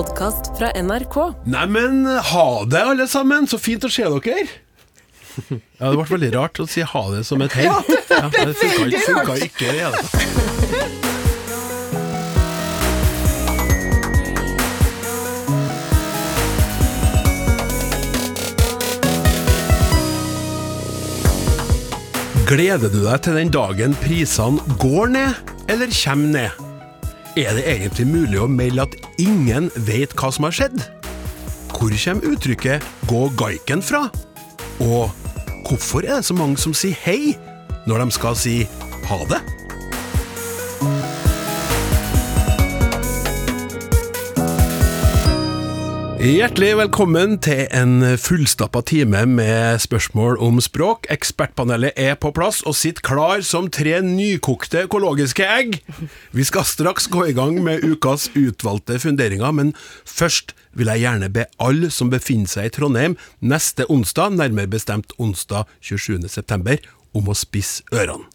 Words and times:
podkast 0.00 0.58
fra 0.58 0.70
NRK. 0.82 1.16
Neimen, 1.44 2.06
ha 2.06 2.64
det, 2.64 2.82
alle 2.82 3.04
sammen. 3.08 3.44
Så 3.50 3.58
fint 3.60 3.84
å 3.84 3.90
se 3.92 4.06
dere. 4.08 4.46
Ja, 5.80 5.90
Det 5.90 5.96
ble 5.98 6.04
veldig 6.08 6.30
rart 6.34 6.60
å 6.62 6.66
si 6.68 6.80
ha 6.84 7.02
det 7.12 7.20
som 7.28 7.42
et 7.44 7.52
hei. 7.58 7.66
Ja, 7.66 7.82
det 7.84 8.54
funka 8.56 8.86
ikke, 8.88 9.02
funka 9.04 9.34
ikke 9.44 9.66
det 9.68 9.80
hele. 9.84 10.00
Gleder 22.48 22.88
du 22.90 23.04
deg 23.04 23.20
til 23.28 23.36
den 23.38 23.52
dagen 23.54 23.92
prisene 24.00 24.64
går 24.82 25.12
ned, 25.12 25.54
eller 25.70 25.92
kommer 26.00 26.34
ned? 26.40 26.69
Er 27.40 27.54
det 27.56 27.62
egentlig 27.64 28.04
mulig 28.04 28.36
å 28.36 28.48
melde 28.52 28.84
at 28.84 28.96
ingen 29.22 29.70
vet 29.86 30.12
hva 30.18 30.28
som 30.34 30.44
har 30.44 30.52
skjedd? 30.52 30.82
Hvor 31.72 31.94
kommer 31.94 32.34
uttrykket 32.34 32.84
'gå 33.08 33.20
gaiken' 33.40 33.80
fra? 33.80 34.10
Og 34.84 35.08
hvorfor 35.64 36.04
er 36.04 36.20
det 36.20 36.28
så 36.28 36.36
mange 36.36 36.58
som 36.60 36.74
sier 36.74 36.92
hei 37.06 37.38
når 37.86 38.04
de 38.04 38.10
skal 38.10 38.36
si 38.36 38.68
ha 39.08 39.18
det? 39.24 39.40
Hjertelig 46.20 46.74
velkommen 46.76 47.38
til 47.40 47.62
en 47.72 48.02
fullstappa 48.20 48.82
time 48.84 49.22
med 49.24 49.78
spørsmål 49.80 50.34
om 50.44 50.58
språk. 50.60 51.06
Ekspertpanelet 51.08 51.96
er 51.96 52.18
på 52.20 52.28
plass 52.36 52.58
og 52.68 52.74
sitter 52.76 53.00
klar 53.06 53.40
som 53.40 53.70
tre 53.72 53.94
nykokte 54.04 54.82
økologiske 54.84 55.46
egg. 55.48 55.78
Vi 56.36 56.44
skal 56.44 56.66
straks 56.68 57.08
gå 57.08 57.24
i 57.30 57.32
gang 57.32 57.56
med 57.64 57.86
ukas 57.88 58.26
utvalgte 58.36 58.98
funderinger, 59.00 59.48
men 59.56 59.72
først 60.04 60.52
vil 60.76 60.92
jeg 60.92 61.06
gjerne 61.06 61.30
be 61.32 61.46
alle 61.56 61.88
som 61.88 62.12
befinner 62.12 62.52
seg 62.52 62.68
i 62.68 62.74
Trondheim 62.76 63.16
neste 63.40 63.88
onsdag, 63.88 64.36
nærmere 64.36 64.68
bestemt 64.76 65.16
onsdag 65.16 65.72
27.9, 65.80 66.84
om 67.16 67.32
å 67.32 67.38
spisse 67.38 67.80
ørene. 67.96 68.28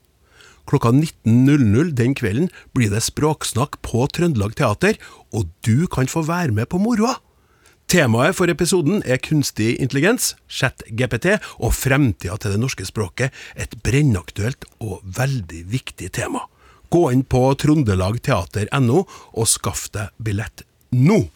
Klokka 0.65 0.89
19.00 0.89 1.93
den 1.93 2.17
kvelden 2.17 2.49
blir 2.73 2.89
det 2.89 3.05
språksnakk 3.05 3.77
på 3.85 4.07
Trøndelag 4.09 4.57
Teater, 4.57 4.97
og 5.29 5.53
du 5.61 5.85
kan 5.85 6.09
få 6.09 6.25
være 6.25 6.49
med 6.57 6.73
på 6.73 6.81
moroa. 6.81 7.19
Temaet 7.85 8.33
for 8.33 8.49
episoden 8.49 9.03
er 9.05 9.19
kunstig 9.21 9.75
intelligens, 9.77 10.31
chat-GPT, 10.49 11.35
og 11.61 11.75
fremtida 11.77 12.33
til 12.41 12.55
det 12.55 12.61
norske 12.63 12.87
språket, 12.87 13.29
et 13.53 13.75
brennaktuelt 13.85 14.65
og 14.81 15.03
veldig 15.05 15.61
viktig 15.69 16.09
tema. 16.17 16.47
Gå 16.89 17.03
inn 17.13 17.21
på 17.29 17.43
trondelagteater.no 17.61 19.03
og 19.05 19.49
skaff 19.49 19.87
deg 19.93 20.13
billett 20.17 20.65
nå! 20.97 21.27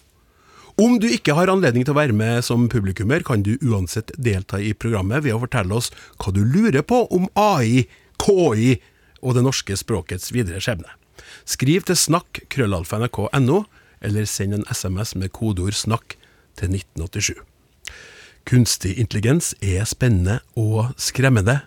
Om 0.79 0.95
du 1.03 1.09
ikke 1.11 1.35
har 1.35 1.51
anledning 1.51 1.83
til 1.83 1.93
å 1.93 1.99
være 1.99 2.15
med 2.15 2.41
som 2.47 2.69
publikummer, 2.71 3.21
kan 3.27 3.43
du 3.45 3.57
uansett 3.61 4.13
delta 4.17 4.61
i 4.63 4.71
programmet 4.73 5.25
ved 5.25 5.35
å 5.35 5.41
fortelle 5.43 5.75
oss 5.75 5.91
hva 6.17 6.31
du 6.33 6.39
lurer 6.41 6.81
på 6.87 7.03
om 7.13 7.27
AI, 7.37 7.83
KI 8.23 8.77
og 9.19 9.35
det 9.35 9.43
norske 9.45 9.75
språkets 9.77 10.31
videre 10.31 10.63
skjebne. 10.63 10.95
Skriv 11.45 11.85
til 11.85 11.99
snakk 11.99 12.41
krøllalfa.nrk.no, 12.49 13.65
eller 13.99 14.25
send 14.31 14.55
en 14.55 14.65
SMS 14.71 15.13
med 15.19 15.35
kodeord 15.35 15.75
'snakk' 15.75 16.18
til 16.59 16.75
1987. 16.75 17.39
Kunstig 18.49 18.95
intelligens 18.99 19.53
er 19.61 19.85
spennende 19.87 20.39
og 20.57 20.93
skremmende, 20.99 21.59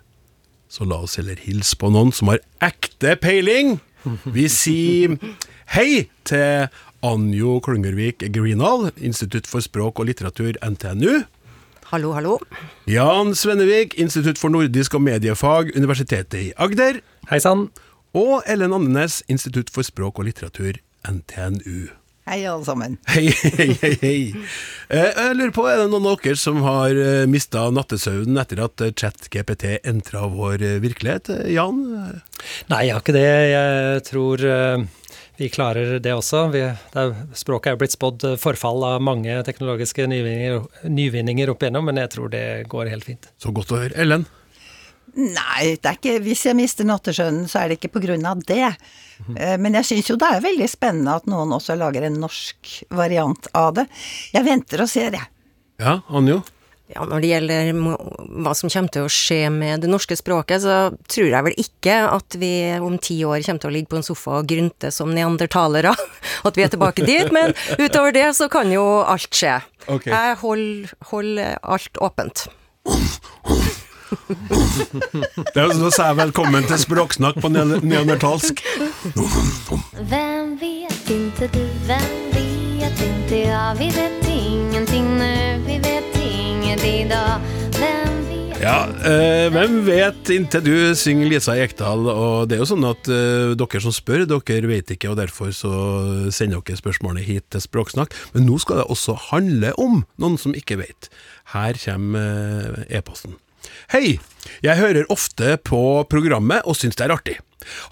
så 0.72 0.86
la 0.88 1.02
oss 1.04 1.18
heller 1.20 1.40
hilse 1.40 1.76
på 1.78 1.90
noen 1.92 2.12
som 2.16 2.32
har 2.32 2.40
ekte 2.64 3.14
peiling. 3.20 3.76
Vi 4.24 4.48
sier 4.50 5.18
hei 5.74 6.08
til 6.26 6.72
Anjo 7.06 7.58
Klungervik 7.62 8.24
Greenhall, 8.34 8.90
Institutt 8.96 9.46
for 9.50 9.64
språk 9.64 10.00
og 10.00 10.08
litteratur, 10.10 10.56
NTNU. 10.58 11.22
Hallo, 11.92 12.12
hallo. 12.16 12.38
Jan 12.88 13.34
Svennevik, 13.36 13.98
Institutt 14.00 14.40
for 14.40 14.48
nordisk 14.54 14.96
og 14.96 15.04
mediefag, 15.04 15.74
Universitetet 15.76 16.38
i 16.40 16.52
Agder. 16.56 17.02
Hei 17.28 17.42
sann. 17.44 17.68
Og 18.16 18.40
Ellen 18.48 18.72
Andenes, 18.72 19.20
Institutt 19.28 19.70
for 19.72 19.84
språk 19.84 20.18
og 20.18 20.30
litteratur, 20.30 20.80
NTNU. 21.04 22.01
Hei, 22.22 22.44
alle 22.46 22.62
sammen. 22.64 22.98
Hei, 23.10 23.24
hei, 23.58 23.72
hei. 23.82 23.92
hei. 24.00 24.18
Eh, 24.88 25.08
Jeg 25.10 25.36
lurer 25.38 25.50
på, 25.56 25.64
Er 25.66 25.80
det 25.80 25.88
noen 25.90 26.06
av 26.06 26.20
dere 26.22 26.38
som 26.38 26.60
har 26.62 26.94
mista 27.26 27.64
nattesøvnen 27.74 28.38
etter 28.38 28.60
at 28.62 28.84
eh, 28.84 28.92
ChatGPT 28.94 29.64
entra 29.82 30.28
vår 30.30 30.62
eh, 30.62 30.76
virkelighet? 30.84 31.32
Eh, 31.34 31.48
Jan? 31.56 31.80
Nei, 32.70 32.82
jeg 32.86 32.94
har 32.94 33.02
ikke 33.02 33.16
det. 33.16 33.24
Jeg 33.50 34.04
tror 34.06 34.44
eh, 34.46 34.84
vi 35.42 35.48
klarer 35.50 35.96
det 36.04 36.14
også. 36.14 36.44
Vi, 36.54 36.62
det 36.94 37.02
er, 37.08 37.16
språket 37.42 37.72
er 37.74 37.80
blitt 37.82 37.96
spådd 37.96 38.28
eh, 38.30 38.38
forfall 38.38 38.86
av 38.86 39.02
mange 39.02 39.40
teknologiske 39.48 40.06
nyvinninger, 40.14 40.62
nyvinninger 40.94 41.50
opp 41.50 41.66
igjennom, 41.66 41.90
men 41.90 41.98
jeg 42.04 42.14
tror 42.14 42.30
det 42.30 42.44
går 42.70 42.92
helt 42.94 43.08
fint. 43.10 43.32
Så 43.42 43.50
godt 43.56 43.74
å 43.74 43.82
høre. 43.82 43.98
Ellen? 43.98 44.28
Nei, 45.12 45.74
det 45.76 45.88
er 45.90 45.98
ikke, 45.98 46.14
hvis 46.24 46.46
jeg 46.48 46.56
mister 46.56 46.86
nattesøvnen, 46.88 47.44
så 47.50 47.60
er 47.60 47.68
det 47.72 47.80
ikke 47.80 47.92
på 47.98 48.02
grunn 48.06 48.24
av 48.28 48.40
det. 48.48 48.70
Eh, 49.36 49.58
Men 49.60 49.76
jeg 49.80 49.90
syns 49.90 50.08
jo 50.08 50.16
det 50.16 50.30
er 50.30 50.44
veldig 50.44 50.68
spennende 50.72 51.18
at 51.20 51.28
noen 51.28 51.52
også 51.52 51.76
lager 51.76 52.06
en 52.08 52.16
norsk 52.22 52.72
variant 52.96 53.50
av 53.52 53.74
det. 53.76 53.86
Jeg 54.32 54.48
venter 54.48 54.84
og 54.86 54.88
ser, 54.88 55.12
jeg. 55.18 55.28
Ja, 55.82 55.98
Anjo? 56.08 56.40
Ja, 56.92 57.06
når 57.08 57.22
det 57.24 57.28
gjelder 57.30 57.68
hva 58.44 58.52
som 58.56 58.68
kommer 58.72 58.92
til 58.92 59.06
å 59.06 59.12
skje 59.12 59.46
med 59.52 59.80
det 59.84 59.88
norske 59.88 60.16
språket, 60.18 60.60
så 60.64 60.74
tror 61.08 61.28
jeg 61.30 61.46
vel 61.46 61.54
ikke 61.62 61.94
at 62.10 62.36
vi 62.40 62.50
om 62.84 62.98
ti 63.00 63.16
år 63.24 63.40
kommer 63.46 63.62
til 63.62 63.70
å 63.70 63.72
ligge 63.78 63.88
på 63.94 64.00
en 64.00 64.04
sofa 64.04 64.40
og 64.42 64.50
grynte 64.50 64.90
som 64.92 65.12
neandertalere. 65.16 65.94
At 66.48 66.58
vi 66.58 66.66
er 66.66 66.72
tilbake 66.74 67.06
dit. 67.08 67.32
Men 67.32 67.54
utover 67.78 68.12
det 68.12 68.26
så 68.36 68.50
kan 68.52 68.68
jo 68.72 68.84
alt 69.08 69.32
skje. 69.32 69.54
Okay. 69.86 70.12
Jeg 70.12 70.36
holder 70.42 70.92
hold 71.12 71.40
alt 71.62 72.02
åpent. 72.04 72.44
Det 74.12 75.62
er, 75.62 75.72
så 75.72 75.88
å 75.88 75.92
jeg 76.10 76.18
velkommen 76.18 76.66
til 76.68 76.80
språksnakk 76.82 77.38
på 77.42 77.48
ne- 77.52 77.80
neandertalsk. 77.80 78.60
Hvem 80.10 80.56
vet 80.60 81.12
inte 81.12 81.48
du, 81.54 81.62
hvem 81.88 82.10
vet 82.36 83.02
inte 83.06 83.42
Ja, 83.46 83.72
Vi 83.78 83.88
vet 83.94 84.26
ingenting 84.28 85.06
nu, 85.16 85.32
vi 85.66 85.78
vet 85.80 86.16
inget 86.20 86.82
idag 86.84 87.40
Hvem 87.78 88.18
vet 88.28 88.60
Ja, 88.62 88.76
eh, 89.08 89.46
hvem 89.54 89.78
vet 89.86 90.30
inntil 90.34 90.62
du, 90.66 90.74
synger 90.98 91.30
Lisa 91.32 91.56
Ekdal. 91.58 92.04
Og 92.12 92.44
det 92.50 92.58
er 92.58 92.62
jo 92.62 92.68
sånn 92.68 92.84
at 92.86 93.08
eh, 93.10 93.54
dere 93.58 93.80
som 93.82 93.94
spør, 93.96 94.26
dere 94.30 94.68
vet 94.70 94.92
ikke, 94.94 95.10
og 95.10 95.18
derfor 95.18 95.50
så 95.56 95.72
sender 96.30 96.60
dere 96.62 96.78
spørsmålene 96.78 97.24
hit 97.26 97.48
til 97.50 97.64
Språksnakk. 97.64 98.14
Men 98.36 98.46
nå 98.46 98.60
skal 98.62 98.82
det 98.82 98.90
også 98.92 99.16
handle 99.32 99.72
om 99.82 100.04
noen 100.22 100.38
som 100.38 100.54
ikke 100.54 100.78
vet. 100.84 101.08
Her 101.56 101.74
kommer 101.82 102.84
eh, 102.86 102.98
e-posten. 103.00 103.34
Hei! 103.92 104.14
Jeg 104.64 104.80
hører 104.80 105.10
ofte 105.12 105.58
på 105.68 105.78
programmet 106.08 106.64
og 106.64 106.78
syns 106.78 106.96
det 106.96 107.04
er 107.04 107.12
artig. 107.12 107.34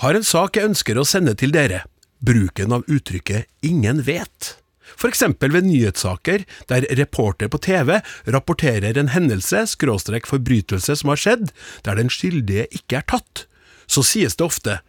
Har 0.01 0.17
en 0.17 0.25
sak 0.25 0.55
jeg 0.57 0.71
ønsker 0.71 0.97
å 0.97 1.05
sende 1.05 1.35
til 1.37 1.53
dere. 1.53 1.83
Bruken 2.25 2.73
av 2.73 2.87
uttrykket 2.89 3.45
'ingen 3.61 4.01
vet'. 4.07 4.55
For 4.97 5.13
eksempel 5.13 5.53
ved 5.53 5.69
nyhetssaker 5.69 6.47
der 6.73 6.89
reporter 6.97 7.53
på 7.53 7.61
TV 7.61 8.01
rapporterer 8.25 8.97
en 8.97 9.13
hendelse, 9.13 9.67
skråstrek 9.77 10.25
forbrytelse 10.25 10.97
som 10.97 11.13
har 11.13 11.21
skjedd, 11.21 11.53
der 11.85 12.01
den 12.01 12.09
skyldige 12.09 12.65
ikke 12.73 13.05
er 13.05 13.05
tatt. 13.05 13.45
Så 13.87 14.01
sies 14.01 14.37
det 14.37 14.49
ofte 14.49 14.81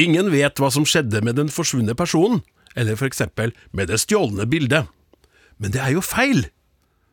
'ingen 0.00 0.32
vet 0.32 0.56
hva 0.56 0.72
som 0.72 0.88
skjedde 0.88 1.20
med 1.20 1.36
den 1.36 1.52
forsvunne 1.52 1.92
personen', 1.92 2.40
eller 2.74 2.96
for 2.96 3.04
eksempel 3.04 3.52
'med 3.74 3.88
det 3.88 4.00
stjålne 4.00 4.48
bildet'. 4.48 4.88
Men 5.60 5.70
det 5.70 5.82
er 5.82 5.92
jo 5.92 6.00
feil! 6.00 6.48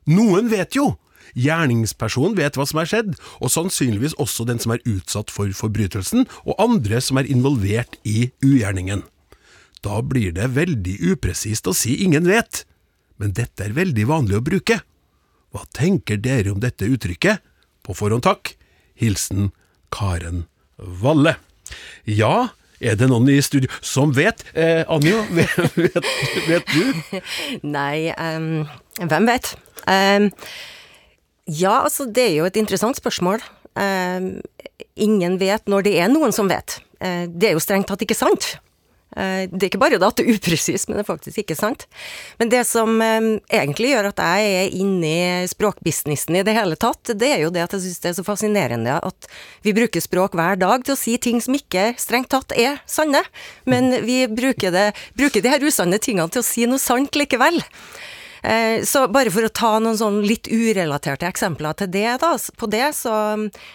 Noen 0.07 0.47
vet 0.47 0.79
jo! 0.79 0.97
Gjerningspersonen 1.33 2.37
vet 2.37 2.57
hva 2.57 2.65
som 2.69 2.81
er 2.81 2.89
skjedd, 2.89 3.15
og 3.41 3.51
sannsynligvis 3.53 4.17
også 4.21 4.45
den 4.49 4.61
som 4.61 4.75
er 4.75 4.83
utsatt 4.89 5.33
for 5.33 5.51
forbrytelsen, 5.55 6.27
og 6.45 6.59
andre 6.61 7.01
som 7.01 7.19
er 7.21 7.29
involvert 7.29 7.97
i 8.03 8.29
ugjerningen. 8.43 9.05
Da 9.83 9.99
blir 10.05 10.31
det 10.35 10.53
veldig 10.55 10.95
upresist 11.11 11.67
å 11.67 11.75
si 11.75 11.97
ingen 12.05 12.27
vet, 12.29 12.63
men 13.19 13.35
dette 13.35 13.67
er 13.67 13.75
veldig 13.75 14.07
vanlig 14.09 14.39
å 14.39 14.45
bruke. 14.45 14.79
Hva 15.53 15.67
tenker 15.75 16.17
dere 16.17 16.53
om 16.53 16.61
dette 16.63 16.87
uttrykket? 16.89 17.43
På 17.83 17.93
forhånd 17.97 18.23
takk. 18.25 18.55
Hilsen 18.97 19.51
Karen 19.93 20.45
Valle. 20.77 21.35
Ja, 22.07 22.53
er 22.83 22.97
det 22.99 23.07
noen 23.11 23.29
i 23.31 23.37
studio 23.43 23.71
som 23.85 24.13
vet? 24.15 24.43
Eh, 24.55 24.81
Anjo, 24.91 25.21
vet, 25.37 25.77
vet, 25.77 26.09
vet 26.47 26.73
du? 26.73 27.19
Nei, 27.67 28.11
um, 28.17 28.65
hvem 28.99 29.29
vet? 29.29 29.53
Ehm, 29.91 30.31
ja, 31.45 31.81
altså, 31.83 32.05
det 32.07 32.29
er 32.29 32.35
jo 32.37 32.47
et 32.47 32.59
interessant 32.59 32.97
spørsmål. 32.99 33.43
Ehm, 33.79 34.37
ingen 34.95 35.39
vet 35.41 35.65
når 35.67 35.87
det 35.87 35.97
er 35.99 36.11
noen 36.11 36.35
som 36.35 36.51
vet. 36.51 36.79
Eh, 37.03 37.25
det 37.27 37.49
er 37.49 37.57
jo 37.57 37.63
strengt 37.63 37.89
tatt 37.89 38.03
ikke 38.05 38.17
sant. 38.17 38.55
Eh, 39.13 39.45
det 39.49 39.59
er 39.59 39.69
ikke 39.69 39.81
bare 39.81 39.99
det 39.99 40.07
at 40.07 40.17
det 40.17 40.25
er 40.25 40.37
upresist, 40.37 40.87
men 40.87 40.97
det 40.97 41.03
er 41.03 41.09
faktisk 41.09 41.41
ikke 41.43 41.57
sant. 41.57 41.85
Men 42.39 42.51
det 42.53 42.63
som 42.69 42.95
eh, 43.03 43.27
egentlig 43.53 43.91
gjør 43.93 44.09
at 44.13 44.23
jeg 44.23 44.55
er 44.61 44.77
inne 44.77 45.11
i 45.43 45.51
språkbusinessen 45.51 46.39
i 46.39 46.45
det 46.45 46.55
hele 46.57 46.77
tatt, 46.79 47.13
det 47.17 47.29
er 47.35 47.43
jo 47.43 47.51
det 47.53 47.65
at 47.65 47.75
jeg 47.75 47.85
syns 47.85 48.03
det 48.03 48.11
er 48.13 48.17
så 48.21 48.27
fascinerende 48.27 48.97
at 49.03 49.29
vi 49.65 49.75
bruker 49.75 50.03
språk 50.03 50.37
hver 50.39 50.57
dag 50.61 50.85
til 50.85 50.95
å 50.95 50.99
si 50.99 51.17
ting 51.21 51.41
som 51.43 51.57
ikke 51.57 51.91
strengt 52.01 52.31
tatt 52.33 52.55
er 52.57 52.81
sanne, 52.89 53.21
men 53.69 53.91
vi 54.07 54.23
bruker, 54.31 54.73
det, 54.73 54.91
bruker 55.17 55.43
de 55.43 55.53
her 55.53 55.63
usanne 55.65 55.99
tingene 56.01 56.31
til 56.33 56.43
å 56.43 56.47
si 56.47 56.67
noe 56.69 56.81
sant 56.81 57.19
likevel. 57.19 57.61
Eh, 58.43 58.83
så 58.87 59.05
bare 59.11 59.31
for 59.31 59.47
å 59.47 59.51
ta 59.55 59.77
noen 59.79 59.99
sånn 59.99 60.21
litt 60.27 60.49
urelaterte 60.51 61.27
eksempler 61.29 61.77
til 61.79 61.91
det, 61.93 62.09
da, 62.23 62.33
på 62.59 62.69
det, 62.71 62.89
så, 62.97 63.13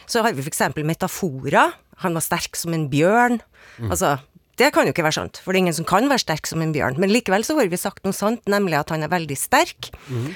så 0.07 0.25
har 0.25 0.37
vi 0.37 0.45
f.eks. 0.45 0.63
metaforer. 0.85 1.77
Han 2.05 2.19
var 2.19 2.25
sterk 2.25 2.59
som 2.59 2.77
en 2.77 2.87
bjørn. 2.93 3.41
Mm. 3.79 3.89
Altså, 3.89 4.19
det 4.61 4.73
kan 4.75 4.87
jo 4.87 4.93
ikke 4.93 5.07
være 5.07 5.21
sant, 5.21 5.41
for 5.43 5.55
det 5.55 5.61
er 5.61 5.67
ingen 5.67 5.79
som 5.79 5.89
kan 5.89 6.09
være 6.11 6.25
sterk 6.25 6.49
som 6.51 6.63
en 6.63 6.75
bjørn. 6.75 6.99
Men 7.01 7.13
likevel 7.15 7.47
så 7.47 7.57
har 7.59 7.71
vi 7.71 7.81
sagt 7.81 8.05
noe 8.07 8.17
sant, 8.17 8.45
nemlig 8.51 8.79
at 8.81 8.93
han 8.95 9.07
er 9.07 9.13
veldig 9.13 9.39
sterk. 9.39 9.91
Mm. 10.11 10.31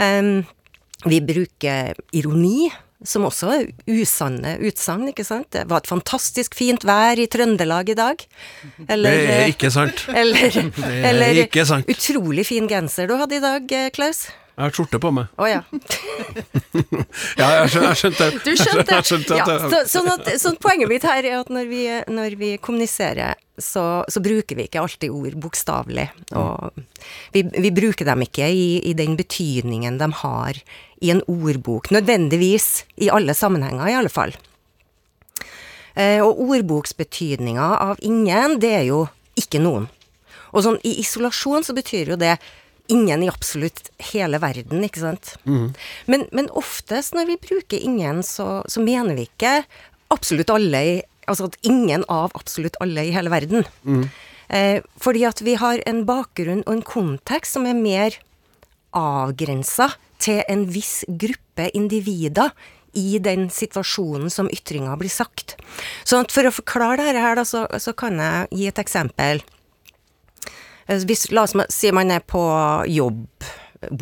Um, 0.00 0.32
vi 1.08 1.20
bruker 1.24 1.96
ironi, 2.16 2.68
som 3.06 3.24
også 3.24 3.52
er 3.54 3.68
usanne 3.88 4.56
utsagn, 4.68 5.08
ikke 5.12 5.24
sant. 5.24 5.48
Det 5.54 5.64
var 5.70 5.82
et 5.82 5.90
fantastisk 5.90 6.56
fint 6.58 6.84
vær 6.84 7.20
i 7.20 7.28
Trøndelag 7.32 7.92
i 7.92 7.96
dag. 7.98 8.26
Eller, 8.88 9.16
det 9.16 9.38
er 9.38 9.54
ikke 9.54 9.72
sant. 9.72 10.04
Eller, 10.12 10.50
det 10.60 10.84
er 10.84 11.08
eller 11.12 11.42
ikke 11.46 11.64
sant. 11.68 11.88
utrolig 11.88 12.44
fin 12.50 12.68
genser 12.70 13.08
du 13.08 13.16
hadde 13.20 13.40
i 13.40 13.44
dag, 13.44 13.76
Klaus. 13.96 14.26
Jeg 14.60 14.66
har 14.66 14.74
skjorte 14.76 14.98
på 15.00 15.08
meg. 15.16 15.28
Å 15.40 15.46
ja. 15.48 15.60
ja, 17.40 17.46
jeg 17.62 17.70
skjønte, 17.72 17.86
jeg 17.86 17.96
skjønte 17.96 18.26
Du 18.44 18.50
skjønte? 18.60 18.96
Jeg 18.98 19.06
skjønte 19.08 19.38
ja, 19.38 19.46
så, 19.72 19.78
sånn 19.88 20.10
at, 20.12 20.28
sånn 20.42 20.58
Poenget 20.60 20.90
mitt 20.90 21.06
her 21.08 21.24
er 21.24 21.38
at 21.38 21.48
når 21.48 21.70
vi, 21.70 21.80
når 22.12 22.36
vi 22.36 22.50
kommuniserer, 22.60 23.40
så, 23.56 24.04
så, 24.04 24.20
bruker 24.20 24.58
vi 24.58 24.66
ikke 24.68 24.82
alltid 24.82 25.16
ord 25.16 25.38
bokstavelig. 25.40 26.04
Og 26.36 26.76
vi, 27.32 27.46
vi, 27.56 27.72
bruker 27.72 28.04
dem 28.10 28.26
ikke 28.26 28.50
i, 28.52 28.68
i, 28.84 28.92
den 28.98 29.16
betydningen 29.16 29.96
de 30.02 30.10
har 30.20 30.60
i 31.00 31.14
en 31.14 31.24
ordbok. 31.24 31.88
Nødvendigvis 31.96 32.68
i 33.00 33.08
alle 33.08 33.32
sammenhenger, 33.32 33.88
i 33.88 33.96
alle 33.96 34.12
fall. 34.12 34.36
Eh, 35.96 36.20
og 36.20 36.36
ordboksbetydninga 36.50 37.72
av 37.88 38.04
ingen, 38.04 38.60
det 38.60 38.76
er 38.82 38.88
jo 38.92 39.06
ikke 39.40 39.64
noen. 39.64 39.88
Og 40.52 40.68
sånn 40.68 40.82
i 40.84 40.98
isolasjon 41.00 41.64
så 41.64 41.72
betyr 41.76 42.12
jo 42.12 42.20
det 42.20 42.36
ingen 42.92 43.22
i 43.24 43.30
absolutt 43.30 43.90
hele 44.10 44.40
verden, 44.42 44.82
ikke 44.86 45.02
sant. 45.02 45.34
Mm. 45.44 45.70
Men, 46.10 46.26
men, 46.36 46.50
oftest 46.58 47.14
når 47.16 47.30
vi 47.30 47.38
bruker 47.42 47.78
ingen, 47.78 48.24
så, 48.26 48.62
så, 48.70 48.82
mener 48.84 49.18
vi 49.18 49.28
ikke 49.28 49.62
absolutt 50.12 50.52
alle 50.54 50.84
i 50.86 50.98
Altså 51.30 51.46
at 51.46 51.60
ingen 51.62 52.02
av 52.10 52.32
absolutt 52.34 52.74
alle 52.82 53.04
i 53.06 53.12
hele 53.14 53.30
verden. 53.30 53.62
Mm. 53.86 54.00
Eh, 54.50 54.80
fordi 54.98 55.20
at 55.28 55.38
vi 55.46 55.52
har 55.60 55.78
en 55.86 56.00
bakgrunn 56.08 56.64
og 56.64 56.72
en 56.72 56.82
kontekst 56.82 57.54
som 57.54 57.68
er 57.70 57.76
mer 57.78 58.16
avgrensa 58.96 59.92
til 60.18 60.40
en 60.50 60.64
viss 60.74 61.04
gruppe 61.06 61.68
individer 61.76 62.50
i 62.98 63.20
den 63.22 63.46
situasjonen 63.52 64.30
som 64.32 64.50
ytringa 64.50 64.96
blir 64.98 65.12
sagt. 65.12 65.54
Så 66.02 66.18
for 66.32 66.48
å 66.48 66.54
forklare 66.54 67.06
dette 67.06 67.22
her, 67.22 67.38
da, 67.38 67.46
så, 67.46 67.66
så 67.78 67.94
kan 67.94 68.18
jeg 68.18 68.50
gi 68.50 68.68
et 68.72 68.82
eksempel. 68.82 69.44
Eh, 70.90 71.04
hvis, 71.06 71.30
la 71.30 71.46
oss 71.46 71.54
si 71.70 71.92
man 71.94 72.10
er 72.10 72.20
på 72.26 72.42
jobb, 72.90 73.46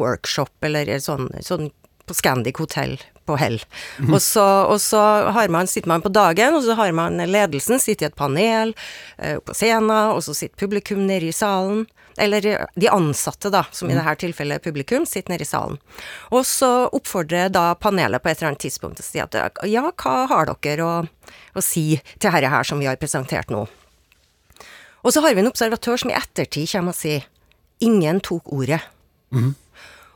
workshop, 0.01 0.57
eller 0.65 0.91
sånn, 1.03 1.29
sånn 1.45 1.71
på 2.09 2.17
Scandic 2.17 2.59
hotell 2.59 2.97
på 3.29 3.37
Hell. 3.37 3.61
Mm. 4.01 4.15
Og, 4.15 4.23
så, 4.25 4.45
og 4.73 4.81
så 4.81 5.03
man, 5.53 5.69
sitter 5.69 5.93
man 5.93 6.03
på 6.03 6.13
dagen, 6.13 6.57
og 6.57 6.65
så 6.65 6.79
har 6.79 6.95
man 6.97 7.21
ledelsen 7.21 7.81
sitter 7.83 8.07
i 8.07 8.09
et 8.09 8.17
panel 8.17 8.73
uh, 9.21 9.37
på 9.45 9.57
scenen, 9.57 10.15
og 10.15 10.23
så 10.25 10.35
sitter 10.37 10.57
publikum 10.65 11.05
nede 11.07 11.29
i 11.29 11.37
salen. 11.37 11.85
Eller 12.19 12.43
de 12.75 12.89
ansatte, 12.91 13.53
da, 13.55 13.61
som 13.71 13.87
i 13.87 13.95
mhm. 13.95 14.01
dette 14.01 14.25
tilfellet 14.25 14.65
publikum, 14.65 15.05
sitter 15.07 15.31
nede 15.31 15.45
i 15.45 15.51
salen. 15.51 15.77
Og 16.35 16.43
så 16.49 16.89
oppfordrer 16.89 17.53
da 17.55 17.69
panelet 17.79 18.25
på 18.25 18.33
et 18.33 18.41
eller 18.41 18.55
annet 18.55 18.65
tidspunkt 18.65 18.99
til 18.99 19.07
å 19.07 19.11
si 19.13 19.23
at 19.23 19.61
ja, 19.71 19.85
hva 19.93 20.17
har 20.33 20.51
dere 20.51 20.89
å, 20.89 20.97
å 21.55 21.63
si 21.63 21.93
til 22.17 22.33
dette 22.33 22.51
her 22.51 22.67
som 22.67 22.83
vi 22.83 22.89
har 22.91 22.99
presentert 22.99 23.53
nå? 23.55 23.69
Og 25.05 25.15
så 25.15 25.23
har 25.25 25.35
vi 25.35 25.45
en 25.45 25.51
observatør 25.51 26.01
som 26.03 26.13
i 26.13 26.17
ettertid 26.19 26.69
kommer 26.73 26.95
og 26.95 26.99
sier 26.99 27.29
ingen 27.85 28.19
tok 28.25 28.51
ordet. 28.55 28.81
Mm. 29.35 29.55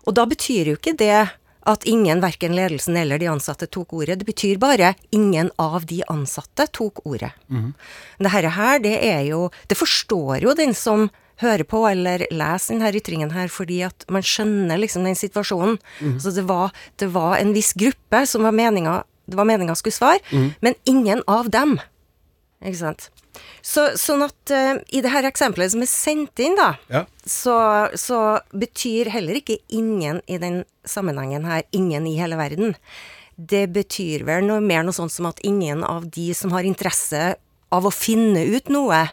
Og 0.03 0.17
da 0.19 0.27
betyr 0.27 0.73
jo 0.73 0.79
ikke 0.79 0.97
det 0.99 1.29
at 1.63 1.85
ingen, 1.87 2.19
verken 2.23 2.57
ledelsen 2.57 2.97
eller 2.99 3.21
de 3.23 3.29
ansatte, 3.31 3.69
tok 3.71 3.93
ordet. 3.95 4.19
Det 4.19 4.27
betyr 4.27 4.59
bare 4.59 4.95
ingen 5.15 5.53
av 5.63 5.87
de 5.87 6.01
ansatte 6.11 6.67
tok 6.75 7.05
ordet. 7.07 7.31
Mm. 7.47 7.71
Dette 8.19 8.55
her, 8.57 8.81
det 8.83 8.97
er 8.99 9.23
jo 9.29 9.51
Det 9.71 9.79
forstår 9.79 10.43
jo 10.43 10.57
den 10.59 10.75
som 10.75 11.11
hører 11.43 11.65
på 11.67 11.85
eller 11.89 12.27
leser 12.31 12.75
denne 12.75 12.91
ytringen 12.95 13.33
her, 13.35 13.49
fordi 13.49 13.83
at 13.87 14.05
man 14.11 14.23
skjønner 14.23 14.79
liksom 14.79 15.07
den 15.07 15.19
situasjonen. 15.19 15.79
Mm. 16.01 16.19
Så 16.23 16.35
det 16.35 16.45
var, 16.51 16.75
det 16.99 17.11
var, 17.15 17.39
en 17.39 17.55
viss 17.55 17.73
gruppe 17.75 18.27
som 18.27 18.43
var 18.47 18.55
meninga 18.55 19.03
det 19.27 19.39
var 19.39 19.47
meninga 19.47 19.75
skulle 19.79 19.95
svare, 19.95 20.19
mm. 20.33 20.49
men 20.61 20.75
ingen 20.85 21.23
av 21.31 21.49
dem. 21.55 21.77
Ikke 22.61 22.81
sant. 22.81 23.07
Så, 23.65 23.87
sånn 24.01 24.25
at 24.27 24.53
uh, 24.53 24.77
i 24.93 25.01
det 25.05 25.13
her 25.13 25.27
eksempelet 25.29 25.73
som 25.75 25.85
er 25.85 25.91
sendt 25.91 26.43
inn, 26.43 26.57
da, 26.59 26.75
ja. 26.93 27.05
så, 27.25 27.57
så, 27.99 28.21
betyr 28.53 29.13
heller 29.15 29.39
ikke 29.39 29.61
ingen 29.73 30.21
i 30.27 30.39
den 30.43 30.63
sammenhengen 30.89 31.47
her 31.49 31.65
ingen 31.71 32.09
i 32.11 32.17
hele 32.19 32.39
verden. 32.41 32.77
Det 33.37 33.69
betyr 33.73 34.27
vel 34.29 34.45
noe 34.49 34.61
mer 34.65 34.85
noe 34.85 34.97
sånt 34.97 35.15
som 35.15 35.31
at 35.31 35.41
ingen 35.47 35.87
av 35.87 36.11
de 36.13 36.31
som 36.37 36.53
har 36.55 36.67
interesse 36.69 37.33
av 37.73 37.89
å 37.89 37.95
finne 37.95 38.45
ut 38.53 38.69
noe 38.73 39.07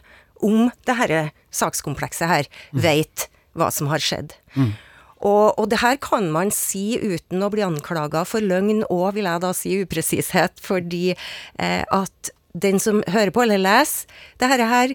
om 0.44 0.68
det 0.88 0.96
her 0.98 1.16
sakskomplekset 1.54 2.28
her, 2.28 2.48
mm. 2.72 2.82
veit 2.84 3.26
hva 3.56 3.70
som 3.74 3.90
har 3.90 4.02
skjedd. 4.02 4.34
Mm. 4.54 4.72
Og, 5.20 5.58
og, 5.58 5.66
det 5.68 5.82
her 5.82 5.98
kan 6.00 6.30
man 6.32 6.52
si 6.54 6.96
uten 6.96 7.44
å 7.44 7.50
bli 7.52 7.64
anklaga 7.64 8.22
for 8.28 8.44
løgn 8.44 8.86
og, 8.86 9.10
vil 9.16 9.28
jeg 9.28 9.42
da 9.44 9.50
si, 9.56 9.74
upresishet, 9.84 10.62
fordi 10.64 11.10
eh, 11.12 11.82
at 11.84 12.32
den 12.52 12.80
som 12.82 13.02
hører 13.06 13.32
på 13.34 13.44
eller 13.44 13.60
leser 13.62 14.10
det 14.40 14.50
her, 14.50 14.94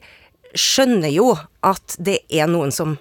skjønner 0.56 1.12
jo 1.12 1.34
at 1.66 1.98
det 2.00 2.22
er 2.32 2.48
noen 2.52 2.72
som 2.72 2.98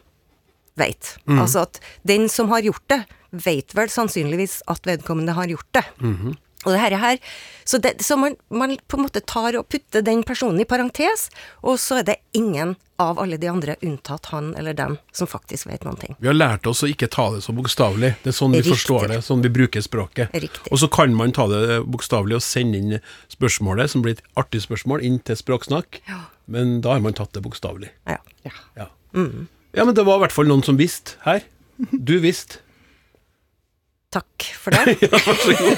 veit. 0.78 1.14
Mm. 1.26 1.38
Altså 1.42 1.66
at 1.68 1.80
den 2.06 2.28
som 2.32 2.50
har 2.50 2.64
gjort 2.66 2.86
det, 2.90 3.04
veit 3.34 3.74
vel 3.74 3.90
sannsynligvis 3.90 4.60
at 4.70 4.86
vedkommende 4.86 5.34
har 5.34 5.50
gjort 5.50 5.70
det. 5.74 5.84
Mm 6.00 6.16
-hmm. 6.16 6.36
Og 6.64 6.72
det 6.72 6.80
her, 6.80 7.18
så, 7.64 7.78
det, 7.78 7.96
så 8.04 8.16
man, 8.16 8.36
man, 8.48 8.76
på 8.88 8.98
en 8.98 9.04
måte 9.06 9.22
tar 9.24 9.56
og 9.58 9.68
putter 9.72 10.04
den 10.04 10.24
personen 10.26 10.60
i 10.60 10.68
parentes, 10.68 11.28
og 11.62 11.78
så 11.80 12.00
er 12.00 12.08
det 12.08 12.16
ingen 12.36 12.74
av 13.02 13.18
alle 13.18 13.36
de 13.40 13.48
andre 13.50 13.74
unntatt 13.82 14.28
han 14.30 14.52
eller 14.54 14.76
dem 14.78 14.96
som 15.12 15.26
faktisk 15.26 15.66
vet 15.66 15.84
noen 15.86 15.98
ting. 15.98 16.16
Vi 16.22 16.28
har 16.30 16.36
lært 16.36 16.68
oss 16.70 16.84
å 16.86 16.90
ikke 16.90 17.08
ta 17.10 17.26
det 17.34 17.42
så 17.42 17.54
bokstavelig. 17.56 18.12
Det 18.22 18.30
er 18.30 18.36
sånn 18.36 18.54
vi 18.54 18.60
Riktig. 18.62 18.76
forstår 18.76 19.08
det, 19.10 19.18
sånn 19.26 19.42
vi 19.42 19.50
bruker 19.54 19.82
språket. 19.84 20.34
Riktig. 20.34 20.70
Og 20.70 20.78
så 20.82 20.88
kan 20.92 21.16
man 21.16 21.34
ta 21.34 21.48
det 21.50 21.80
bokstavelig 21.90 22.38
og 22.38 22.44
sende 22.46 22.78
inn 22.78 23.00
spørsmålet, 23.32 23.90
som 23.90 24.04
blir 24.04 24.14
et 24.18 24.22
artig 24.38 24.62
spørsmål, 24.62 25.02
inn 25.02 25.18
til 25.26 25.38
Språksnakk. 25.40 25.98
Ja. 26.06 26.20
Men 26.46 26.78
da 26.84 26.94
har 26.94 27.02
man 27.02 27.16
tatt 27.18 27.34
det 27.34 27.42
bokstavelig. 27.42 27.90
Ja. 28.06 28.20
Ja. 28.46 28.54
Ja. 28.78 28.88
Mm. 29.14 29.48
ja, 29.74 29.84
men 29.84 29.94
det 29.94 30.06
var 30.06 30.18
i 30.18 30.24
hvert 30.26 30.34
fall 30.34 30.48
noen 30.50 30.62
som 30.66 30.78
visste 30.78 31.18
her. 31.26 31.42
Du 31.90 32.18
visste. 32.22 32.60
Takk 34.14 34.48
for 34.62 34.70
det. 34.74 34.94
ja, 35.02 35.18
vær 35.18 35.36
så 35.42 35.52
god. 35.58 35.74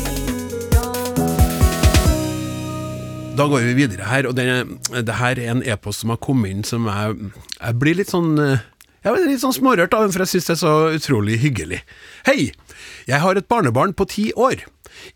Da 3.34 3.48
går 3.50 3.64
vi 3.66 3.72
videre 3.74 4.06
her, 4.06 4.28
og 4.30 4.36
det, 4.38 4.44
det 4.94 5.16
her 5.18 5.38
er 5.42 5.48
en 5.50 5.62
e-post 5.66 6.04
som 6.04 6.12
har 6.12 6.20
kommet 6.22 6.52
inn 6.54 6.62
som 6.66 6.84
jeg, 6.86 7.32
jeg 7.58 7.78
blir 7.82 7.98
litt 7.98 8.12
sånn 8.12 8.36
jeg 8.38 9.10
blir 9.10 9.26
litt 9.26 9.42
sånn 9.42 9.56
smårørt 9.56 9.96
av, 9.96 10.06
for 10.14 10.22
jeg 10.22 10.30
synes 10.30 10.46
det 10.46 10.54
er 10.54 10.60
så 10.62 10.74
utrolig 10.94 11.40
hyggelig. 11.42 11.80
Hei! 12.28 12.54
Jeg 13.10 13.20
har 13.20 13.36
et 13.36 13.48
barnebarn 13.50 13.92
på 13.92 14.06
ti 14.08 14.30
år. 14.32 14.62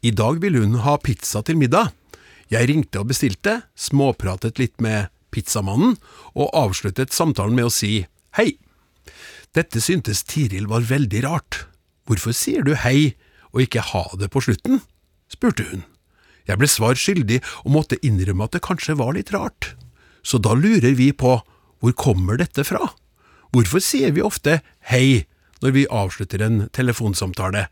I 0.05 0.11
dag 0.13 0.43
vil 0.43 0.59
hun 0.59 0.81
ha 0.85 0.99
pizza 1.01 1.41
til 1.47 1.57
middag. 1.57 1.95
Jeg 2.53 2.69
ringte 2.69 3.01
og 3.01 3.09
bestilte, 3.13 3.63
småpratet 3.79 4.61
litt 4.61 4.77
med 4.85 5.09
pizzamannen, 5.33 5.97
og 6.37 6.53
avsluttet 6.59 7.17
samtalen 7.17 7.57
med 7.57 7.71
å 7.71 7.73
si 7.73 8.03
hei. 8.37 8.51
Dette 9.57 9.81
syntes 9.81 10.25
Tiril 10.29 10.69
var 10.69 10.87
veldig 10.89 11.23
rart. 11.25 11.65
Hvorfor 12.09 12.35
sier 12.37 12.65
du 12.65 12.75
hei 12.77 13.15
og 13.53 13.65
ikke 13.65 13.85
ha 13.93 14.05
det 14.21 14.31
på 14.33 14.43
slutten? 14.45 14.83
spurte 15.29 15.65
hun. 15.69 15.85
Jeg 16.49 16.61
ble 16.61 16.69
svar 16.71 16.97
skyldig 16.97 17.43
og 17.65 17.73
måtte 17.75 17.99
innrømme 18.05 18.47
at 18.49 18.57
det 18.57 18.65
kanskje 18.65 18.97
var 18.97 19.13
litt 19.17 19.33
rart. 19.35 19.75
Så 20.25 20.41
da 20.41 20.55
lurer 20.57 20.97
vi 20.97 21.11
på 21.13 21.39
hvor 21.79 21.95
kommer 21.95 22.41
dette 22.41 22.65
fra? 22.67 22.91
Hvorfor 23.55 23.83
sier 23.85 24.13
vi 24.17 24.25
ofte 24.25 24.59
hei 24.91 25.27
når 25.63 25.75
vi 25.77 25.91
avslutter 25.93 26.43
en 26.45 26.65
telefonsamtale? 26.75 27.69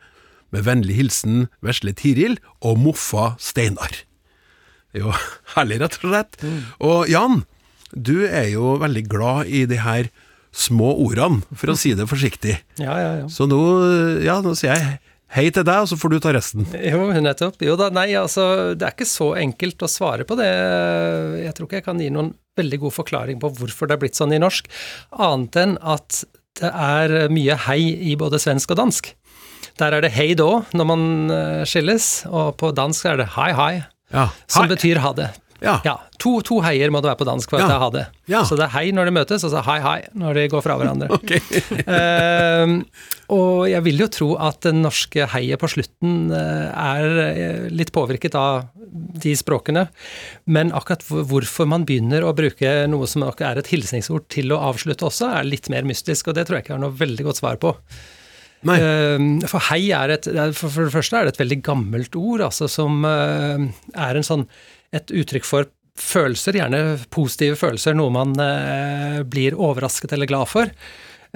Med 0.55 0.63
vennlig 0.63 0.95
hilsen 0.95 1.49
vesle 1.65 1.93
Tiril 1.97 2.37
og 2.63 2.79
Moffa 2.79 3.35
Steinar. 3.43 4.05
Det 4.93 5.03
er 5.03 5.09
jo 5.09 5.15
herlig, 5.57 5.81
rett 5.83 5.99
og 5.99 6.13
slett. 6.13 6.39
Mm. 6.41 6.61
Og 6.87 7.11
Jan, 7.11 7.43
du 7.93 8.29
er 8.29 8.47
jo 8.53 8.77
veldig 8.81 9.03
glad 9.11 9.51
i 9.51 9.65
de 9.69 9.81
her 9.83 10.13
små 10.57 10.95
ordene, 11.05 11.43
for 11.59 11.73
å 11.73 11.77
si 11.79 11.93
det 11.99 12.07
forsiktig. 12.09 12.55
Ja, 12.81 12.95
ja, 12.97 13.11
ja. 13.23 13.27
Så 13.33 13.45
nå, 13.51 13.59
ja, 14.25 14.39
nå 14.45 14.55
sier 14.57 14.73
jeg 14.75 14.97
hei 15.37 15.49
til 15.53 15.67
deg, 15.67 15.83
og 15.85 15.89
så 15.91 15.99
får 16.01 16.13
du 16.15 16.19
ta 16.23 16.33
resten. 16.33 16.65
Jo, 16.81 17.03
nettopp. 17.21 17.59
Jo 17.67 17.75
da, 17.77 17.91
nei, 17.93 18.07
altså, 18.17 18.73
det 18.79 18.87
er 18.87 18.95
ikke 18.95 19.09
så 19.11 19.33
enkelt 19.37 19.83
å 19.85 19.91
svare 19.91 20.25
på 20.29 20.37
det. 20.39 20.49
Jeg 21.45 21.55
tror 21.59 21.69
ikke 21.69 21.81
jeg 21.81 21.87
kan 21.89 22.01
gi 22.01 22.09
noen 22.15 22.33
veldig 22.57 22.79
god 22.87 22.95
forklaring 22.97 23.41
på 23.43 23.51
hvorfor 23.59 23.91
det 23.91 23.97
er 23.99 24.03
blitt 24.07 24.17
sånn 24.17 24.33
i 24.33 24.41
norsk, 24.41 24.71
annet 25.13 25.59
enn 25.61 25.77
at 25.85 26.23
det 26.57 26.71
er 26.73 27.17
mye 27.29 27.57
hei 27.67 27.81
i 28.13 28.15
både 28.17 28.41
svensk 28.41 28.73
og 28.73 28.79
dansk. 28.81 29.11
Der 29.77 29.93
er 29.93 30.01
det 30.07 30.15
hei 30.17 30.31
da 30.39 30.63
når 30.73 30.87
man 30.89 31.03
eh, 31.35 31.65
skilles, 31.69 32.23
og 32.31 32.55
på 32.63 32.71
dansk 32.73 33.11
er 33.13 33.21
det 33.21 33.29
hei 33.37 33.51
hei, 33.59 33.75
Ja. 34.15 34.29
som 34.49 34.65
Hei. 34.65 34.71
betyr 34.77 35.03
ha 35.05 35.11
det. 35.19 35.27
Ja. 35.63 35.79
Ja, 35.87 35.95
to, 36.21 36.41
to 36.45 36.59
heier 36.61 36.91
må 36.93 37.01
det 37.01 37.09
være 37.09 37.21
på 37.23 37.27
dansk 37.29 37.49
for 37.51 37.57
at 37.61 37.65
Ja. 37.65 37.75
jeg 37.77 37.81
har 37.81 37.93
det. 37.95 38.05
Ja. 38.29 38.43
Så 38.45 38.57
det 38.59 38.67
er 38.67 38.75
hei 38.75 38.91
når 38.93 39.09
de 39.09 39.15
møtes, 39.17 39.45
og 39.47 39.51
så 39.55 39.63
hei 39.65 39.79
hei 39.81 39.99
når 40.15 40.35
de 40.35 40.49
går 40.53 40.65
fra 40.67 40.77
hverandre. 40.77 41.09
Ehm, 41.87 42.75
og 43.33 43.67
jeg 43.71 43.83
vil 43.87 44.03
jo 44.05 44.09
tro 44.13 44.29
at 44.43 44.61
det 44.67 44.75
norske 44.77 45.27
heiet 45.33 45.61
på 45.63 45.71
slutten 45.73 46.31
eh, 46.35 46.67
er 46.71 47.21
eh, 47.25 47.63
litt 47.73 47.93
påvirket 47.97 48.37
av 48.39 48.67
de 49.23 49.33
språkene. 49.37 49.87
Men 50.47 50.73
akkurat 50.77 51.03
hvorfor 51.09 51.67
man 51.69 51.87
begynner 51.89 52.25
å 52.29 52.35
bruke 52.37 52.75
noe 52.91 53.09
som 53.11 53.25
nok 53.25 53.41
er 53.47 53.59
et 53.63 53.71
hilsningsord 53.73 54.29
til 54.33 54.53
å 54.55 54.61
avslutte 54.69 55.09
også, 55.09 55.33
er 55.41 55.49
litt 55.49 55.71
mer 55.73 55.87
mystisk, 55.89 56.29
og 56.31 56.37
det 56.39 56.47
tror 56.49 56.59
jeg 56.61 56.67
ikke 56.67 56.75
jeg 56.75 56.81
har 56.81 56.85
noe 56.89 57.01
veldig 57.01 57.27
godt 57.31 57.41
svar 57.43 57.59
på. 57.63 57.75
Ehm, 58.67 59.41
For 59.47 59.61
hei 59.71 59.91
er 59.95 60.11
et 60.17 60.27
er- 60.27 60.53
For 60.57 60.69
det 60.89 60.93
første 60.95 61.17
er 61.19 61.25
det 61.29 61.35
et 61.37 61.43
veldig 61.45 61.63
gammelt 61.63 62.17
ord, 62.19 62.41
altså 62.49 62.69
som 62.71 63.05
eh, 63.05 63.67
er 63.95 64.17
en 64.17 64.27
sånn 64.27 64.47
et 64.97 65.13
uttrykk 65.23 65.49
for 65.49 65.73
følelser, 65.97 66.59
gjerne 66.61 66.81
positive 67.13 67.57
følelser, 67.57 67.97
noe 67.97 68.13
man 68.13 68.37
eh, 68.43 69.21
blir 69.25 69.57
overrasket 69.57 70.13
eller 70.13 70.29
glad 70.29 70.51
for. 70.51 70.73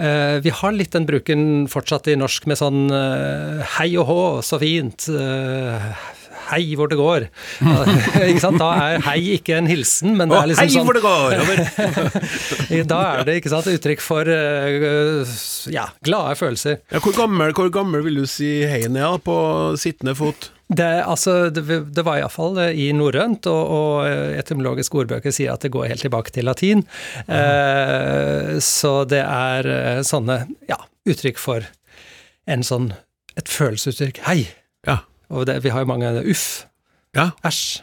Eh, 0.01 0.37
vi 0.45 0.53
har 0.55 0.77
litt 0.77 0.95
den 0.97 1.09
bruken 1.09 1.43
fortsatt 1.69 2.09
i 2.13 2.17
norsk 2.21 2.47
med 2.49 2.61
sånn 2.61 2.87
eh, 2.95 3.77
hei 3.79 3.91
og 4.01 4.09
hå, 4.09 4.23
så 4.45 4.61
fint. 4.61 5.09
eh, 5.13 5.91
hei 6.51 6.63
hvor 6.79 6.91
det 6.91 6.99
går. 7.01 7.27
ikke 8.29 8.43
sant? 8.43 8.61
Da 8.61 8.71
er 8.85 9.05
hei 9.07 9.19
ikke 9.37 9.59
en 9.59 9.69
hilsen, 9.71 10.17
men 10.19 10.33
det 10.33 10.39
er 10.39 10.53
liksom 10.53 10.65
hei 10.67 10.77
sånn 10.77 10.89
hvor 10.89 10.99
det 10.99 11.05
går! 11.05 12.85
Da 12.91 13.01
er 13.15 13.27
det 13.27 13.41
ikke 13.41 13.53
sant, 13.53 13.69
uttrykk 13.71 14.05
for 14.05 14.29
eh, 14.31 15.35
ja, 15.75 15.89
glade 16.07 16.37
følelser. 16.41 16.81
Ja, 16.93 17.03
hvor, 17.03 17.17
gammel, 17.17 17.53
hvor 17.57 17.71
gammel 17.75 18.05
vil 18.07 18.23
du 18.23 18.27
si 18.31 18.61
heien 18.69 18.97
er 18.99 19.21
på 19.25 19.37
sittende 19.81 20.17
fot? 20.19 20.51
Det, 20.71 20.87
altså, 21.03 21.51
det, 21.51 21.65
det 21.97 22.05
var 22.07 22.21
iallfall 22.21 22.59
i 22.71 22.93
norrønt, 22.95 23.47
og, 23.51 23.73
og 23.75 24.37
etymologiske 24.39 25.01
ordbøker 25.03 25.35
sier 25.35 25.57
at 25.57 25.65
det 25.67 25.73
går 25.75 25.89
helt 25.91 26.05
tilbake 26.07 26.31
til 26.37 26.47
latin. 26.47 26.85
Eh, 27.27 28.57
så 28.63 28.93
det 29.11 29.23
er 29.25 29.67
eh, 29.75 30.01
sånne 30.07 30.45
ja, 30.71 30.79
uttrykk 31.11 31.41
for 31.43 31.67
en 32.51 32.63
sånn 32.67 32.93
et 33.39 33.51
følelsesuttrykk. 33.51 34.23
Hei! 34.29 34.45
Ja. 34.87 35.01
Og 35.31 35.47
det, 35.51 35.59
vi 35.67 35.71
har 35.75 35.85
jo 35.85 35.91
mange 35.91 36.11
uff, 36.23 36.67
Ja. 37.19 37.33
æsj. 37.47 37.81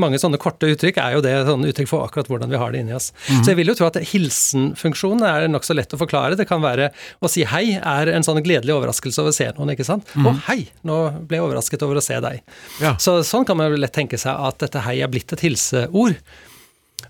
Mange 0.00 0.20
sånne 0.22 0.38
korte 0.40 0.68
uttrykk 0.72 1.00
er 1.02 1.16
jo 1.16 1.22
det 1.24 1.34
sånn 1.48 1.66
uttrykk 1.68 1.90
for 1.90 2.06
akkurat 2.06 2.30
hvordan 2.30 2.52
vi 2.52 2.60
har 2.60 2.74
det 2.74 2.82
inni 2.84 2.94
oss. 2.96 3.10
Så 3.26 3.52
jeg 3.52 3.58
vil 3.58 3.72
jo 3.72 3.76
tro 3.78 3.88
at 3.88 3.98
hilsenfunksjonen 4.12 5.24
er 5.28 5.48
nokså 5.50 5.76
lett 5.76 5.92
å 5.96 6.00
forklare. 6.00 6.38
Det 6.38 6.46
kan 6.48 6.62
være 6.64 6.90
å 7.20 7.30
si 7.30 7.44
hei 7.48 7.78
er 7.80 8.12
en 8.14 8.26
sånn 8.26 8.42
gledelig 8.44 8.76
overraskelse 8.76 9.22
over 9.22 9.34
å 9.34 9.36
se 9.36 9.50
noen, 9.56 9.74
ikke 9.74 9.86
sant. 9.86 10.10
Å, 10.14 10.34
hei! 10.48 10.64
Nå 10.86 10.98
ble 11.28 11.40
jeg 11.40 11.46
overrasket 11.46 11.84
over 11.86 12.00
å 12.00 12.04
se 12.04 12.18
deg. 12.24 12.42
Ja. 12.82 12.96
Så 13.02 13.18
sånn 13.26 13.46
kan 13.48 13.58
man 13.60 13.74
lett 13.78 13.94
tenke 13.96 14.20
seg 14.20 14.34
at 14.48 14.60
dette 14.62 14.84
hei 14.86 15.00
er 15.04 15.12
blitt 15.12 15.34
et 15.34 15.44
hilseord. 15.44 16.18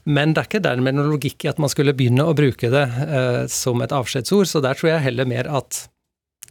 Men 0.04 0.34
det 0.34 0.42
er 0.42 0.48
ikke 0.50 0.64
dermed 0.64 0.96
noen 0.96 1.12
logikk 1.14 1.46
i 1.46 1.50
at 1.52 1.60
man 1.62 1.72
skulle 1.72 1.94
begynne 1.96 2.26
å 2.28 2.36
bruke 2.36 2.68
det 2.72 2.84
eh, 3.04 3.42
som 3.52 3.80
et 3.84 3.92
avskjedsord, 3.94 4.48
så 4.50 4.60
der 4.64 4.76
tror 4.76 4.92
jeg 4.92 5.04
heller 5.06 5.28
mer 5.28 5.48
at 5.48 5.86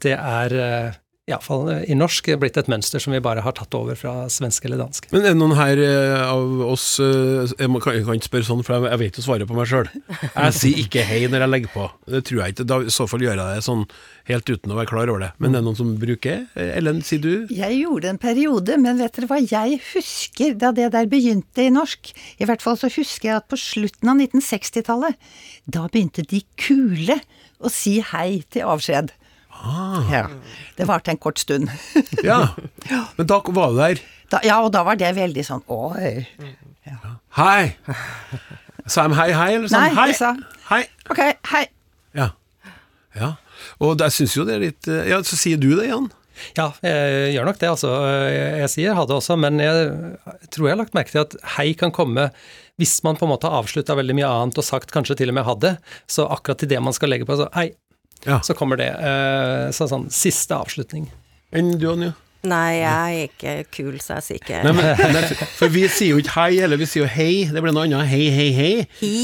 det 0.03 0.15
er 0.17 0.55
eh, 0.58 1.00
iallfall 1.31 1.69
i 1.87 1.95
norsk 1.95 2.27
blitt 2.35 2.57
et 2.59 2.67
mønster 2.67 2.99
som 2.99 3.13
vi 3.15 3.21
bare 3.23 3.43
har 3.45 3.55
tatt 3.55 3.71
over 3.77 3.95
fra 3.95 4.25
svensk 4.31 4.65
eller 4.67 4.81
dansk. 4.81 5.05
Men 5.13 5.23
er 5.23 5.31
det 5.31 5.39
noen 5.39 5.55
her 5.55 5.79
eh, 5.79 6.19
av 6.19 6.63
oss 6.67 6.97
eh, 6.99 7.45
Jeg, 7.53 7.69
må, 7.71 7.79
kan, 7.83 7.95
jeg 7.95 8.03
kan 8.03 8.19
ikke 8.19 8.27
spørre 8.27 8.47
sånn, 8.49 8.63
for 8.67 8.89
jeg, 8.89 8.99
vet 8.99 9.19
jo 9.19 9.23
svaret 9.23 9.47
på 9.47 9.55
meg 9.55 9.69
sjøl. 9.71 9.87
Jeg 10.43 10.57
sier 10.57 10.81
ikke 10.83 11.05
hei 11.07 11.21
når 11.31 11.45
jeg 11.45 11.51
legger 11.53 11.71
på. 11.71 11.85
Det 12.09 12.23
tror 12.27 12.41
jeg 12.41 12.53
ikke. 12.53 12.65
Da, 12.67 12.79
I 12.83 12.91
så 12.93 13.07
fall 13.07 13.23
gjør 13.23 13.39
jeg 13.39 13.55
det 13.55 13.63
sånn 13.63 13.85
helt 14.27 14.49
uten 14.49 14.73
å 14.73 14.77
være 14.77 14.89
klar 14.91 15.11
over 15.13 15.23
det. 15.23 15.31
Men 15.39 15.53
er 15.53 15.61
det 15.61 15.67
noen 15.69 15.79
som 15.79 15.93
bruker? 16.01 16.43
Eh, 16.59 16.73
Ellen, 16.79 16.99
sier 17.05 17.23
du? 17.23 17.31
Jeg 17.53 17.79
gjorde 17.79 18.11
en 18.11 18.19
periode, 18.21 18.77
men 18.83 18.99
vet 18.99 19.15
dere 19.15 19.31
hva 19.31 19.39
jeg 19.39 19.79
husker 19.93 20.59
da 20.59 20.73
det 20.75 20.91
der 20.95 21.07
begynte 21.11 21.63
i 21.63 21.71
norsk? 21.73 22.11
I 22.43 22.49
hvert 22.49 22.65
fall 22.65 22.79
så 22.79 22.91
husker 22.91 23.29
jeg 23.29 23.39
at 23.39 23.49
på 23.51 23.59
slutten 23.59 24.11
av 24.11 24.19
1960-tallet, 24.19 25.33
da 25.71 25.87
begynte 25.87 26.27
de 26.27 26.43
kule 26.59 27.21
å 27.63 27.71
si 27.71 27.99
hei 28.11 28.41
til 28.51 28.67
avskjed. 28.67 29.13
Ja. 29.63 30.25
Det 30.77 30.88
varte 30.89 31.13
en 31.13 31.17
kort 31.22 31.39
stund. 31.39 31.70
Ja. 32.24 32.50
Men 33.17 33.27
da 33.27 33.39
var 33.46 33.72
du 33.72 33.77
der. 33.79 34.01
Da, 34.32 34.39
ja, 34.48 34.58
og 34.63 34.72
da 34.74 34.82
var 34.88 34.98
det 35.00 35.12
veldig 35.15 35.43
sånn 35.46 35.63
oi. 35.72 36.25
Hei! 37.38 37.75
Sa 38.88 39.05
de 39.08 39.15
hei, 39.15 39.29
hei, 39.36 39.50
eller 39.58 39.70
sånn? 39.72 39.84
Nei, 39.86 39.93
hei. 39.96 40.08
jeg 40.12 40.17
sa- 40.20 40.67
hei. 40.72 40.82
Ok, 41.12 41.22
hei. 41.53 41.63
Ja. 42.17 42.29
ja. 43.15 43.29
Og 43.79 44.00
jeg 44.01 44.15
syns 44.15 44.36
jo 44.36 44.43
det 44.48 44.58
er 44.58 44.63
litt 44.65 44.89
eh, 44.91 45.05
Ja, 45.12 45.22
så 45.24 45.38
sier 45.39 45.60
du 45.62 45.70
det, 45.77 45.88
Jan? 45.91 46.10
Ja, 46.58 46.72
jeg 46.84 47.36
gjør 47.36 47.46
nok 47.48 47.60
det, 47.62 47.70
altså. 47.70 47.91
Jeg 48.34 48.70
sier 48.74 48.98
ha 48.98 49.05
det 49.08 49.15
også, 49.15 49.38
men 49.39 49.62
jeg 49.62 49.93
tror 50.51 50.67
jeg 50.67 50.74
har 50.75 50.82
lagt 50.82 50.96
merke 50.98 51.13
til 51.13 51.22
at 51.24 51.36
hei 51.55 51.70
kan 51.77 51.93
komme 51.96 52.32
hvis 52.82 52.96
man 53.05 53.15
på 53.20 53.27
en 53.27 53.32
måte 53.36 53.46
har 53.48 53.62
avslutta 53.62 53.93
veldig 53.96 54.15
mye 54.17 54.27
annet 54.34 54.58
og 54.60 54.65
sagt 54.65 54.91
kanskje 54.91 55.15
til 55.20 55.29
og 55.29 55.36
med 55.38 55.46
ha 55.46 55.53
det, 55.62 55.75
så 56.10 56.25
akkurat 56.34 56.58
til 56.63 56.72
det 56.72 56.79
man 56.82 56.96
skal 56.98 57.12
legge 57.13 57.27
på, 57.29 57.38
så 57.38 57.46
hei, 57.53 57.67
Ja. 58.25 58.41
så 58.41 58.55
kommer 58.57 58.79
det. 58.79 58.91
Uh, 58.99 59.71
Så 59.75 59.87
sånn 59.91 60.09
siste 60.13 60.55
avslutning. 60.55 61.09
Enn 61.53 61.75
du, 61.77 61.89
Anja? 61.91 62.13
Nei, 62.43 62.81
jeg 62.81 62.91
er 62.91 63.29
ikke 63.29 63.51
kul, 63.71 63.93
så 64.03 64.17
jeg 64.17 64.23
sier 64.25 64.39
ikke 64.41 64.57
Nei, 64.65 64.71
men, 64.75 65.27
for 65.55 65.71
vi 65.71 65.85
sier 65.87 66.09
jo 66.11 66.17
ikke 66.19 66.33
hei, 66.35 66.57
eller 66.65 66.75
vi 66.81 66.87
sier 66.91 67.05
jo 67.05 67.07
hei. 67.07 67.45
Det 67.47 67.61
blir 67.63 67.71
noe 67.71 67.85
annet. 67.87 68.09
Hei, 68.11 68.25
hei, 68.35 68.47
hei. 68.57 68.73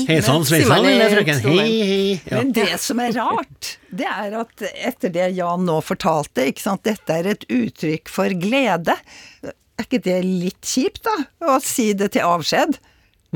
Hei 0.08 0.20
sann, 0.24 0.46
sveisann, 0.48 0.88
eller 0.88 1.12
frøken. 1.12 1.42
Hei, 1.44 1.66
hei. 1.90 2.06
Ja. 2.30 2.38
Men 2.38 2.54
det 2.56 2.70
som 2.80 3.02
er 3.04 3.12
rart, 3.18 3.74
det 3.92 4.08
er 4.08 4.38
at 4.40 4.64
etter 4.72 5.12
det 5.18 5.28
Jan 5.36 5.68
nå 5.68 5.82
fortalte, 5.84 6.48
ikke 6.48 6.64
sant, 6.64 6.86
dette 6.88 7.18
er 7.20 7.28
et 7.34 7.44
uttrykk 7.52 8.08
for 8.14 8.32
glede. 8.40 8.96
Er 9.44 9.84
ikke 9.84 10.00
det 10.08 10.22
litt 10.24 10.64
kjipt, 10.72 11.04
da? 11.04 11.18
Å 11.52 11.60
si 11.64 11.90
det 12.00 12.14
til 12.16 12.24
avskjed? 12.24 12.80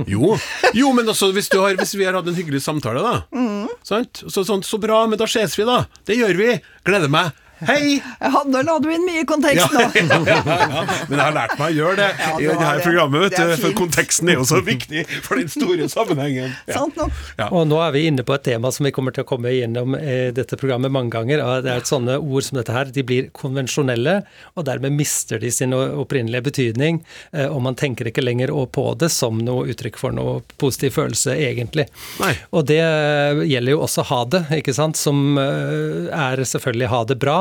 Jo. 0.10 0.38
jo, 0.74 0.90
men 0.98 1.06
altså, 1.06 1.30
hvis, 1.36 1.50
du 1.54 1.60
har, 1.62 1.76
hvis 1.78 1.94
vi 1.94 2.08
har 2.08 2.16
hatt 2.18 2.30
en 2.30 2.38
hyggelig 2.38 2.64
samtale, 2.66 3.04
da. 3.04 3.20
Mm. 3.36 3.70
Sant? 3.86 4.24
Så, 4.26 4.42
sånn, 4.48 4.66
så 4.66 4.80
bra, 4.82 5.04
men 5.10 5.20
da 5.22 5.28
ses 5.30 5.54
vi, 5.60 5.68
da. 5.70 5.84
Det 6.08 6.18
gjør 6.18 6.40
vi. 6.40 6.50
Gleder 6.88 7.12
meg. 7.14 7.34
Hei! 7.68 7.98
Hadde 8.20 8.52
nå 8.54 8.62
la 8.68 8.76
du 8.84 8.90
inn 8.94 9.04
mye 9.08 9.24
kontekst 9.30 9.74
nå. 9.74 9.82
ja, 9.96 10.20
ja. 10.26 10.84
Men 11.10 11.18
jeg 11.18 11.22
har 11.24 11.36
lært 11.36 11.54
meg 11.60 11.66
å 11.70 11.76
gjøre 11.78 11.96
det 12.00 12.08
Ja, 12.20 12.32
i 12.40 12.48
det 12.48 12.56
dette 12.60 12.84
programmet, 12.86 13.24
vet 13.26 13.38
du. 13.38 13.54
For 13.64 13.76
konteksten 13.78 14.32
er 14.34 14.38
jo 14.40 14.46
så 14.50 14.60
viktig 14.66 15.04
for 15.26 15.40
den 15.42 15.52
store 15.54 15.88
sammenhengen. 15.92 16.54
Ja. 16.74 16.78
Sant 16.80 16.96
nok? 16.98 17.12
Ja. 17.38 17.48
Og 17.54 17.66
nå 17.68 17.78
er 17.84 17.92
vi 17.96 18.06
inne 18.08 18.24
på 18.26 18.34
et 18.38 18.44
tema 18.46 18.70
som 18.74 18.86
vi 18.88 18.92
kommer 18.96 19.14
til 19.16 19.26
å 19.26 19.28
komme 19.28 19.52
gjennom 19.52 19.96
i 19.98 20.32
dette 20.36 20.56
programmet 20.60 20.92
mange 20.94 21.12
ganger. 21.14 21.42
og 21.44 21.66
Det 21.66 21.72
er 21.74 21.82
et 21.84 21.90
sånne 21.90 22.16
ord 22.22 22.46
som 22.46 22.58
dette 22.60 22.74
her, 22.76 22.90
de 22.96 23.04
blir 23.06 23.28
konvensjonelle, 23.36 24.16
og 24.58 24.66
dermed 24.68 24.96
mister 24.96 25.42
de 25.44 25.52
sin 25.54 25.74
opprinnelige 25.76 26.46
betydning. 26.48 27.02
eh, 27.34 27.48
Og 27.50 27.62
man 27.66 27.76
tenker 27.80 28.08
ikke 28.10 28.24
lenger 28.24 28.54
på 28.74 28.86
det 29.02 29.10
som 29.14 29.38
noe 29.44 29.68
uttrykk 29.74 29.98
for 30.00 30.16
noe 30.16 30.40
positiv 30.62 30.96
følelse, 30.98 31.36
egentlig. 31.36 31.88
Nei. 32.22 32.34
Og 32.56 32.66
det 32.70 32.80
gjelder 32.80 33.76
jo 33.76 33.82
også 33.86 34.06
ha 34.10 34.22
det, 34.38 34.44
ikke 34.62 34.74
sant, 34.78 34.98
som 35.00 35.38
eh, 35.42 36.10
er 36.14 36.44
selvfølgelig 36.48 36.92
ha 36.94 37.04
det 37.12 37.20
bra. 37.22 37.38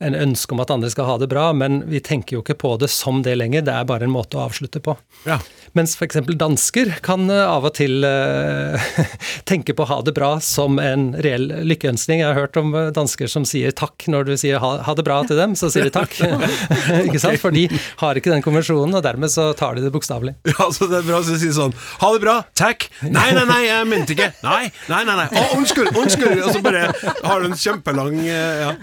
En 0.00 0.16
ønske 0.16 0.54
om 0.54 0.62
at 0.64 0.72
andre 0.72 0.90
skal 0.92 1.08
ha 1.08 1.16
det 1.20 1.30
bra, 1.30 1.50
men 1.56 1.82
vi 1.90 2.00
tenker 2.04 2.38
jo 2.38 2.44
ikke 2.44 2.58
på 2.60 2.74
det 2.80 2.90
som 2.92 3.22
det 3.26 3.36
lenger. 3.38 3.66
Det 3.66 3.74
er 3.74 3.88
bare 3.88 4.06
en 4.08 4.14
måte 4.14 4.38
å 4.38 4.46
avslutte 4.48 4.82
på. 4.84 4.96
Ja. 5.28 5.40
Mens 5.78 5.94
f.eks. 5.94 6.18
dansker 6.34 6.96
kan 7.04 7.28
eh, 7.30 7.46
av 7.46 7.68
og 7.68 7.74
til 7.78 8.02
eh, 8.06 8.90
tenke 9.50 9.74
på 9.76 9.86
ha 9.86 10.00
det 10.06 10.14
bra 10.16 10.32
som 10.42 10.80
en 10.82 11.10
reell 11.22 11.46
lykkeønskning. 11.68 12.24
Jeg 12.24 12.32
har 12.32 12.38
hørt 12.38 12.58
om 12.58 12.74
eh, 12.74 12.90
dansker 12.96 13.30
som 13.30 13.46
sier 13.46 13.74
takk 13.76 14.08
når 14.10 14.30
du 14.30 14.34
sier 14.40 14.58
ha, 14.62 14.72
ha 14.86 14.94
det 14.98 15.04
bra 15.06 15.20
til 15.28 15.38
dem, 15.38 15.54
så 15.58 15.70
sier 15.70 15.86
de 15.86 15.94
takk. 15.94 16.16
ikke 17.06 17.22
sant? 17.22 17.38
For 17.42 17.54
de 17.54 17.68
har 18.02 18.18
ikke 18.18 18.32
den 18.32 18.44
konvensjonen, 18.44 18.96
og 18.98 19.04
dermed 19.06 19.30
så 19.32 19.50
tar 19.58 19.78
de 19.78 19.86
det 19.86 19.92
bokstavelig. 19.94 20.34
Ja, 20.50 20.70
så 20.74 20.88
det 20.90 21.00
er 21.00 21.06
bra 21.06 21.20
å 21.20 21.26
si 21.26 21.52
sånn 21.54 21.72
Ha 22.00 22.10
det 22.14 22.22
bra, 22.22 22.36
takk. 22.58 22.88
Nei, 23.06 23.30
nei, 23.36 23.46
nei, 23.48 23.60
jeg 23.68 23.86
mente 23.90 24.16
ikke. 24.16 24.30
Nei, 24.42 24.72
nei, 24.90 25.02
nei. 25.06 25.16
nei. 25.22 25.28
Å, 25.30 25.46
unnskyld, 25.58 25.92
unnskyld. 25.94 26.42
Og 26.48 26.56
så 26.56 26.64
bare 26.64 26.88
har 26.90 27.42
du 27.42 27.50
en 27.50 27.58
kjempelang 27.58 28.18
Ja. 28.26 28.74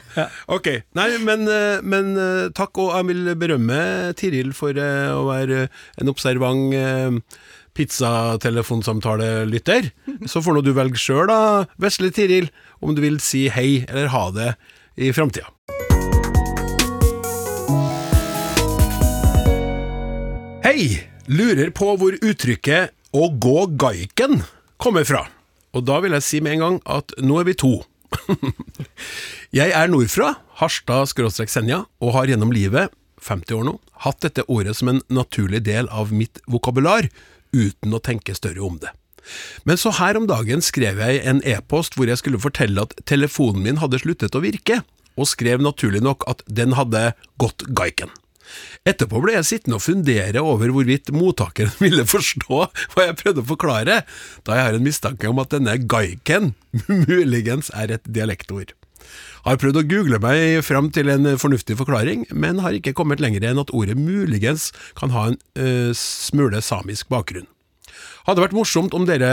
Ok. 0.53 0.66
Nei, 0.97 1.17
men, 1.23 1.47
eh, 1.51 1.79
men 1.83 2.17
eh, 2.19 2.49
takk, 2.55 2.77
og 2.81 2.95
jeg 2.95 3.07
vil 3.11 3.35
berømme 3.39 4.13
Tiril 4.17 4.53
for 4.57 4.77
eh, 4.77 5.11
å 5.13 5.27
være 5.29 5.67
en 6.01 6.11
observant 6.11 6.73
pizzatelefonsamtalelytter. 7.77 9.91
Så 10.25 10.41
får 10.41 10.57
nå 10.57 10.61
du 10.65 10.73
velge 10.75 10.99
sjøl, 11.01 11.27
da, 11.29 11.65
vesle 11.81 12.11
Tiril, 12.13 12.49
om 12.81 12.95
du 12.97 13.01
vil 13.03 13.19
si 13.23 13.47
hei 13.53 13.85
eller 13.85 14.07
ha 14.13 14.25
det 14.33 14.51
i 14.97 15.13
framtida. 15.15 15.47
Hei! 20.65 20.81
Lurer 21.27 21.73
på 21.75 21.91
hvor 21.99 22.15
uttrykket 22.23 22.93
'å 23.11 23.27
gå 23.35 23.67
gaiken' 23.75 24.47
kommer 24.79 25.03
fra. 25.03 25.27
Og 25.75 25.83
da 25.83 25.99
vil 25.99 26.15
jeg 26.15 26.23
si 26.23 26.39
med 26.39 26.55
en 26.55 26.63
gang 26.63 26.77
at 26.87 27.11
nå 27.19 27.41
er 27.41 27.45
vi 27.49 27.53
to. 27.53 27.83
jeg 29.59 29.75
er 29.75 29.91
nordfra, 29.91 30.39
Harstad-Senja, 30.57 31.83
og 32.01 32.13
har 32.15 32.31
gjennom 32.31 32.53
livet, 32.55 32.93
50 33.21 33.57
år 33.57 33.65
nå, 33.67 33.75
hatt 34.05 34.21
dette 34.25 34.45
ordet 34.49 34.75
som 34.77 34.91
en 34.91 35.01
naturlig 35.09 35.63
del 35.65 35.89
av 35.89 36.13
mitt 36.13 36.41
vokabular, 36.49 37.09
uten 37.53 37.93
å 37.93 38.01
tenke 38.03 38.35
større 38.37 38.63
om 38.65 38.77
det. 38.81 38.93
Men 39.67 39.79
så 39.79 39.91
her 39.97 40.17
om 40.17 40.27
dagen 40.29 40.61
skrev 40.63 41.01
jeg 41.03 41.23
en 41.27 41.41
e-post 41.47 41.97
hvor 41.97 42.07
jeg 42.07 42.21
skulle 42.21 42.41
fortelle 42.41 42.85
at 42.87 42.95
telefonen 43.09 43.65
min 43.65 43.81
hadde 43.81 43.99
sluttet 44.01 44.37
å 44.37 44.43
virke, 44.43 44.81
og 45.17 45.29
skrev 45.29 45.61
naturlig 45.63 46.03
nok 46.05 46.25
at 46.29 46.43
den 46.47 46.77
hadde 46.77 47.11
gått 47.41 47.65
gaiken. 47.75 48.13
Etterpå 48.87 49.19
ble 49.19 49.33
jeg 49.35 49.47
sittende 49.49 49.75
og 49.75 49.83
fundere 49.83 50.43
over 50.45 50.71
hvorvidt 50.71 51.11
mottakeren 51.11 51.73
ville 51.83 52.07
forstå 52.07 52.61
hva 52.93 53.07
jeg 53.09 53.19
prøvde 53.19 53.43
å 53.43 53.51
forklare, 53.51 54.01
da 54.47 54.57
jeg 54.57 54.69
har 54.69 54.77
en 54.77 54.87
mistanke 54.87 55.29
om 55.29 55.41
at 55.43 55.53
denne 55.53 55.75
gaiken 55.83 56.53
muligens 57.09 57.73
er 57.75 57.97
et 57.97 58.07
dialektord. 58.07 58.71
Har 59.47 59.55
prøvd 59.61 59.77
å 59.79 59.85
google 59.87 60.17
meg 60.19 60.57
fram 60.67 60.89
til 60.91 61.07
en 61.07 61.23
fornuftig 61.39 61.77
forklaring, 61.79 62.25
men 62.35 62.57
har 62.65 62.75
ikke 62.75 62.91
kommet 62.97 63.21
lenger 63.23 63.45
enn 63.47 63.61
at 63.61 63.69
ordet 63.71 63.95
muligens 63.95 64.73
kan 64.99 65.13
ha 65.15 65.29
en 65.29 65.37
uh, 65.55 65.93
smule 65.95 66.59
samisk 66.59 67.07
bakgrunn. 67.13 67.47
Hadde 68.27 68.43
vært 68.43 68.57
morsomt 68.57 68.91
om 68.97 69.05
dere 69.07 69.29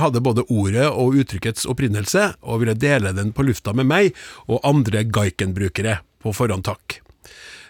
hadde 0.00 0.22
både 0.24 0.46
ordet 0.48 0.86
og 0.88 1.18
uttrykkets 1.20 1.68
opprinnelse, 1.68 2.30
og 2.40 2.62
ville 2.62 2.78
dele 2.80 3.12
den 3.12 3.34
på 3.36 3.44
lufta 3.44 3.76
med 3.76 3.90
meg 3.90 4.16
og 4.48 4.64
andre 4.64 5.04
Gaiken-brukere. 5.04 5.98
På 6.24 6.32
forhånd 6.32 6.64
takk. 6.64 7.02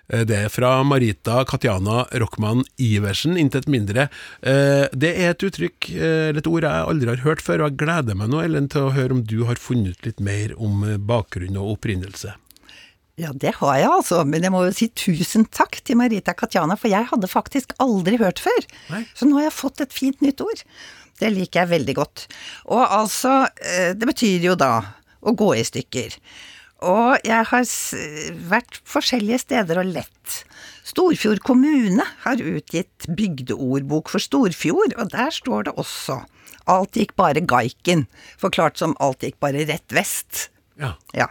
Eh, 0.08 0.24
det 0.24 0.36
er 0.36 0.52
fra 0.52 0.70
Marita 0.86 1.42
Katjana 1.48 2.06
Rockman 2.20 2.64
Iversen, 2.80 3.36
intet 3.40 3.68
mindre. 3.68 4.08
Eh, 4.40 4.88
det 4.92 5.12
er 5.14 5.34
et 5.34 5.44
uttrykk, 5.44 5.90
eh, 5.92 6.28
eller 6.30 6.42
et 6.42 6.50
ord 6.50 6.64
jeg 6.64 6.88
aldri 6.92 7.12
har 7.12 7.24
hørt 7.26 7.44
før, 7.44 7.62
og 7.62 7.70
jeg 7.70 7.80
gleder 7.84 8.18
meg 8.18 8.32
nå, 8.32 8.42
Ellen, 8.44 8.68
til 8.72 8.88
å 8.88 8.94
høre 8.96 9.18
om 9.18 9.24
du 9.24 9.42
har 9.48 9.60
funnet 9.60 10.04
litt 10.06 10.20
mer 10.20 10.54
om 10.56 10.84
bakgrunn 11.04 11.58
og 11.60 11.76
opprinnelse. 11.76 12.34
Ja, 13.18 13.32
det 13.34 13.56
har 13.58 13.74
jeg 13.74 13.90
altså, 13.90 14.22
men 14.24 14.44
jeg 14.46 14.54
må 14.54 14.62
jo 14.62 14.74
si 14.76 14.86
tusen 14.94 15.44
takk 15.50 15.80
til 15.82 15.98
Marita 15.98 16.32
Katjana, 16.38 16.76
for 16.78 16.88
jeg 16.88 17.10
hadde 17.10 17.28
faktisk 17.28 17.74
aldri 17.82 18.16
hørt 18.20 18.38
før. 18.38 18.68
Nei. 18.92 19.02
Så 19.18 19.26
nå 19.26 19.40
har 19.40 19.48
jeg 19.48 19.58
fått 19.58 19.82
et 19.82 19.92
fint 19.96 20.22
nytt 20.22 20.40
ord. 20.40 20.62
Det 21.18 21.32
liker 21.34 21.64
jeg 21.64 21.72
veldig 21.72 21.96
godt. 21.98 22.28
Og 22.70 22.78
altså, 22.78 23.48
det 23.58 24.06
betyr 24.06 24.46
jo 24.46 24.54
da 24.54 24.70
å 25.18 25.34
gå 25.34 25.50
i 25.58 25.64
stykker. 25.66 26.14
Og 26.86 27.18
jeg 27.26 27.46
har 27.50 27.70
vært 28.50 28.78
forskjellige 28.86 29.42
steder 29.42 29.80
og 29.82 29.90
lett. 29.96 30.42
Storfjord 30.86 31.42
kommune 31.44 32.04
har 32.22 32.40
utgitt 32.40 33.08
bygdeordbok 33.10 34.12
for 34.12 34.22
Storfjord, 34.22 34.94
og 34.96 35.10
der 35.12 35.34
står 35.34 35.68
det 35.68 35.78
også 35.80 36.22
Alt 36.68 36.98
gikk 37.00 37.14
bare 37.16 37.40
gaiken, 37.48 38.04
forklart 38.36 38.76
som 38.76 38.92
alt 39.00 39.24
gikk 39.24 39.38
bare 39.40 39.64
rett 39.70 39.94
vest. 39.96 40.50
Ja. 40.76 40.90
ja. 41.16 41.30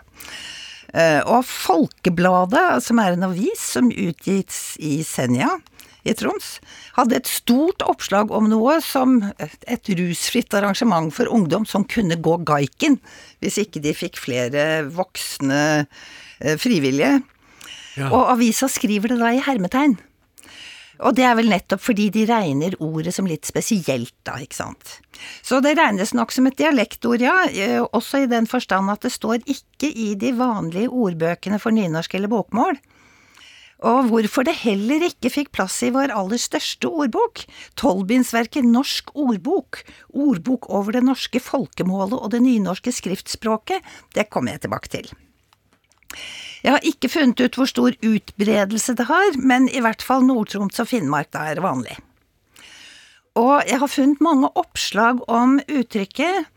Eh, 0.98 1.22
og 1.30 1.46
Folkebladet, 1.46 2.82
som 2.82 2.98
er 3.04 3.14
en 3.14 3.28
avis 3.30 3.62
som 3.76 3.92
utgis 3.94 4.74
i 4.82 5.04
Senja, 5.06 5.60
i 6.08 6.16
Troms, 6.18 6.58
hadde 6.98 7.18
et 7.20 7.30
stort 7.30 7.84
oppslag 7.86 8.32
om 8.34 8.50
noe 8.52 8.80
som 8.84 9.20
et 9.40 9.94
rusfritt 10.00 10.54
arrangement 10.58 11.12
for 11.14 11.30
ungdom 11.32 11.68
som 11.68 11.86
kunne 11.88 12.20
gå 12.24 12.38
gaiken, 12.48 13.00
hvis 13.44 13.60
ikke 13.64 13.84
de 13.84 13.96
fikk 13.98 14.20
flere 14.22 14.88
voksne 14.90 15.62
eh, 15.84 16.58
frivillige. 16.60 17.20
Ja. 17.98 18.12
Og 18.12 18.34
avisa 18.36 18.70
skriver 18.70 19.14
det 19.14 19.22
da 19.22 19.34
i 19.34 19.42
hermetegn. 19.44 19.98
Og 21.06 21.14
det 21.14 21.28
er 21.30 21.36
vel 21.38 21.50
nettopp 21.52 21.82
fordi 21.84 22.08
de 22.14 22.24
regner 22.30 22.74
ordet 22.82 23.14
som 23.14 23.28
litt 23.30 23.46
spesielt, 23.46 24.16
da, 24.26 24.40
ikke 24.42 24.58
sant. 24.58 24.96
Så 25.46 25.60
det 25.62 25.76
regnes 25.78 26.14
nok 26.18 26.34
som 26.34 26.50
et 26.50 26.58
dialektord, 26.58 27.22
ja, 27.22 27.44
eh, 27.52 27.82
også 27.86 28.24
i 28.24 28.30
den 28.32 28.50
forstand 28.50 28.90
at 28.94 29.06
det 29.06 29.14
står 29.14 29.44
ikke 29.46 29.92
i 29.92 30.14
de 30.18 30.34
vanlige 30.38 30.90
ordbøkene 30.90 31.62
for 31.62 31.76
nynorsk 31.76 32.18
eller 32.18 32.34
bokmål 32.34 32.80
og 33.86 34.08
hvorfor 34.10 34.48
det 34.48 34.56
heller 34.64 35.06
ikke 35.06 35.30
fikk 35.30 35.52
plass 35.54 35.76
i 35.86 35.92
vår 35.94 36.14
aller 36.16 36.42
største 36.42 36.90
ordbok, 36.90 37.44
tolvbindsverket 37.78 38.66
Norsk 38.66 39.12
ordbok, 39.14 39.84
ordbok 40.10 40.70
over 40.74 40.98
det 40.98 41.04
norske 41.06 41.42
folkemålet 41.44 42.18
og 42.18 42.34
det 42.34 42.42
nynorske 42.46 42.94
skriftspråket, 42.96 43.86
det 44.18 44.30
kommer 44.34 44.56
jeg 44.56 44.66
tilbake 44.66 44.94
til. 44.96 45.14
Jeg 46.66 46.74
har 46.74 46.90
ikke 46.90 47.12
funnet 47.12 47.44
ut 47.44 47.58
hvor 47.60 47.70
stor 47.70 47.94
utbredelse 47.94 48.98
det 48.98 49.06
har, 49.12 49.38
men 49.38 49.70
i 49.70 49.82
hvert 49.84 50.02
fall 50.02 50.26
Nord-Troms 50.26 50.82
og 50.82 50.90
Finnmark 50.90 51.30
da 51.36 51.46
er 51.52 51.62
vanlig. 51.62 52.00
Og 53.38 53.62
jeg 53.70 53.78
har 53.78 53.92
funnet 53.94 54.24
mange 54.26 54.50
oppslag 54.58 55.22
om 55.30 55.60
uttrykket 55.70 56.48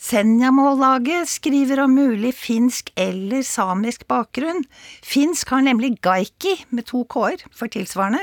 Senjamållaget 0.00 1.28
skriver 1.28 1.82
om 1.84 1.92
mulig 1.92 2.32
finsk 2.32 2.88
eller 2.96 3.42
samisk 3.44 4.06
bakgrunn. 4.08 4.62
Finsk 5.04 5.52
har 5.52 5.60
nemlig 5.66 5.98
gaiki 6.00 6.54
med 6.72 6.86
to 6.88 7.02
k-er 7.04 7.44
for 7.52 7.68
tilsvarende, 7.68 8.22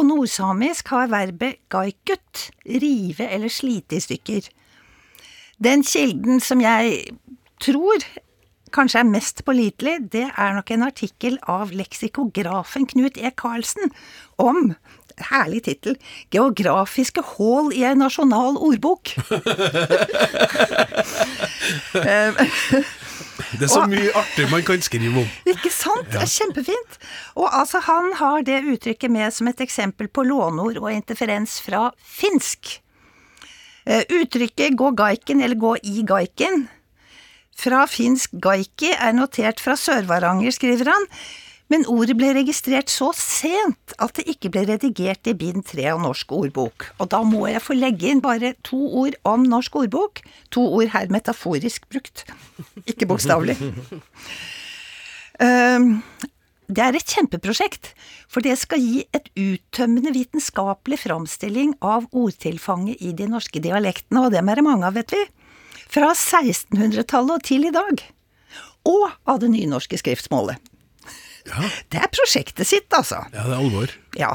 og 0.00 0.08
nordsamisk 0.08 0.88
har 0.94 1.12
verbet 1.12 1.60
gaikut, 1.68 2.46
rive 2.64 3.28
eller 3.28 3.52
slite 3.52 3.98
i 3.98 4.04
stykker. 4.06 4.48
Den 5.60 5.84
kilden 5.84 6.40
som 6.40 6.64
jeg 6.64 7.12
tror 7.60 8.08
kanskje 8.74 9.04
er 9.04 9.12
mest 9.12 9.44
pålitelig, 9.46 9.98
det 10.10 10.24
er 10.32 10.56
nok 10.56 10.72
en 10.74 10.88
artikkel 10.88 11.36
av 11.46 11.70
leksikografen 11.76 12.88
Knut 12.90 13.20
E. 13.20 13.30
Karlsen 13.36 13.92
om 14.40 14.72
herlig 15.30 15.64
tittel 15.64 15.96
'Geografiske 16.32 17.22
hål 17.34 17.72
i 17.72 17.84
en 17.84 17.98
nasjonal 17.98 18.56
ordbok'. 18.56 19.14
Det 23.54 23.66
er 23.66 23.70
så 23.70 23.84
mye 23.90 24.10
artig 24.18 24.46
man 24.50 24.62
kan 24.66 24.82
skrive 24.82 25.22
om. 25.22 25.28
Ikke 25.46 25.70
sant? 25.70 26.06
Det 26.10 26.22
er 26.22 26.30
kjempefint. 26.30 26.98
Og 27.38 27.48
altså, 27.50 27.80
han 27.86 28.12
har 28.18 28.42
det 28.46 28.64
uttrykket 28.66 29.10
med 29.10 29.34
som 29.34 29.48
et 29.50 29.60
eksempel 29.62 30.08
på 30.08 30.22
lånord 30.26 30.78
og 30.82 30.90
interferens 30.92 31.60
fra 31.62 31.90
finsk. 31.98 32.80
Eh, 33.86 34.02
uttrykket 34.10 34.76
'gå 34.78 34.90
gaiken' 34.98 35.42
eller 35.42 35.56
'gå 35.56 35.76
i 35.82 36.02
gaiken' 36.02 36.66
fra 37.54 37.84
finsk 37.90 38.34
gaiki 38.42 38.90
er 38.92 39.14
notert 39.14 39.62
fra 39.62 39.76
Sør-Varanger, 39.78 40.54
skriver 40.54 40.90
han, 40.90 41.06
men 41.72 41.86
ordet 41.88 42.16
ble 42.18 42.30
registrert 42.36 42.92
så 42.92 43.08
sent 43.16 43.94
at 44.02 44.18
det 44.18 44.26
ikke 44.34 44.50
ble 44.52 44.66
redigert 44.68 45.30
i 45.30 45.36
bind 45.38 45.64
tre 45.70 45.86
av 45.94 46.02
Norsk 46.02 46.34
ordbok. 46.36 46.90
Og 47.00 47.08
da 47.14 47.22
må 47.24 47.46
jeg 47.48 47.62
få 47.64 47.76
legge 47.78 48.10
inn 48.12 48.20
bare 48.24 48.52
to 48.66 48.80
ord 49.00 49.16
om 49.28 49.46
Norsk 49.48 49.78
ordbok. 49.84 50.20
To 50.54 50.66
ord 50.76 50.92
her 50.92 51.08
metaforisk 51.12 51.88
brukt, 51.88 52.26
ikke 52.84 53.08
bokstavelig. 53.10 53.56
Um, 55.42 55.96
det 56.70 56.80
er 56.84 56.96
et 56.96 57.14
kjempeprosjekt, 57.16 57.90
for 58.30 58.44
det 58.44 58.54
skal 58.60 58.80
gi 58.80 59.00
et 59.16 59.26
uttømmende 59.36 60.12
vitenskapelig 60.14 61.00
framstilling 61.02 61.74
av 61.84 62.06
ordtilfanget 62.12 63.02
i 63.04 63.10
de 63.16 63.26
norske 63.32 63.60
dialektene, 63.64 64.22
og 64.24 64.36
dem 64.36 64.48
er 64.48 64.60
det 64.60 64.66
mange 64.68 64.88
av, 64.88 64.96
vet 64.96 65.12
vi. 65.12 65.24
Fra 65.92 66.12
1600-tallet 66.12 67.34
og 67.34 67.44
til 67.44 67.68
i 67.68 67.74
dag. 67.74 68.04
Og 68.88 69.04
av 69.28 69.42
det 69.42 69.50
nynorske 69.52 70.00
skriftsmålet. 70.00 70.60
Ja. 71.44 71.68
Det 71.92 72.00
er 72.00 72.08
prosjektet 72.08 72.68
sitt, 72.68 72.86
altså. 72.96 73.18
Ja, 73.34 73.42
det 73.44 73.52
er 73.52 73.60
alvor. 73.60 73.90
Ja, 74.16 74.30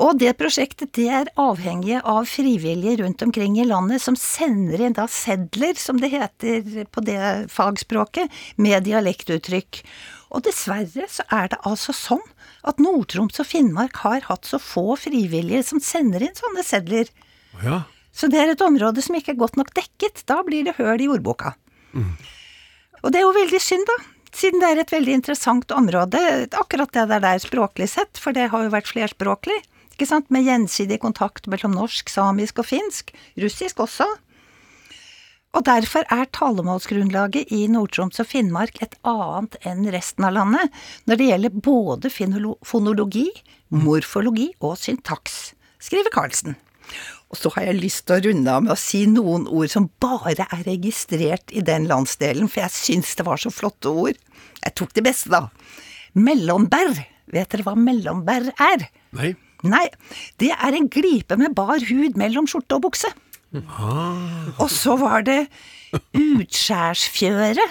og 0.00 0.18
det 0.18 0.32
prosjektet 0.40 0.90
det 0.96 1.06
er 1.20 1.30
avhengig 1.38 2.00
av 2.00 2.26
frivillige 2.26 2.98
rundt 3.04 3.22
omkring 3.22 3.58
i 3.60 3.66
landet 3.68 4.02
som 4.02 4.16
sender 4.18 4.82
inn 4.82 4.96
da 4.96 5.06
sedler, 5.12 5.78
som 5.78 6.00
det 6.02 6.10
heter 6.16 6.88
på 6.90 7.04
det 7.06 7.20
fagspråket, 7.54 8.32
med 8.58 8.88
dialektuttrykk. 8.88 9.82
Og 10.34 10.42
dessverre 10.48 11.06
så 11.12 11.24
er 11.32 11.52
det 11.54 11.60
altså 11.68 11.94
sånn 11.94 12.24
at 12.68 12.82
Nord-Troms 12.82 13.38
og 13.38 13.48
Finnmark 13.48 14.02
har 14.02 14.26
hatt 14.26 14.48
så 14.48 14.58
få 14.58 14.98
frivillige 14.98 15.62
som 15.70 15.82
sender 15.84 16.26
inn 16.26 16.36
sånne 16.36 16.66
sedler. 16.66 17.12
Ja. 17.62 17.84
Så 18.10 18.26
det 18.32 18.42
er 18.42 18.50
et 18.52 18.66
område 18.66 19.04
som 19.04 19.14
ikke 19.14 19.36
er 19.36 19.40
godt 19.40 19.56
nok 19.60 19.70
dekket. 19.78 20.26
Da 20.26 20.42
blir 20.42 20.66
det 20.66 20.76
høl 20.80 20.98
i 21.04 21.08
ordboka. 21.08 21.54
Mm. 21.94 22.16
Og 22.98 23.12
det 23.14 23.20
er 23.20 23.28
jo 23.28 23.36
veldig 23.36 23.60
synd, 23.62 23.86
da 23.86 23.98
siden 24.36 24.62
det 24.62 24.70
er 24.70 24.82
et 24.82 24.92
veldig 24.92 25.16
interessant 25.20 25.72
område, 25.74 26.20
akkurat 26.58 26.92
det 26.94 27.08
der, 27.10 27.24
der 27.24 27.42
språklig 27.42 27.88
sett, 27.92 28.20
for 28.20 28.36
det 28.36 28.50
har 28.52 28.66
jo 28.66 28.74
vært 28.74 28.90
flerspråklig, 28.90 29.58
ikke 29.94 30.08
sant, 30.08 30.28
med 30.30 30.46
gjensidig 30.46 31.00
kontakt 31.02 31.48
mellom 31.50 31.74
norsk, 31.74 32.10
samisk 32.12 32.60
og 32.62 32.68
finsk, 32.68 33.14
russisk 33.42 33.80
også. 33.82 34.06
Og 35.56 35.64
derfor 35.64 36.04
er 36.12 36.28
talemålsgrunnlaget 36.36 37.50
i 37.56 37.64
Nord-Troms 37.72 38.20
og 38.22 38.28
Finnmark 38.28 38.78
et 38.84 38.94
annet 39.08 39.56
enn 39.66 39.88
resten 39.90 40.26
av 40.28 40.36
landet 40.36 40.74
når 41.08 41.18
det 41.18 41.28
gjelder 41.30 41.60
både 41.64 42.12
fonologi, 42.68 43.26
morfologi 43.72 44.50
og 44.60 44.76
syntaks, 44.78 45.40
skriver 45.82 46.12
Karlsen. 46.14 46.58
Og 47.28 47.36
så 47.36 47.50
har 47.56 47.66
jeg 47.68 47.80
lyst 47.82 48.06
til 48.08 48.16
å 48.16 48.24
runde 48.24 48.52
av 48.54 48.64
med 48.64 48.72
å 48.72 48.80
si 48.80 49.02
noen 49.10 49.44
ord 49.52 49.68
som 49.72 49.90
bare 50.00 50.46
er 50.48 50.62
registrert 50.64 51.52
i 51.52 51.60
den 51.64 51.84
landsdelen, 51.90 52.48
for 52.48 52.64
jeg 52.64 52.76
syns 52.76 53.12
det 53.18 53.26
var 53.28 53.40
så 53.40 53.52
flotte 53.52 53.92
ord. 53.92 54.16
Jeg 54.62 54.74
tok 54.80 54.94
det 54.96 55.04
beste, 55.04 55.32
da. 55.34 55.48
Mellombær. 56.16 56.96
Vet 57.28 57.52
dere 57.52 57.66
hva 57.66 57.76
mellombær 57.76 58.48
er? 58.56 58.88
Nei. 59.16 59.34
Nei, 59.66 59.88
det 60.38 60.52
er 60.54 60.76
en 60.76 60.86
glipe 60.86 61.36
med 61.36 61.56
bar 61.58 61.82
hud 61.82 62.16
mellom 62.20 62.46
skjorte 62.48 62.78
og 62.78 62.86
bukse. 62.86 63.10
Ah. 63.74 64.52
Og 64.60 64.68
så 64.70 64.94
var 65.00 65.24
det 65.26 65.48
utskjærsfjøre. 66.14 67.64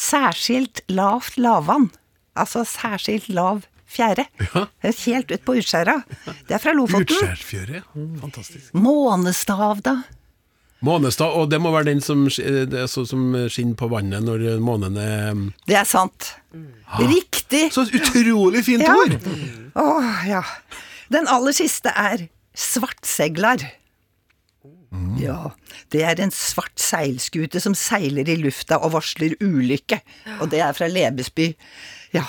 Særskilt 0.00 0.80
lavt 0.88 1.36
lavvann. 1.36 1.90
Altså 2.38 2.64
særskilt 2.64 3.28
lav 3.28 3.66
fjære. 3.90 4.24
Ja. 4.54 4.64
Helt 4.86 5.34
ut 5.34 5.44
på 5.46 5.56
Utskjæra. 5.60 5.98
Det 6.46 6.54
er 6.56 6.62
fra 6.62 6.72
Lofoten. 6.76 7.06
Utskjærfjøre. 7.10 7.82
Fantastisk. 8.22 8.72
Månestav, 8.74 9.82
da. 9.86 9.96
Månestad, 10.80 11.34
og 11.36 11.50
det 11.52 11.58
må 11.60 11.68
være 11.74 11.90
den 11.90 11.98
som, 12.00 12.22
som 12.32 13.24
skinner 13.52 13.76
på 13.76 13.88
vannet 13.92 14.24
når 14.24 14.46
månen 14.64 14.94
er 14.96 15.34
Det 15.68 15.76
er 15.76 15.84
sant. 15.84 16.30
Riktig. 16.96 17.66
Så 17.74 17.84
utrolig 17.84 18.62
fint 18.64 18.86
Ja. 18.86 18.94
ord! 18.96 19.18
Åh, 19.76 20.22
ja. 20.30 20.40
Den 21.12 21.28
aller 21.28 21.52
siste 21.52 21.92
er 21.92 22.24
svartseglar. 22.56 23.60
Ja, 25.20 25.52
det 25.92 26.00
er 26.02 26.18
en 26.24 26.32
svart 26.34 26.80
seilskute 26.82 27.60
som 27.62 27.76
seiler 27.78 28.26
i 28.28 28.34
lufta 28.40 28.78
og 28.82 28.94
varsler 28.96 29.36
ulykke. 29.44 30.00
Og 30.40 30.48
det 30.50 30.62
er 30.64 30.72
fra 30.74 30.88
Lebesby. 30.90 31.52
Ja. 32.16 32.24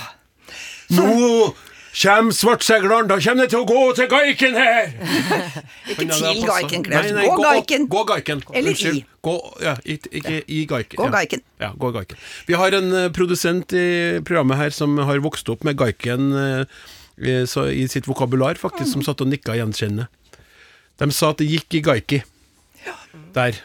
Nå 0.95 1.53
kjem 1.91 2.29
svartsegleren, 2.31 3.09
da 3.11 3.17
kommer 3.19 3.43
det 3.45 3.51
til 3.51 3.59
å 3.61 3.67
gå 3.67 3.79
til 3.97 4.07
Gaiken 4.11 4.53
her! 4.55 4.93
Ikke 5.91 6.05
til? 6.07 6.43
Gaiken, 6.47 6.85
Klaus. 6.87 7.09
Nei, 7.09 7.11
nei, 7.17 7.25
Gå 7.27 7.41
Gaiken. 7.43 7.87
Gå 7.91 8.03
Gaiken. 8.07 8.43
Eller 8.53 8.71
Unnskyld. 8.71 9.01
i. 9.01 9.05
Gå, 9.27 9.33
ja, 9.61 9.73
ikke, 9.85 10.21
ja. 10.23 10.39
i 10.47 10.61
Gaiken. 10.69 10.97
Gå 11.01 11.05
ja. 11.09 11.11
Gaiken. 11.17 11.43
Ja, 11.61 11.69
gå 11.77 11.91
Gaiken. 11.97 12.21
Vi 12.47 12.55
har 12.57 12.77
en 12.79 12.87
uh, 12.95 13.09
produsent 13.13 13.75
i 13.77 13.85
programmet 14.25 14.57
her 14.61 14.71
som 14.75 14.95
har 15.03 15.19
vokst 15.25 15.51
opp 15.51 15.65
med 15.67 15.77
Gaiken 15.81 16.31
uh, 16.31 16.63
i- 17.21 17.43
så, 17.51 17.67
i 17.69 17.83
sitt 17.91 18.07
vokabular, 18.09 18.55
faktisk, 18.57 18.87
Mm. 18.87 18.93
som 18.95 19.03
satt 19.09 19.21
og 19.21 19.27
nikka 19.29 19.53
gjenkjennende. 19.59 20.07
De 21.01 21.11
sa 21.13 21.29
at 21.35 21.37
det 21.43 21.49
gikk 21.51 21.75
i 21.77 21.83
Gaiki. 21.85 22.21
Der. 23.35 23.59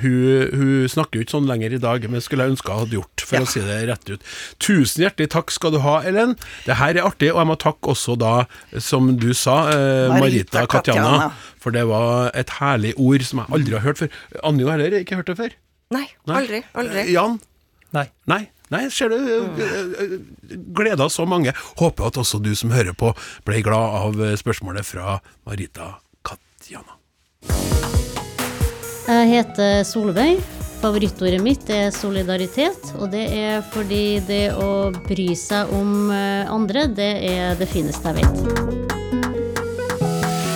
Hun, 0.00 0.48
hun 0.54 0.88
snakker 0.88 1.18
jo 1.18 1.24
ikke 1.24 1.34
sånn 1.34 1.48
lenger 1.50 1.72
i 1.74 1.80
dag, 1.82 2.04
men 2.10 2.20
skulle 2.22 2.44
jeg 2.46 2.54
ønske 2.54 2.70
hun 2.70 2.84
hadde 2.84 2.96
gjort, 3.00 3.24
for 3.26 3.36
Ja. 3.36 3.42
å 3.42 3.48
si 3.50 3.60
det 3.66 3.78
rett 3.88 4.10
ut. 4.12 4.22
Tusen 4.62 5.02
hjertelig 5.04 5.28
takk 5.34 5.50
skal 5.50 5.72
du 5.74 5.78
ha, 5.82 5.96
Ellen. 6.06 6.36
Det 6.66 6.76
her 6.78 6.94
er 6.96 7.02
artig, 7.08 7.32
og 7.34 7.40
jeg 7.42 7.50
må 7.50 7.56
takke 7.58 7.90
også 7.94 8.16
da, 8.18 8.46
som 8.78 9.16
du 9.18 9.32
sa, 9.34 9.68
eh, 9.72 10.08
Marita 10.08 10.20
Marita 10.20 10.66
Katjana. 10.66 11.02
Katjana. 11.02 11.32
For 11.58 11.70
det 11.74 11.86
var 11.90 12.30
et 12.34 12.50
herlig 12.60 12.94
ord 12.96 13.22
som 13.26 13.38
jeg 13.42 13.48
aldri 13.58 13.72
har 13.78 13.84
hørt 13.86 13.98
før. 13.98 14.08
Anjo 14.44 14.70
heller 14.70 14.98
ikke 15.02 15.16
hørt 15.18 15.26
det 15.26 15.36
før. 15.38 15.50
Nei, 15.92 16.06
Nei. 16.26 16.36
aldri. 16.40 16.62
Aldri. 16.74 16.98
Eh, 17.06 17.12
Jan? 17.12 17.40
Nei. 17.92 18.06
Nei, 18.26 18.48
nei, 18.70 18.88
ser 18.88 19.10
du. 19.10 19.16
eh, 19.18 20.02
eh, 20.02 20.56
Gleda 20.72 21.10
så 21.12 21.26
mange. 21.28 21.52
Håper 21.76 22.06
at 22.06 22.14
også 22.22 22.40
du 22.42 22.54
som 22.54 22.70
hører 22.70 22.94
på, 22.94 23.12
ble 23.44 23.60
glad 23.62 23.98
av 24.06 24.20
eh, 24.22 24.36
spørsmålet 24.40 24.84
fra 24.88 25.18
Marita 25.44 25.98
Katjana. 26.24 26.96
Jeg 29.02 29.30
heter 29.32 29.80
Solveig. 29.82 30.36
Favorittordet 30.82 31.40
mitt 31.42 31.68
er 31.70 31.92
solidaritet, 31.94 32.92
og 32.98 33.10
det 33.10 33.22
er 33.34 33.64
fordi 33.74 34.20
det 34.26 34.52
å 34.58 34.90
bry 34.94 35.28
seg 35.38 35.70
om 35.74 36.10
eh, 36.14 36.46
andre, 36.50 36.88
det 36.90 37.10
er 37.26 37.58
det 37.58 37.68
fineste 37.70 38.10
jeg 38.10 38.22
vet. 38.22 38.72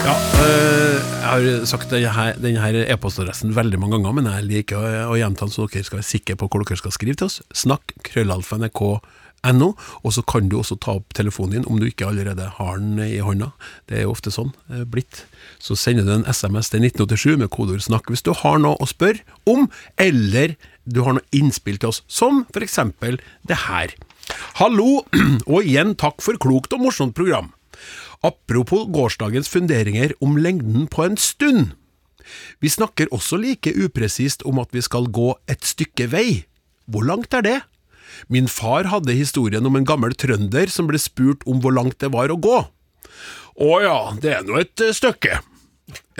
Ja, 0.06 0.14
eh, 0.42 0.96
jeg 0.96 1.26
har 1.26 1.66
sagt 1.70 1.94
denne 1.94 2.86
e-postadressen 2.86 3.54
veldig 3.54 3.82
mange 3.82 3.98
ganger, 3.98 4.18
men 4.18 4.30
jeg 4.30 4.48
liker 4.50 4.82
å, 5.10 5.14
gjenta 5.18 5.46
den 5.46 5.54
så 5.54 5.66
dere 5.70 5.86
skal 5.86 6.00
være 6.00 6.10
sikre 6.10 6.38
på 6.38 6.50
hvor 6.50 6.66
dere 6.66 6.82
skal 6.82 6.94
skrive 6.94 7.18
til 7.18 7.30
oss. 7.30 7.40
Snakk 7.54 7.94
krøllalfa 8.06 8.58
nrk.no, 9.44 9.74
og 10.02 10.14
så 10.14 10.22
kan 10.26 10.48
du 10.48 10.58
også 10.58 10.78
ta 10.80 10.96
opp 10.98 11.14
telefonen 11.14 11.58
din 11.58 11.68
om 11.70 11.80
du 11.80 11.86
ikke 11.88 12.08
allerede 12.08 12.48
har 12.58 12.78
den 12.78 12.98
i 13.02 13.18
hånda. 13.22 13.52
Det 13.88 13.98
er 13.98 14.06
jo 14.06 14.14
ofte 14.14 14.32
sånn 14.34 14.52
eh, 14.70 14.84
blitt. 14.84 15.24
Så 15.62 15.76
sender 15.78 16.06
du 16.06 16.12
en 16.16 16.26
SMS 16.26 16.70
til 16.72 16.84
1987 16.86 17.36
med 17.42 17.50
kodeord 17.50 17.84
'snakk' 17.84 18.10
hvis 18.10 18.24
du 18.26 18.32
har 18.32 18.58
noe 18.58 18.78
å 18.80 18.88
spørre 18.88 19.22
om, 19.46 19.70
eller 19.98 20.56
du 20.86 21.02
har 21.02 21.18
noe 21.18 21.30
innspill 21.32 21.78
til 21.78 21.90
oss, 21.90 22.02
som 22.06 22.46
eksempel 22.54 23.20
det 23.46 23.66
her. 23.66 23.94
Hallo, 24.58 25.06
og 25.52 25.62
igjen 25.62 25.94
takk 25.94 26.22
for 26.24 26.38
klokt 26.38 26.72
og 26.74 26.82
morsomt 26.86 27.14
program. 27.14 27.52
Apropos 28.24 28.88
gårsdagens 28.90 29.48
funderinger 29.48 30.14
om 30.24 30.36
lengden 30.40 30.88
på 30.88 31.04
en 31.04 31.16
stund. 31.16 31.76
Vi 32.58 32.68
snakker 32.72 33.12
også 33.14 33.38
like 33.38 33.70
upresist 33.70 34.42
om 34.48 34.58
at 34.58 34.72
vi 34.74 34.82
skal 34.82 35.06
gå 35.06 35.36
et 35.46 35.62
stykke 35.62 36.08
vei. 36.10 36.28
Hvor 36.90 37.06
langt 37.06 37.34
er 37.34 37.44
det? 37.44 37.58
Min 38.32 38.48
far 38.50 38.84
hadde 38.92 39.12
historien 39.16 39.66
om 39.66 39.76
en 39.78 39.88
gammel 39.88 40.12
trønder 40.18 40.66
som 40.72 40.86
ble 40.90 40.98
spurt 41.00 41.40
om 41.46 41.60
hvor 41.62 41.72
langt 41.76 41.98
det 42.02 42.10
var 42.14 42.28
å 42.32 42.40
gå. 42.40 42.58
Å 43.56 43.70
ja, 43.80 43.98
det 44.20 44.30
er 44.36 44.42
nå 44.46 44.54
et 44.60 44.80
eh, 44.84 44.96
stykke. 44.96 45.34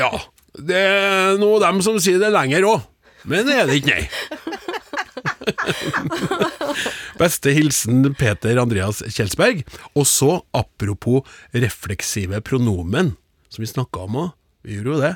Ja, 0.00 0.10
det 0.56 0.76
er 0.76 1.36
nå 1.40 1.50
dem 1.60 1.82
som 1.84 1.98
sier 2.00 2.18
det 2.22 2.30
lenger 2.32 2.64
òg, 2.68 2.80
men 3.28 3.46
det 3.48 3.54
er 3.60 3.66
det 3.68 3.76
ikke, 3.80 3.96
nei. 3.96 4.04
Beste 7.20 7.52
hilsen 7.56 8.14
Peter 8.18 8.58
Andreas 8.60 8.98
Kjelsberg. 9.08 9.62
Og 9.96 10.06
så, 10.08 10.40
apropos 10.56 11.24
refleksive 11.54 12.40
pronomen, 12.44 13.14
som 13.48 13.62
vi 13.64 13.70
snakka 13.70 13.98
om 14.06 14.16
òg, 14.26 14.30
vi 14.66 14.72
gjorde 14.78 14.92
jo 14.92 15.02
det. 15.04 15.14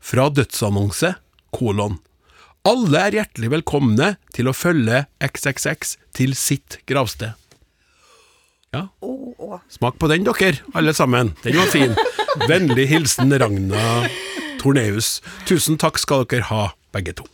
Fra 0.00 0.28
dødsannonse, 0.32 1.14
kolon. 1.54 1.98
Alle 2.68 3.00
er 3.08 3.14
hjertelig 3.16 3.48
velkomne 3.54 4.14
til 4.36 4.50
å 4.50 4.52
følge 4.52 5.06
XXX 5.24 5.94
til 6.16 6.34
sitt 6.36 6.76
gravsted. 6.90 7.32
Ja, 8.76 8.84
smak 9.72 9.96
på 9.98 10.10
den, 10.12 10.26
dere, 10.28 10.60
alle 10.76 10.92
sammen. 10.94 11.32
Den 11.42 11.56
var 11.56 11.72
fin. 11.72 11.96
Vennlig 12.50 12.86
hilsen 12.92 13.32
Ragna 13.40 14.04
Torneus. 14.60 15.18
Tusen 15.48 15.80
takk 15.80 15.98
skal 15.98 16.28
dere 16.28 16.50
ha, 16.52 16.62
begge 16.92 17.16
to. 17.16 17.26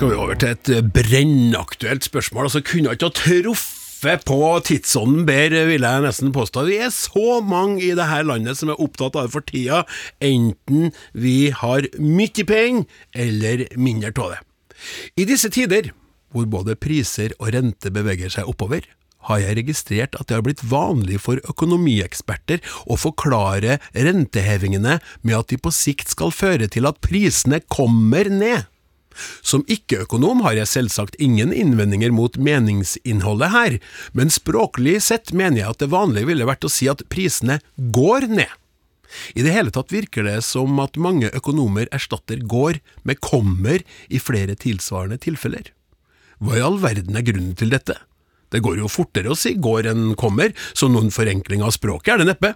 Skal 0.00 0.14
vi 0.14 0.16
over 0.16 0.38
til 0.40 0.54
et 0.54 0.68
eh, 0.72 0.86
brennaktuelt 0.96 2.06
spørsmål. 2.06 2.46
Altså, 2.46 2.62
kunne 2.64 2.92
ikke 2.96 3.10
ha 3.10 3.12
truffet 3.18 4.22
på 4.24 4.38
tidsånden 4.64 5.26
bedre, 5.28 5.66
vil 5.68 5.84
jeg 5.84 6.04
nesten 6.06 6.32
påstå. 6.32 6.62
Vi 6.70 6.78
er 6.80 6.88
så 6.94 7.42
mange 7.44 7.82
i 7.84 7.90
dette 7.98 8.22
landet 8.24 8.56
som 8.56 8.72
er 8.72 8.80
opptatt 8.80 9.18
av 9.20 9.28
det 9.28 9.34
for 9.34 9.44
tida, 9.44 9.82
enten 10.24 10.94
vi 11.12 11.50
har 11.52 11.90
mye 12.00 12.46
penger 12.48 13.04
eller 13.26 13.66
mindre 13.76 14.14
av 14.14 14.32
det. 14.38 14.40
I 15.20 15.28
disse 15.28 15.52
tider, 15.52 15.92
hvor 16.32 16.48
både 16.48 16.80
priser 16.80 17.36
og 17.36 17.52
rente 17.58 17.92
beveger 17.92 18.32
seg 18.32 18.48
oppover, 18.48 18.88
har 19.28 19.44
jeg 19.44 19.60
registrert 19.60 20.16
at 20.16 20.30
det 20.30 20.38
har 20.38 20.48
blitt 20.48 20.64
vanlig 20.64 21.20
for 21.20 21.44
økonomieksperter 21.44 22.64
å 22.88 22.96
forklare 22.96 23.82
rentehevingene 23.92 24.96
med 25.20 25.40
at 25.44 25.52
de 25.52 25.60
på 25.60 25.76
sikt 25.76 26.16
skal 26.16 26.32
føre 26.32 26.72
til 26.72 26.88
at 26.88 27.04
prisene 27.04 27.60
kommer 27.68 28.32
ned. 28.32 28.64
Som 29.42 29.64
ikke-økonom 29.68 30.44
har 30.46 30.56
jeg 30.58 30.70
selvsagt 30.70 31.18
ingen 31.22 31.52
innvendinger 31.52 32.12
mot 32.14 32.38
meningsinnholdet 32.40 33.52
her, 33.54 33.76
men 34.16 34.32
språklig 34.32 35.00
sett 35.04 35.34
mener 35.36 35.62
jeg 35.62 35.74
at 35.74 35.82
det 35.82 35.92
vanlige 35.92 36.30
ville 36.30 36.48
vært 36.48 36.66
å 36.66 36.72
si 36.72 36.88
at 36.90 37.04
prisene 37.12 37.60
går 37.76 38.30
ned. 38.30 38.50
I 39.34 39.42
det 39.42 39.54
hele 39.54 39.72
tatt 39.74 39.92
virker 39.92 40.26
det 40.26 40.38
som 40.46 40.78
at 40.82 40.98
mange 41.00 41.32
økonomer 41.34 41.90
erstatter 41.94 42.42
går 42.46 42.78
med 43.02 43.20
kommer 43.24 43.82
i 44.08 44.22
flere 44.22 44.54
tilsvarende 44.54 45.18
tilfeller. 45.22 45.72
Hva 46.40 46.56
i 46.56 46.64
all 46.64 46.78
verden 46.80 47.18
er 47.18 47.26
grunnen 47.26 47.56
til 47.58 47.72
dette? 47.74 47.98
Det 48.50 48.62
går 48.64 48.80
jo 48.80 48.90
fortere 48.90 49.30
å 49.30 49.38
si 49.38 49.54
går 49.58 49.90
enn 49.92 50.14
kommer, 50.18 50.54
så 50.74 50.88
noen 50.90 51.12
forenkling 51.14 51.62
av 51.62 51.74
språket 51.76 52.14
er 52.14 52.22
det 52.22 52.30
neppe. 52.32 52.54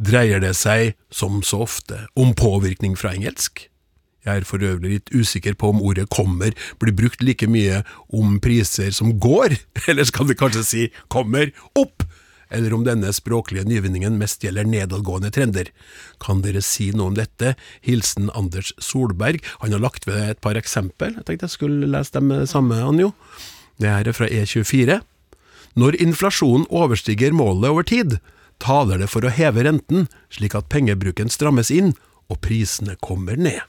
Dreier 0.00 0.40
det 0.42 0.54
seg, 0.58 0.94
som 1.12 1.42
så 1.44 1.64
ofte, 1.66 2.06
om 2.18 2.32
påvirkning 2.36 2.96
fra 2.98 3.12
engelsk? 3.16 3.66
Jeg 4.22 4.42
er 4.42 4.46
for 4.46 4.62
øvrig 4.62 4.96
litt 4.96 5.10
usikker 5.10 5.56
på 5.58 5.72
om 5.72 5.82
ordet 5.82 6.06
kommer 6.14 6.54
blir 6.78 6.94
brukt 6.94 7.22
like 7.26 7.48
mye 7.50 7.82
om 8.14 8.38
priser 8.42 8.92
som 8.94 9.16
går, 9.18 9.56
eller 9.90 10.06
skal 10.08 10.28
vi 10.30 10.38
kanskje 10.38 10.66
si 10.66 10.82
kommer 11.12 11.50
opp, 11.78 12.04
eller 12.52 12.74
om 12.76 12.84
denne 12.84 13.10
språklige 13.16 13.64
nyvinningen 13.64 14.18
mest 14.20 14.44
gjelder 14.44 14.68
nedadgående 14.68 15.32
trender. 15.32 15.70
Kan 16.20 16.42
dere 16.44 16.60
si 16.62 16.90
noe 16.92 17.10
om 17.10 17.16
dette? 17.16 17.54
Hilsen 17.80 18.28
Anders 18.36 18.74
Solberg. 18.76 19.40
Han 19.64 19.72
har 19.72 19.80
lagt 19.80 20.06
ved 20.06 20.20
et 20.34 20.42
par 20.44 20.60
eksempel. 20.60 21.16
Jeg 21.16 21.26
tenkte 21.26 21.48
jeg 21.48 21.56
skulle 21.56 21.88
lese 21.88 22.12
dem 22.18 22.34
samme, 22.46 22.76
Anjo. 22.84 23.14
Det 23.80 23.88
her 23.88 24.12
er 24.12 24.16
fra 24.16 24.28
E24. 24.28 25.00
Når 25.80 25.96
inflasjonen 26.04 26.68
overstiger 26.68 27.32
målet 27.32 27.72
over 27.72 27.88
tid, 27.88 28.18
taler 28.60 29.00
det 29.00 29.08
for 29.10 29.24
å 29.24 29.32
heve 29.32 29.64
renten, 29.64 30.06
slik 30.30 30.54
at 30.54 30.68
pengebruken 30.70 31.32
strammes 31.32 31.72
inn 31.72 31.94
og 32.28 32.42
prisene 32.44 33.00
kommer 33.00 33.40
ned. 33.40 33.64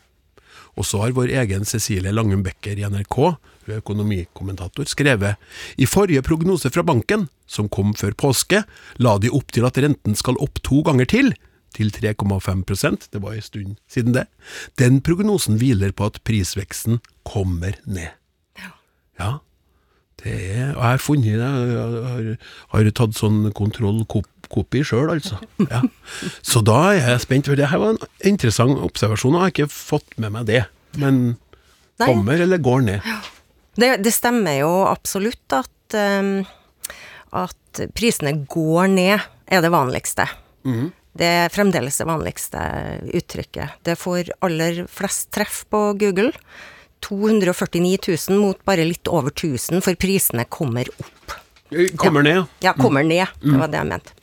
Og 0.80 0.88
så 0.88 1.04
har 1.04 1.14
vår 1.16 1.34
egen 1.44 1.66
Cecilie 1.70 2.14
Langum 2.14 2.44
Becker 2.46 2.80
i 2.80 2.86
NRK, 2.90 3.18
hun 3.64 3.72
er 3.72 3.80
økonomikommentator, 3.80 4.90
skrevet 4.90 5.80
i 5.80 5.88
forrige 5.88 6.24
prognose 6.26 6.72
fra 6.74 6.84
banken, 6.84 7.28
som 7.48 7.70
kom 7.72 7.94
før 7.96 8.16
påske, 8.18 8.64
la 9.00 9.18
de 9.22 9.32
opp 9.32 9.54
til 9.56 9.68
at 9.68 9.78
renten 9.80 10.18
skal 10.20 10.40
opp 10.44 10.60
to 10.66 10.82
ganger 10.88 11.08
til, 11.10 11.34
til 11.74 11.90
3,5% 11.94 13.08
det 13.14 13.22
var 13.22 13.34
en 13.34 13.46
stund 13.46 13.78
siden 13.90 14.14
det. 14.18 14.28
Den 14.78 15.00
prognosen 15.02 15.58
hviler 15.62 15.94
på 15.96 16.12
at 16.12 16.20
prisveksten 16.28 17.00
kommer 17.26 17.78
ned. 17.86 18.14
Ja, 19.20 19.40
det 20.24 20.36
er 20.56 20.70
og 20.74 20.80
jeg 20.80 20.90
har 20.90 21.02
funnet 21.04 21.40
det. 21.42 21.50
Jeg 21.74 22.06
har, 22.08 22.28
har 22.74 22.90
tatt 22.96 23.18
sånn 23.18 23.42
kontrollkopi 23.56 24.84
sjøl, 24.88 25.12
altså. 25.18 25.40
Ja. 25.68 25.84
Så 26.46 26.64
da 26.66 26.80
er 26.94 27.00
jeg 27.02 27.24
spent, 27.26 27.50
for 27.50 27.60
det 27.60 27.70
her 27.72 27.82
var 27.82 27.96
en 27.96 28.02
interessant 28.32 28.80
observasjon, 28.86 29.36
og 29.36 29.42
jeg 29.42 29.50
har 29.50 29.56
ikke 29.56 29.74
fått 29.74 30.18
med 30.22 30.36
meg 30.36 30.48
det. 30.50 30.64
Men 31.02 31.22
Nei. 32.00 32.08
kommer 32.08 32.44
eller 32.46 32.62
går 32.64 32.86
ned? 32.88 33.14
Det, 33.80 33.96
det 34.06 34.14
stemmer 34.14 34.60
jo 34.62 34.72
absolutt 34.86 35.58
at, 35.58 35.98
um, 35.98 36.44
at 37.44 37.86
prisene 37.98 38.38
går 38.48 38.92
ned, 38.94 39.30
er 39.54 39.64
det 39.66 39.74
vanligste. 39.74 40.28
Det 41.14 41.28
er 41.28 41.52
fremdeles 41.54 42.00
det 42.00 42.08
vanligste 42.10 42.62
uttrykket. 43.14 43.82
Det 43.86 43.98
får 44.00 44.32
aller 44.46 44.86
flest 44.90 45.30
treff 45.36 45.64
på 45.70 45.92
Google. 46.02 46.32
249 47.04 47.98
000 48.30 48.40
mot 48.40 48.60
bare 48.66 48.86
litt 48.88 49.08
over 49.12 49.32
1000, 49.34 49.82
for 49.84 49.96
prisene 50.00 50.46
kommer 50.50 50.88
opp. 51.00 51.36
Kommer 51.98 52.24
ned, 52.24 52.36
ja. 52.38 52.46
Ja, 52.70 52.74
kommer 52.78 53.04
ned. 53.04 53.28
Det 53.42 53.58
var 53.60 53.68
det 53.74 53.80
jeg 53.82 53.90
mente. 53.90 54.14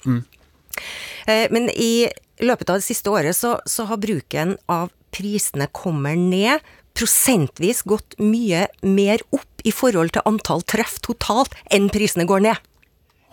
Eh, 1.26 1.46
Men 1.50 1.68
i 1.70 2.08
løpet 2.40 2.70
av 2.70 2.78
det 2.80 2.86
siste 2.86 3.10
året 3.12 3.36
så, 3.36 3.58
så 3.66 3.84
har 3.90 3.98
bruken 4.00 4.56
av 4.70 4.88
prisene 5.12 5.66
kommer 5.74 6.16
ned 6.16 6.60
prosentvis 6.94 7.82
gått 7.86 8.16
mye 8.18 8.64
mer 8.82 9.20
opp 9.34 9.62
i 9.66 9.72
forhold 9.74 10.12
til 10.14 10.22
antall 10.26 10.62
treff 10.62 10.98
totalt 11.04 11.52
enn 11.70 11.88
prisene 11.92 12.26
går 12.26 12.40
ned. 12.48 12.56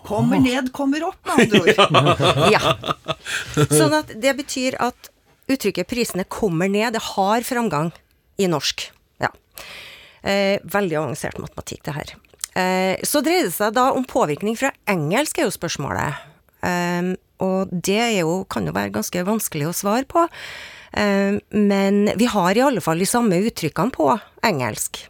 Kommer 0.08 0.40
ned, 0.40 0.70
kommer 0.76 1.04
opp, 1.10 1.18
med 1.26 1.54
andre 1.54 1.62
ord. 1.62 2.52
Ja. 2.56 2.62
Sånn 3.70 3.96
at 3.98 4.14
det 4.22 4.34
betyr 4.38 4.78
at 4.80 5.10
uttrykket 5.52 5.88
'prisene 5.90 6.24
kommer 6.28 6.70
ned', 6.72 6.94
det 6.96 7.02
har 7.16 7.42
framgang 7.48 7.92
i 8.40 8.48
norsk. 8.48 8.90
Eh, 10.28 10.58
veldig 10.64 10.98
avansert 11.02 11.38
matematikk, 11.40 11.84
det 11.88 11.96
her. 11.96 12.16
Eh, 12.58 12.96
så 13.06 13.22
dreier 13.22 13.48
det 13.48 13.56
seg 13.56 13.76
da 13.78 13.92
om 13.96 14.06
påvirkning 14.08 14.58
fra 14.60 14.74
engelsk, 14.90 15.40
er 15.40 15.48
jo 15.48 15.56
spørsmålet. 15.56 16.24
Eh, 16.66 17.14
og 17.44 17.70
det 17.72 18.02
jo, 18.18 18.42
kan 18.50 18.66
jo 18.66 18.74
være 18.76 18.96
ganske 18.96 19.26
vanskelig 19.28 19.70
å 19.70 19.76
svare 19.78 20.08
på. 20.10 20.26
Eh, 20.98 21.38
men 21.54 22.10
vi 22.18 22.30
har 22.32 22.58
i 22.58 22.66
alle 22.66 22.82
fall 22.82 23.04
de 23.04 23.10
samme 23.10 23.38
uttrykkene 23.46 23.94
på 23.94 24.10
engelsk. 24.48 25.06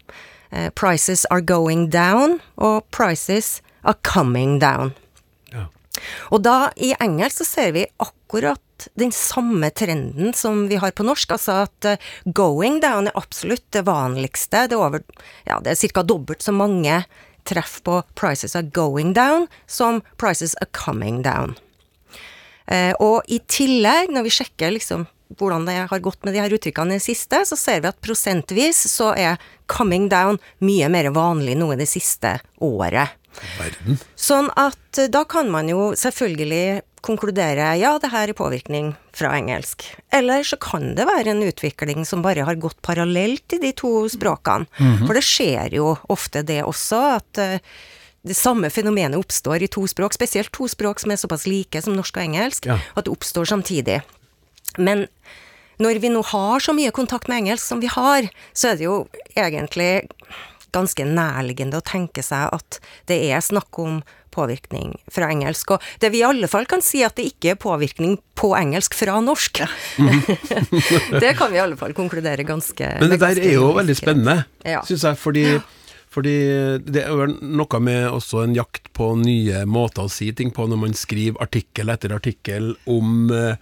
Eh, 0.51 0.69
'Prices 0.69 1.25
are 1.31 1.41
going 1.41 1.89
down' 1.89 2.39
og 2.57 2.85
'prices 2.91 3.61
are 3.83 3.97
coming 4.03 4.59
down'. 4.59 4.93
Og 6.31 6.43
da, 6.45 6.71
i 6.75 6.93
engelsk, 6.99 7.41
så 7.41 7.47
ser 7.47 7.73
vi 7.75 7.85
akkurat 8.03 8.89
den 8.99 9.11
samme 9.15 9.69
trenden 9.73 10.33
som 10.37 10.67
vi 10.69 10.77
har 10.81 10.93
på 10.93 11.05
norsk, 11.07 11.33
altså 11.33 11.63
at 11.65 11.87
eh, 11.89 12.09
going 12.25 12.79
down 12.83 13.09
er 13.09 13.17
absolutt 13.17 13.65
det 13.73 13.85
vanligste. 13.87 14.67
Det 14.69 14.77
er 14.77 14.83
over, 14.83 15.05
ja, 15.49 15.59
det 15.63 15.73
er 15.73 15.93
ca. 15.95 16.05
dobbelt 16.05 16.45
så 16.45 16.53
mange 16.55 17.01
treff 17.47 17.79
på 17.83 18.01
prices 18.19 18.55
are 18.55 18.67
going 18.75 19.13
down 19.15 19.47
som 19.65 20.01
prices 20.17 20.55
are 20.61 20.69
coming 20.75 21.23
down. 21.25 21.55
Eh, 22.67 22.93
og 22.99 23.23
i 23.31 23.39
tillegg, 23.47 24.11
når 24.11 24.27
vi 24.27 24.35
sjekker 24.41 24.73
liksom 24.75 25.07
hvordan 25.37 25.65
det 25.67 25.75
har 25.89 25.99
gått 25.99 26.23
med 26.23 26.35
de 26.35 26.39
her 26.39 26.53
uttrykkene 26.55 26.95
i 26.95 26.99
det 27.01 27.03
siste, 27.03 27.41
så 27.47 27.57
ser 27.59 27.81
vi 27.83 27.89
at 27.89 27.99
prosentvis 28.03 28.79
så 28.91 29.11
er 29.17 29.41
coming 29.67 30.07
down 30.11 30.39
mye 30.63 30.87
mer 30.91 31.09
vanlig 31.15 31.57
nå 31.59 31.73
i 31.73 31.79
det 31.79 31.89
siste 31.91 32.37
året. 32.63 33.17
Verden. 33.57 33.97
Sånn 34.15 34.49
at 34.59 34.99
eh, 35.01 35.09
da 35.13 35.23
kan 35.29 35.49
man 35.53 35.69
jo 35.71 35.91
selvfølgelig 35.97 36.81
konkludere 37.07 37.69
ja, 37.79 37.93
det 38.01 38.09
her 38.11 38.27
er 38.31 38.35
påvirkning 38.35 38.89
fra 39.15 39.29
engelsk. 39.37 39.85
Eller 40.11 40.43
så 40.43 40.57
kan 40.59 40.95
det 40.97 41.05
være 41.07 41.31
en 41.31 41.43
utvikling 41.45 42.03
som 42.09 42.23
bare 42.25 42.43
har 42.47 42.57
gått 42.59 42.81
parallelt 42.83 43.53
i 43.55 43.61
de 43.61 43.71
to 43.77 43.91
språkene. 44.11 44.65
For 45.05 45.13
det 45.15 45.23
skjer 45.23 45.77
jo 45.77 45.93
ofte 46.11 46.41
det 46.43 46.63
også, 46.67 46.99
at 47.21 47.41
eh, 47.43 47.59
det 48.27 48.35
samme 48.35 48.67
fenomenet 48.73 49.15
oppstår 49.21 49.63
i 49.63 49.69
to 49.71 49.85
språk, 49.87 50.17
spesielt 50.17 50.51
to 50.51 50.67
språk 50.67 50.99
som 50.99 51.13
er 51.13 51.21
såpass 51.21 51.45
like 51.47 51.79
som 51.85 51.95
norsk 51.95 52.17
og 52.17 52.25
engelsk, 52.25 52.65
Ja. 52.67 52.79
at 52.97 53.05
det 53.07 53.13
oppstår 53.13 53.47
samtidig. 53.47 54.01
Men 54.77 55.05
når 55.79 56.01
vi 56.01 56.09
nå 56.11 56.25
har 56.33 56.59
så 56.59 56.73
mye 56.75 56.91
kontakt 56.91 57.29
med 57.29 57.43
engelsk 57.45 57.63
som 57.69 57.79
vi 57.79 57.87
har, 57.93 58.27
så 58.57 58.73
er 58.73 58.79
det 58.81 58.87
jo 58.89 58.97
egentlig 59.37 60.09
ganske 60.75 61.05
nærliggende 61.07 61.79
å 61.79 61.85
tenke 61.85 62.23
seg 62.25 62.49
at 62.55 62.79
det 63.09 63.19
er 63.31 63.43
snakk 63.43 63.79
om 63.81 64.01
påvirkning 64.37 64.91
fra 65.11 65.29
engelsk. 65.33 65.71
Og 65.73 65.85
det 66.01 66.11
vi 66.13 66.21
i 66.21 66.27
alle 66.27 66.49
fall 66.51 66.67
kan 66.69 66.83
si 66.85 67.01
at 67.05 67.15
det 67.17 67.25
ikke 67.31 67.55
er 67.55 67.61
påvirkning 67.61 68.17
på 68.37 68.51
engelsk 68.57 68.93
fra 68.97 69.17
norsk. 69.23 69.63
det 71.23 71.33
kan 71.39 71.51
vi 71.51 71.57
i 71.57 71.63
alle 71.63 71.79
fall 71.79 71.95
konkludere 71.97 72.45
ganske 72.47 72.91
Men 72.99 73.13
det 73.13 73.19
der 73.23 73.41
er 73.41 73.57
jo 73.57 73.71
veldig 73.77 73.97
spennende, 73.97 74.37
Ja. 74.67 74.83
syns 74.85 75.07
jeg. 75.07 75.17
Fordi, 75.17 75.45
fordi 76.13 76.35
det 76.85 77.07
er 77.07 77.33
noe 77.41 77.81
med 77.81 78.11
også 78.11 78.43
en 78.45 78.55
jakt 78.57 78.91
på 78.97 79.13
nye 79.19 79.65
måter 79.65 80.05
å 80.05 80.11
si 80.11 80.29
ting 80.37 80.53
på 80.53 80.67
når 80.69 80.83
man 80.85 80.97
skriver 80.97 81.41
artikkel 81.47 81.89
etter 81.93 82.13
artikkel 82.15 82.75
om 82.85 83.31
eh, 83.33 83.57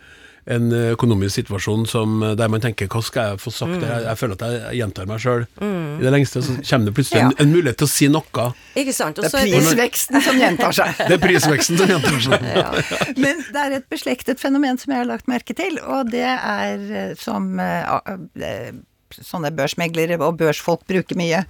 en 0.48 0.68
økonomisk 0.94 1.40
situasjon 1.40 1.88
som, 1.90 2.22
eh, 2.24 2.36
der 2.38 2.48
man 2.54 2.62
tenker 2.62 2.88
hva 2.92 3.02
skal 3.04 3.32
jeg 3.32 3.40
få 3.42 3.52
sagt? 3.54 3.82
Jeg, 3.82 4.04
jeg 4.06 4.18
føler 4.20 4.36
at 4.38 4.44
jeg 4.54 4.80
gjentar 4.82 5.08
meg 5.10 5.20
sjøl 5.24 5.46
i 5.62 6.04
det 6.04 6.12
lengste. 6.14 6.44
Så 6.46 6.58
kommer 6.70 6.86
det 6.92 6.94
plutselig 7.00 7.22
en, 7.22 7.32
Mm. 7.32 7.38
Ja. 7.38 7.44
en 7.46 7.52
mulighet 7.56 7.78
til 7.82 7.88
å 7.88 7.90
si 7.90 8.08
noe. 8.14 8.46
Ikke 8.78 8.94
sant? 8.94 9.16
Det 9.22 9.32
er 9.34 9.48
prisveksten 9.50 10.22
som 10.22 10.38
gjentar 10.38 10.72
seg. 10.78 10.98
Det 11.08 11.16
er 11.18 11.24
prisveksten 11.24 11.78
som 11.82 11.88
gjentar 11.96 12.20
seg. 12.22 13.18
Men 13.18 13.42
det 13.52 13.62
er 13.64 13.78
et 13.80 13.88
beslektet 13.90 14.40
fenomen 14.44 14.78
som 14.78 14.94
jeg 14.94 15.02
har 15.02 15.10
lagt 15.10 15.28
merke 15.32 15.56
til, 15.58 15.80
og 15.82 16.12
det 16.12 16.22
er 16.26 16.86
eh, 16.92 17.16
som 17.18 17.60
eh, 17.60 17.98
eh, 18.42 18.72
sånne 19.16 19.52
børsmeglere 19.56 20.18
og 20.20 20.38
børsfolk 20.42 20.86
bruker 20.90 21.16
mye. 21.18 21.44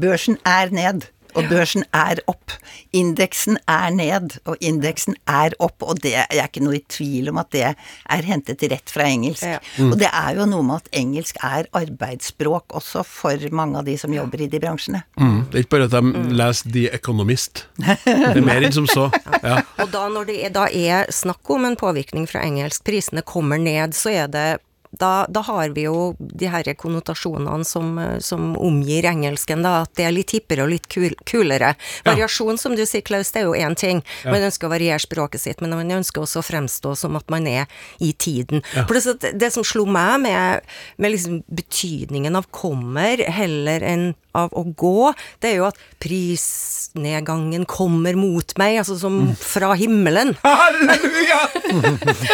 Børsen 0.00 0.38
er 0.48 0.70
ned, 0.74 1.06
og 1.34 1.48
børsen 1.50 1.84
er 1.96 2.20
opp. 2.30 2.54
Indeksen 2.96 3.58
er 3.70 3.90
ned, 3.94 4.36
og 4.48 4.60
indeksen 4.60 5.16
er 5.30 5.54
opp. 5.62 5.82
Og 5.86 6.00
det 6.04 6.14
jeg 6.14 6.26
er 6.30 6.48
ikke 6.48 6.64
noe 6.64 6.78
i 6.78 6.84
tvil 6.90 7.30
om 7.32 7.40
at 7.42 7.50
det 7.54 7.64
er 7.70 8.26
hentet 8.26 8.62
rett 8.70 8.92
fra 8.92 9.06
engelsk. 9.08 9.46
Ja. 9.46 9.60
Og 9.86 9.96
det 10.00 10.10
er 10.10 10.38
jo 10.38 10.48
noe 10.50 10.66
med 10.66 10.84
at 10.84 10.90
engelsk 11.00 11.40
er 11.46 11.68
arbeidsspråk 11.76 12.76
også 12.76 13.04
for 13.06 13.50
mange 13.56 13.80
av 13.80 13.88
de 13.88 13.96
som 14.00 14.14
jobber 14.14 14.44
i 14.44 14.50
de 14.50 14.62
bransjene. 14.62 15.02
Mm. 15.20 15.38
Det 15.50 15.60
er 15.60 15.66
ikke 15.66 15.76
bare 15.76 15.88
at 15.90 15.96
de 15.96 16.24
leser 16.40 16.74
The 16.74 16.86
Economist. 16.96 17.66
Det 17.80 18.34
er 18.34 18.42
mer 18.44 18.66
enn 18.66 18.76
som 18.76 18.88
så. 18.90 19.08
Ja. 19.40 19.62
Og 19.80 19.88
da 19.88 20.02
når 20.12 20.26
det 20.28 20.34
er, 20.44 20.50
da 20.52 20.66
er 20.68 21.08
snakk 21.14 21.48
om 21.54 21.64
en 21.64 21.76
påvirkning 21.78 22.26
fra 22.28 22.42
engelsk, 22.44 22.82
prisene 22.84 23.22
kommer 23.24 23.60
ned, 23.62 23.94
så 23.96 24.12
er 24.12 24.28
det 24.28 24.48
da, 24.90 25.26
da 25.28 25.40
har 25.46 25.70
vi 25.76 25.84
jo 25.86 26.14
de 26.18 26.48
her 26.50 26.66
konnotasjonene 26.74 27.64
som, 27.64 27.94
som 28.18 28.54
omgir 28.58 29.06
engelsken, 29.06 29.62
da, 29.62 29.84
at 29.84 29.94
det 29.98 30.06
er 30.08 30.14
litt 30.14 30.34
hippere 30.34 30.66
og 30.66 30.72
litt 30.72 30.88
kul, 30.90 31.12
kulere. 31.28 31.74
Ja. 32.02 32.10
Variasjon, 32.10 32.58
som 32.58 32.74
du 32.78 32.82
sier, 32.82 33.04
Klaus, 33.06 33.30
det 33.30 33.44
er 33.44 33.48
jo 33.48 33.54
én 33.54 33.76
ting. 33.78 34.02
Ja. 34.24 34.34
Man 34.34 34.46
ønsker 34.48 34.66
å 34.66 34.72
variere 34.74 34.98
språket 35.02 35.44
sitt, 35.44 35.62
men 35.62 35.76
man 35.76 35.94
ønsker 36.00 36.24
også 36.24 36.42
å 36.42 36.46
fremstå 36.46 36.96
som 36.98 37.18
at 37.20 37.30
man 37.30 37.46
er 37.50 37.70
i 38.02 38.12
tiden. 38.12 38.64
Ja. 38.74 38.86
Det, 38.90 39.34
det 39.38 39.52
som 39.54 39.66
slo 39.66 39.86
meg 39.86 40.18
med, 40.26 40.66
med 40.98 41.14
liksom 41.14 41.42
betydningen 41.46 42.38
av 42.38 42.50
kommer 42.54 43.22
heller 43.30 43.86
enn 43.86 44.10
av 44.36 44.52
å 44.54 44.62
gå, 44.78 45.10
det 45.42 45.50
er 45.50 45.56
jo 45.58 45.66
at 45.66 45.78
prisnedgangen 46.02 47.64
kommer 47.70 48.14
mot 48.18 48.54
meg, 48.60 48.78
altså 48.82 48.96
som 49.00 49.32
fra 49.34 49.72
himmelen. 49.78 50.36
Halleluja! 50.44 51.40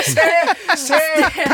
Se, 0.04 0.26
se, 0.76 1.00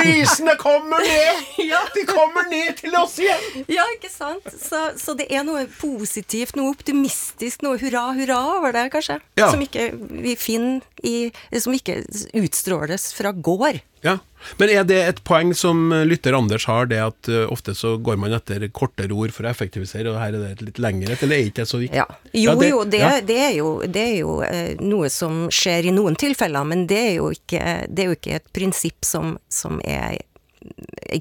prisene 0.00 0.56
kommer 0.60 0.91
ned! 1.00 1.46
ja. 1.72 1.80
De 1.94 2.04
kommer 2.08 2.48
ned 2.50 2.76
til 2.80 2.96
oss 2.98 3.16
igjen! 3.22 3.64
Ja, 3.72 3.86
ikke 3.96 4.10
sant? 4.12 4.46
Så, 4.58 4.82
så 5.00 5.14
det 5.18 5.28
er 5.32 5.46
noe 5.48 5.64
positivt, 5.80 6.56
noe 6.58 6.74
optimistisk, 6.74 7.62
noe 7.64 7.80
hurra, 7.80 8.08
hurra 8.18 8.40
over 8.58 8.74
det, 8.76 8.88
kanskje. 8.92 9.20
Ja. 9.40 9.48
Som 9.52 9.62
ikke 9.64 9.90
vi 9.96 10.36
finner 10.36 10.82
i 11.02 11.32
Som 11.58 11.74
ikke 11.74 12.02
utstråles 12.38 13.12
fra 13.16 13.32
gård. 13.32 13.80
Ja, 14.02 14.16
Men 14.58 14.70
er 14.74 14.82
det 14.82 14.96
et 15.06 15.20
poeng 15.22 15.52
som 15.54 15.92
lytter 16.06 16.34
Anders 16.34 16.64
har, 16.66 16.88
det 16.90 16.98
at 16.98 17.28
eh, 17.30 17.44
ofte 17.52 17.70
så 17.78 17.92
går 18.02 18.16
man 18.18 18.34
etter 18.34 18.64
kortere 18.74 19.14
ord 19.14 19.30
for 19.30 19.46
å 19.46 19.50
effektivisere, 19.52 20.10
og 20.10 20.18
her 20.18 20.34
er 20.34 20.56
det 20.56 20.66
litt 20.66 20.80
lengre 20.82 21.14
eller 21.14 21.36
er 21.36 21.44
ikke 21.46 21.60
det 21.62 21.68
så 21.70 21.78
viktig? 21.78 22.00
Ja. 22.02 22.08
Jo, 22.34 22.56
det- 22.58 22.72
jo, 22.72 22.80
det, 22.82 22.98
ja. 22.98 23.12
det 23.22 23.38
er 23.38 23.52
jo, 23.60 23.68
det 23.86 24.02
er 24.02 24.16
jo 24.18 24.34
eh, 24.42 24.74
noe 24.82 25.06
som 25.14 25.44
skjer 25.54 25.86
i 25.86 25.94
noen 25.94 26.18
tilfeller, 26.18 26.66
men 26.66 26.82
det 26.90 26.98
er 26.98 27.14
jo 27.20 27.30
ikke, 27.36 27.62
det 27.86 28.02
er 28.02 28.10
jo 28.10 28.18
ikke 28.18 28.36
et 28.40 28.50
prinsipp 28.58 29.06
som, 29.06 29.36
som 29.46 29.78
er 29.86 30.18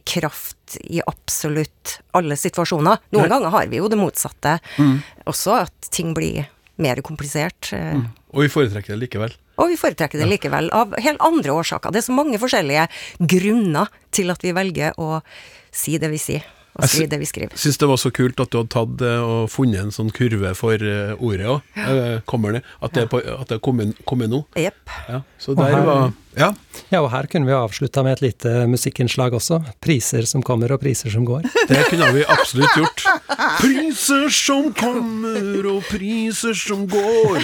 kraft 0.07 0.77
i 0.83 1.01
absolutt 1.07 1.97
alle 2.17 2.37
situasjoner. 2.39 2.99
Noen 3.11 3.27
Nei. 3.27 3.31
ganger 3.33 3.49
har 3.53 3.67
vi 3.71 3.77
jo 3.81 3.89
det 3.91 3.97
motsatte 3.99 4.59
Mm. 4.77 5.01
også, 5.25 5.61
at 5.65 5.91
ting 5.91 6.13
blir 6.13 6.47
mer 6.77 7.01
komplisert. 7.01 7.71
Mm. 7.73 8.07
Og 8.33 8.41
vi 8.45 8.47
foretrekker 8.49 8.95
det 8.95 8.99
likevel. 9.09 9.33
Og 9.61 9.67
vi 9.69 9.75
foretrekker 9.77 10.17
det 10.21 10.29
likevel 10.29 10.69
av 10.73 10.95
helt 10.97 11.19
andre 11.21 11.51
årsaker. 11.53 11.91
Det 11.91 12.01
er 12.01 12.07
så 12.07 12.15
mange 12.15 12.39
forskjellige 12.39 12.87
grunner 13.19 13.87
til 14.11 14.31
at 14.31 14.41
vi 14.41 14.51
velger 14.55 14.93
å 14.97 15.21
si 15.71 15.97
det 16.01 16.09
vi 16.09 16.17
sier. 16.17 16.43
Å 16.75 16.87
skrive 16.87 17.09
det 17.11 17.19
vi 17.19 17.27
skriver. 17.29 17.57
Syns 17.59 17.77
det 17.81 17.89
var 17.91 17.99
så 17.99 18.11
kult 18.15 18.39
at 18.39 18.51
du 18.53 18.57
hadde 18.61 18.71
tatt 18.71 19.01
eh, 19.03 19.19
og 19.25 19.49
funnet 19.51 19.81
en 19.83 19.91
sånn 19.95 20.11
kurve 20.15 20.53
for 20.55 20.79
eh, 20.79 21.13
ordet 21.19 21.49
òg. 21.51 22.23
Kommer 22.29 22.55
det? 22.59 22.63
At 22.79 22.95
det, 22.95 23.05
er 23.07 23.11
på, 23.11 23.19
at 23.19 23.47
det 23.51 23.57
er 23.59 23.63
kommet, 23.63 24.29
nå? 24.31 24.43
Jepp. 24.55 24.81
Ja. 25.09 25.21
Så 25.41 25.51
Og 25.55 25.59
der 25.63 25.75
her- 25.75 25.85
var 25.89 26.11
Ja. 26.37 26.53
Ja, 26.87 27.01
og 27.03 27.09
her 27.11 27.27
kunne 27.27 27.43
vi 27.49 27.51
avslutta 27.51 28.05
med 28.07 28.13
et 28.13 28.21
lite 28.23 28.51
musikkinnslag 28.71 29.33
også. 29.35 29.57
Priser 29.83 30.23
som 30.29 30.39
kommer, 30.47 30.71
og 30.71 30.79
priser 30.79 31.11
som 31.11 31.25
går. 31.27 31.43
Det 31.67 31.81
kunne 31.89 32.07
vi 32.15 32.23
absolutt 32.23 32.71
gjort. 32.79 33.03
Priser 33.59 34.29
som 34.31 34.69
kommer, 34.73 35.67
og 35.73 35.83
priser 35.91 36.55
som 36.55 36.85
går. 36.87 37.43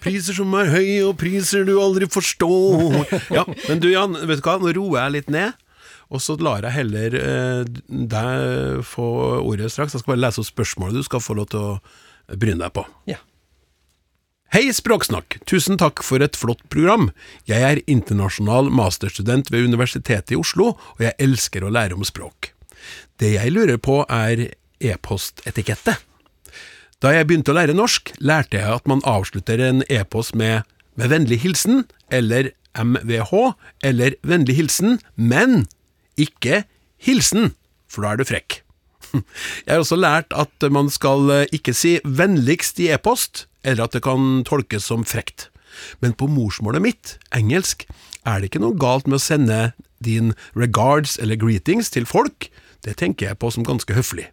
Priser 0.00 0.36
som 0.40 0.56
er 0.56 0.72
høye, 0.72 1.02
og 1.04 1.18
priser 1.20 1.68
du 1.68 1.74
aldri 1.82 2.08
forstår. 2.08 3.04
Ja, 3.34 3.44
Men 3.68 3.84
du 3.84 3.90
Jan, 3.92 4.16
vet 4.24 4.40
du 4.40 4.48
hva, 4.48 4.56
nå 4.62 4.72
roer 4.76 5.02
jeg 5.04 5.16
litt 5.18 5.30
ned. 5.36 5.52
Og 6.12 6.22
så 6.22 6.36
lar 6.40 6.66
jeg 6.66 6.76
heller 6.78 7.16
eh, 7.18 7.60
deg 7.88 8.82
få 8.86 9.06
ordet 9.40 9.70
straks. 9.72 9.94
Jeg 9.94 10.04
skal 10.04 10.14
bare 10.14 10.24
lese 10.26 10.42
opp 10.42 10.50
spørsmålet 10.50 11.00
du 11.00 11.06
skal 11.06 11.22
få 11.24 11.38
lov 11.38 11.48
til 11.52 11.62
å 11.62 12.36
bryne 12.40 12.60
deg 12.64 12.74
på. 12.76 12.84
Ja. 13.10 13.20
Hei, 14.54 14.68
Språksnakk! 14.70 15.40
Tusen 15.50 15.80
takk 15.80 16.04
for 16.06 16.22
et 16.22 16.36
flott 16.38 16.60
program. 16.70 17.08
Jeg 17.50 17.64
er 17.66 17.80
internasjonal 17.90 18.68
masterstudent 18.70 19.50
ved 19.50 19.66
Universitetet 19.66 20.36
i 20.36 20.38
Oslo, 20.38 20.76
og 20.76 21.00
jeg 21.02 21.16
elsker 21.18 21.64
å 21.66 21.72
lære 21.74 21.96
om 21.98 22.06
språk. 22.06 22.52
Det 23.18 23.32
jeg 23.34 23.50
lurer 23.50 23.80
på, 23.82 24.04
er 24.06 24.52
e-postetikette. 24.84 25.96
Da 27.02 27.10
jeg 27.16 27.26
begynte 27.26 27.50
å 27.50 27.58
lære 27.58 27.74
norsk, 27.74 28.14
lærte 28.22 28.60
jeg 28.60 28.76
at 28.78 28.86
man 28.88 29.02
avslutter 29.08 29.58
en 29.60 29.82
e-post 29.90 30.36
med 30.38 30.62
'med 30.94 31.10
vennlig 31.10 31.40
hilsen' 31.42 31.84
eller 32.10 32.52
'MVH' 32.74 33.54
eller 33.82 34.14
'vennlig 34.22 34.54
hilsen', 34.54 35.00
men 35.16 35.66
ikke 36.16 36.64
'hilsen', 36.98 37.54
for 37.88 38.02
da 38.02 38.12
er 38.12 38.16
du 38.16 38.24
frekk. 38.24 38.60
Jeg 39.66 39.72
har 39.72 39.82
også 39.82 39.98
lært 39.98 40.32
at 40.34 40.70
man 40.72 40.90
skal 40.90 41.30
eh, 41.30 41.46
ikke 41.52 41.74
si 41.74 41.98
'vennligst' 42.04 42.80
i 42.82 42.90
e-post, 42.94 43.46
eller 43.64 43.84
at 43.84 43.92
det 43.92 44.02
kan 44.02 44.44
tolkes 44.44 44.84
som 44.84 45.04
frekt. 45.04 45.48
Men 46.00 46.14
på 46.14 46.28
morsmålet 46.30 46.82
mitt, 46.82 47.18
engelsk, 47.34 47.86
er 48.24 48.40
det 48.40 48.50
ikke 48.50 48.62
noe 48.62 48.78
galt 48.78 49.06
med 49.06 49.18
å 49.18 49.22
sende 49.24 49.72
din 50.04 50.32
regards 50.56 51.18
eller 51.18 51.36
greetings 51.36 51.90
til 51.90 52.06
folk. 52.06 52.48
Det 52.84 52.96
tenker 53.00 53.28
jeg 53.30 53.40
på 53.40 53.50
som 53.52 53.64
ganske 53.66 53.94
høflig. 53.96 54.28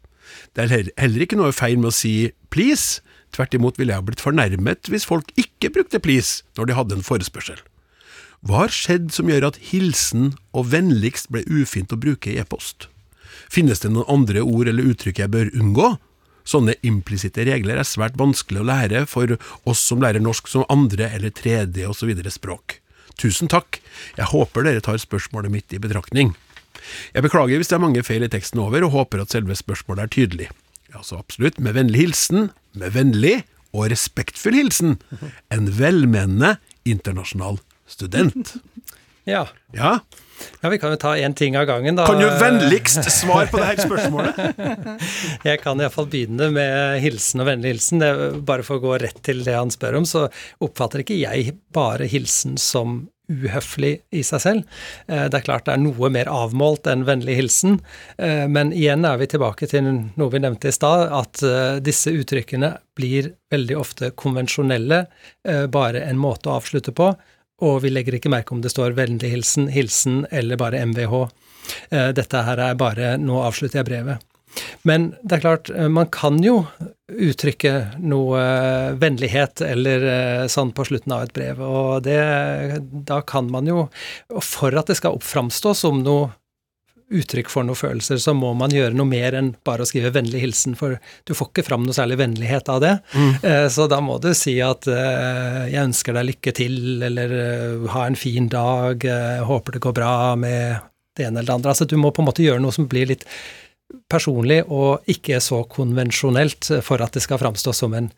Det 0.56 0.64
er 0.64 0.92
heller- 0.98 1.22
ikke 1.22 1.40
noe 1.40 1.52
feil 1.52 1.78
med 1.78 1.92
å 1.92 1.96
si 1.96 2.32
please. 2.50 3.02
Tvert 3.32 3.54
imot 3.54 3.78
ville 3.78 3.94
jeg 3.94 4.02
ha 4.02 4.06
blitt 4.06 4.20
fornærmet 4.24 4.90
hvis 4.92 5.06
folk 5.08 5.32
ikke 5.40 5.72
brukte 5.72 6.00
please 6.00 6.44
når 6.58 6.66
de 6.66 6.74
hadde 6.74 6.96
en 6.96 7.04
forespørsel. 7.04 7.60
Hva 8.42 8.64
har 8.64 8.72
skjedd 8.74 9.12
som 9.14 9.28
gjør 9.30 9.52
at 9.52 9.58
hilsen 9.70 10.32
og 10.58 10.72
vennligst 10.72 11.28
ble 11.30 11.44
ufint 11.46 11.92
å 11.94 12.00
bruke 12.02 12.32
i 12.32 12.40
e-post? 12.42 12.88
Finnes 13.54 13.84
det 13.84 13.92
noen 13.94 14.10
andre 14.10 14.42
ord 14.42 14.72
eller 14.72 14.88
uttrykk 14.90 15.22
jeg 15.22 15.34
bør 15.34 15.52
unngå? 15.54 15.92
Sånne 16.42 16.74
implisitte 16.82 17.46
regler 17.46 17.78
er 17.78 17.86
svært 17.86 18.18
vanskelig 18.18 18.64
å 18.64 18.66
lære 18.66 19.04
for 19.12 19.36
oss 19.70 19.84
som 19.86 20.02
lærer 20.02 20.24
norsk 20.26 20.50
som 20.50 20.66
andre 20.74 21.12
eller 21.14 21.30
tredje 21.38 21.86
osv. 21.86 22.10
språk. 22.34 22.80
Tusen 23.22 23.52
takk, 23.52 23.78
jeg 24.18 24.32
håper 24.34 24.66
dere 24.66 24.82
tar 24.82 24.98
spørsmålet 24.98 25.54
mitt 25.54 25.78
i 25.78 25.84
betraktning. 25.84 26.34
Jeg 27.14 27.22
beklager 27.22 27.62
hvis 27.62 27.70
det 27.70 27.78
er 27.78 27.86
mange 27.86 28.02
feil 28.02 28.26
i 28.26 28.32
teksten 28.32 28.64
over, 28.64 28.82
og 28.88 28.96
håper 28.96 29.22
at 29.22 29.36
selve 29.36 29.54
spørsmålet 29.54 30.08
er 30.08 30.16
tydelig. 30.18 30.52
Ja, 30.90 31.06
så 31.06 31.22
absolutt, 31.22 31.62
med 31.62 31.78
vennlig 31.78 32.08
hilsen, 32.08 32.50
med 32.74 32.98
vennlig 32.98 33.44
og 33.70 33.92
respektfull 33.94 34.58
hilsen, 34.58 34.98
en 35.54 35.70
velmenende 35.78 36.56
internasjonal 36.90 37.62
student. 37.92 38.56
Ja. 39.30 39.46
Ja, 39.78 40.00
ja, 40.62 40.70
vi 40.70 40.80
kan 40.82 40.92
jo 40.94 40.98
ta 40.98 41.14
én 41.18 41.34
ting 41.38 41.56
av 41.58 41.68
gangen, 41.70 41.96
da. 41.96 42.06
kan 42.10 42.18
du 42.20 42.26
vennligst 42.26 43.06
svare 43.14 43.48
på 43.52 43.60
det 43.62 43.68
her 43.70 43.82
spørsmålet? 43.86 44.40
Jeg 45.50 45.62
kan 45.62 45.80
iallfall 45.82 46.10
begynne 46.12 46.50
med 46.54 47.00
hilsen 47.04 47.44
og 47.44 47.50
vennlig 47.52 47.76
hilsen. 47.76 48.02
Det, 48.02 48.12
bare 48.48 48.66
for 48.66 48.80
å 48.80 48.84
gå 48.84 48.98
rett 49.04 49.22
til 49.26 49.44
det 49.46 49.56
han 49.58 49.72
spør 49.74 50.00
om, 50.02 50.08
så 50.10 50.26
oppfatter 50.66 51.04
ikke 51.06 51.20
jeg 51.22 51.56
bare 51.76 52.10
hilsen 52.10 52.58
som 52.62 53.04
uhøflig 53.32 53.94
i 54.18 54.24
seg 54.28 54.42
selv. 54.44 54.80
Eh, 55.08 55.28
Det 55.32 55.40
er 55.40 55.46
klart 55.46 55.68
det 55.70 55.76
er 55.78 55.84
noe 55.86 56.10
mer 56.12 56.28
avmålt 56.32 56.90
enn 56.92 57.06
vennlig 57.08 57.38
hilsen, 57.40 57.78
eh, 58.18 58.44
men 58.52 58.74
igjen 58.76 59.06
er 59.08 59.22
vi 59.22 59.30
tilbake 59.32 59.70
til 59.72 59.86
noe 59.88 60.30
vi 60.34 60.42
nevnte 60.44 60.68
i 60.68 60.76
stad, 60.76 61.08
at 61.16 61.44
eh, 61.48 61.78
disse 61.86 62.12
uttrykkene 62.12 62.74
blir 62.98 63.32
veldig 63.54 63.78
ofte 63.80 64.12
konvensjonelle, 64.20 65.06
bare 65.72 66.04
en 66.06 66.20
måte 66.22 66.50
å 66.52 66.58
avslutte 66.60 66.92
på, 66.96 67.08
og 67.62 67.84
vi 67.84 67.92
legger 67.94 68.18
ikke 68.18 68.32
merke 68.34 68.56
om 68.56 68.64
det 68.64 68.74
står 68.74 68.98
vennlig 68.98 69.32
hilsen, 69.32 69.70
hilsen 69.72 70.26
eller 70.32 70.60
bare 70.60 70.82
MVH. 70.90 71.22
Eh, 71.94 72.10
Dette 72.18 72.44
her 72.48 72.62
er 72.66 72.78
bare 72.80 73.16
nå 73.22 73.42
avslutter 73.46 73.82
jeg 73.82 73.90
brevet. 73.92 74.28
Men 74.84 75.12
det 75.24 75.38
er 75.38 75.44
klart, 75.46 75.70
eh, 75.72 75.88
man 75.88 76.10
kan 76.12 76.42
jo 76.44 76.66
uttrykke 77.12 77.74
noe 78.02 78.42
eh, 78.42 78.98
vennlighet 79.00 79.64
eller 79.68 80.06
sånn 80.52 80.74
på 80.76 80.88
slutten 80.90 81.16
av 81.16 81.28
et 81.28 81.34
brev, 81.36 81.62
og 81.62 82.04
det, 82.08 82.20
da 83.08 83.22
kan 83.22 83.52
man 83.52 83.70
jo, 83.70 83.86
for 84.44 84.76
at 84.76 84.92
det 84.92 84.98
skal 85.00 85.22
framstå 85.24 85.76
som 85.78 86.04
noe 86.04 86.32
uttrykk 87.12 87.50
for 87.52 87.68
noen 87.68 87.80
følelser, 87.80 88.20
så 88.24 88.34
må 88.38 88.54
man 88.58 88.74
gjøre 88.74 88.96
noe 88.96 89.10
mer 89.10 89.36
enn 89.38 89.54
bare 89.68 89.84
å 89.84 89.90
skrive 89.90 90.14
vennlig 90.16 90.44
hilsen, 90.44 90.78
for 90.80 90.98
du 91.28 91.34
får 91.36 91.52
ikke 91.52 91.66
fram 91.68 91.84
noe 91.84 91.96
særlig 91.96 92.20
vennlighet 92.22 92.72
av 92.72 92.80
det. 92.84 92.94
Mm. 93.12 93.34
Så 93.74 93.88
da 93.92 94.00
må 94.04 94.16
du 94.24 94.30
si 94.38 94.58
at 94.64 94.88
eh, 94.88 95.68
'jeg 95.72 95.88
ønsker 95.90 96.16
deg 96.16 96.30
lykke 96.30 96.54
til', 96.56 97.04
eller 97.04 97.34
eh, 97.38 97.90
'ha 97.92 98.06
en 98.08 98.16
fin 98.16 98.48
dag', 98.48 99.04
eh, 99.06 99.44
'håper 99.44 99.74
det 99.74 99.84
går 99.84 99.94
bra 99.94 100.36
med 100.36 100.80
det 101.18 101.26
ene 101.28 101.40
eller 101.40 101.52
det 101.52 101.58
andre'. 101.60 101.74
Altså 101.76 101.86
du 101.88 101.98
må 101.98 102.12
på 102.12 102.22
en 102.22 102.30
måte 102.30 102.44
gjøre 102.44 102.62
noe 102.62 102.72
som 102.72 102.88
blir 102.88 103.08
litt 103.08 103.26
personlig 104.12 104.62
og 104.70 105.08
ikke 105.12 105.40
så 105.44 105.64
konvensjonelt 105.72 106.72
eh, 106.72 106.84
for 106.86 107.04
at 107.04 107.16
det 107.16 107.24
skal 107.26 107.42
framstå 107.42 107.74
som, 107.76 107.96
en, 107.98 108.12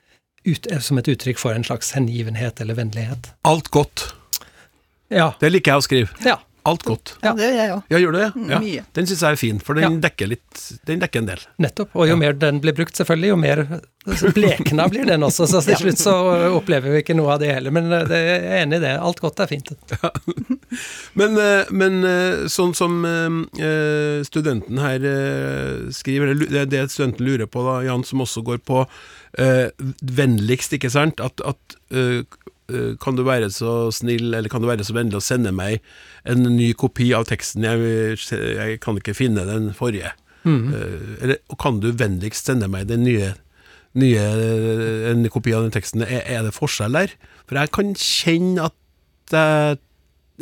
eh, 0.45 0.79
som 0.79 0.99
et 1.01 1.09
uttrykk 1.13 1.41
for 1.41 1.55
en 1.55 1.65
slags 1.65 1.93
hengivenhet 1.97 2.61
eller 2.61 2.77
vennlighet. 2.79 3.33
Alt 3.49 3.71
godt. 3.73 4.13
Ja. 5.13 5.33
Det 5.39 5.51
liker 5.51 5.73
jeg 5.73 5.83
å 5.83 5.87
skrive. 5.87 6.25
ja. 6.25 6.39
Alt 6.65 6.83
godt. 6.87 7.15
Ja, 7.23 7.33
det 7.35 7.43
gjør 7.49 7.57
jeg 7.59 7.71
òg. 7.73 7.81
Ja, 7.91 7.97
gjør 7.99 8.13
du 8.13 8.17
det? 8.21 8.27
Ja. 8.53 8.59
mye. 8.63 8.83
Den 8.95 9.07
syns 9.09 9.21
jeg 9.25 9.35
er 9.35 9.39
fin, 9.41 9.57
for 9.59 9.75
den 9.75 9.83
Ja. 9.83 9.89
dekker 10.09 10.29
litt 10.31 10.61
Den 10.87 11.01
dekker 11.01 11.19
en 11.19 11.25
del. 11.27 11.41
Nettopp. 11.59 11.89
Og 11.99 12.07
jo 12.07 12.15
mer 12.15 12.31
den 12.39 12.61
blir 12.63 12.71
brukt, 12.77 12.95
selvfølgelig, 12.95 13.27
jo 13.33 13.35
mer 13.41 13.63
blekna 14.37 14.85
blir 14.91 15.05
den 15.07 15.23
også. 15.27 15.47
Så 15.47 15.59
til 15.65 15.75
slutt 15.79 15.99
så 15.99 16.13
opplever 16.55 16.91
vi 16.93 17.01
ikke 17.03 17.15
noe 17.19 17.33
av 17.35 17.41
det 17.43 17.51
heller. 17.53 17.71
Men 17.75 17.91
eh, 17.91 18.05
det, 18.07 18.19
jeg 18.23 18.39
er 18.47 18.61
enig 18.63 18.79
i 18.79 18.83
det. 18.85 18.93
Alt 18.99 19.19
godt 19.23 19.43
er 19.43 19.51
fint. 19.51 19.73
Men, 21.19 21.35
eh, 21.37 21.69
men 21.69 21.99
eh, 22.07 22.45
sånn 22.49 22.71
som 22.73 23.03
studenten 24.25 24.79
her 24.81 25.03
skriver, 25.93 26.33
det 26.41 26.63
er 26.63 26.71
det 26.71 26.85
studenten 26.91 27.27
lurer 27.27 27.45
på, 27.51 27.61
da, 27.67 27.75
Jan, 27.85 28.03
som 28.07 28.23
også 28.25 28.41
går 28.47 28.63
på 28.65 28.81
vennligst, 30.01 30.73
ikke 30.79 30.91
sant? 30.93 31.21
At, 31.23 31.41
at 31.45 31.77
kan 33.03 33.17
du 33.17 33.25
være 33.27 33.49
så 33.51 33.91
snill, 33.91 34.33
eller 34.33 34.49
kan 34.51 34.63
du 34.63 34.69
være 34.69 34.85
så 34.87 34.95
vennlig 34.95 35.19
å 35.19 35.23
sende 35.23 35.51
meg 35.55 35.83
en 36.29 36.45
ny 36.47 36.71
kopi 36.79 37.09
av 37.15 37.27
teksten? 37.29 37.65
Jeg, 37.67 38.17
jeg 38.31 38.77
kan 38.83 38.99
ikke 38.99 39.15
finne 39.17 39.47
den 39.49 39.71
forrige. 39.77 40.13
Mm. 40.43 40.73
eller 41.23 41.37
kan 41.55 41.77
du 41.79 41.93
vennligst 41.95 42.49
sende 42.49 42.67
meg 42.67 42.89
den 42.89 43.05
nye, 43.07 43.29
nye 43.95 44.23
en 45.07 45.23
kopi 45.31 45.53
av 45.55 45.63
den 45.63 45.75
teksten? 45.75 46.03
Er, 46.03 46.23
er 46.27 46.43
det 46.47 46.55
forskjell 46.55 46.99
der? 46.99 47.15
For 47.47 47.59
jeg 47.59 47.71
kan 47.75 47.93
kjenne 47.99 48.67
at 48.67 49.33
jeg 49.33 49.79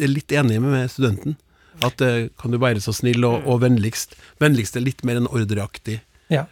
er 0.06 0.12
litt 0.12 0.34
enig 0.34 0.62
med 0.64 0.90
studenten. 0.92 1.38
At 1.86 2.02
eh, 2.04 2.30
kan 2.40 2.54
du 2.54 2.60
være 2.62 2.82
så 2.84 2.94
snill 2.96 3.26
og, 3.28 3.46
og 3.50 3.62
vennligst. 3.64 4.16
Vennligst 4.42 4.78
er 4.78 4.86
litt 4.86 5.06
mer 5.08 5.22
enn 5.22 5.30
ordreaktig. 5.30 6.02
Ja. 6.32 6.46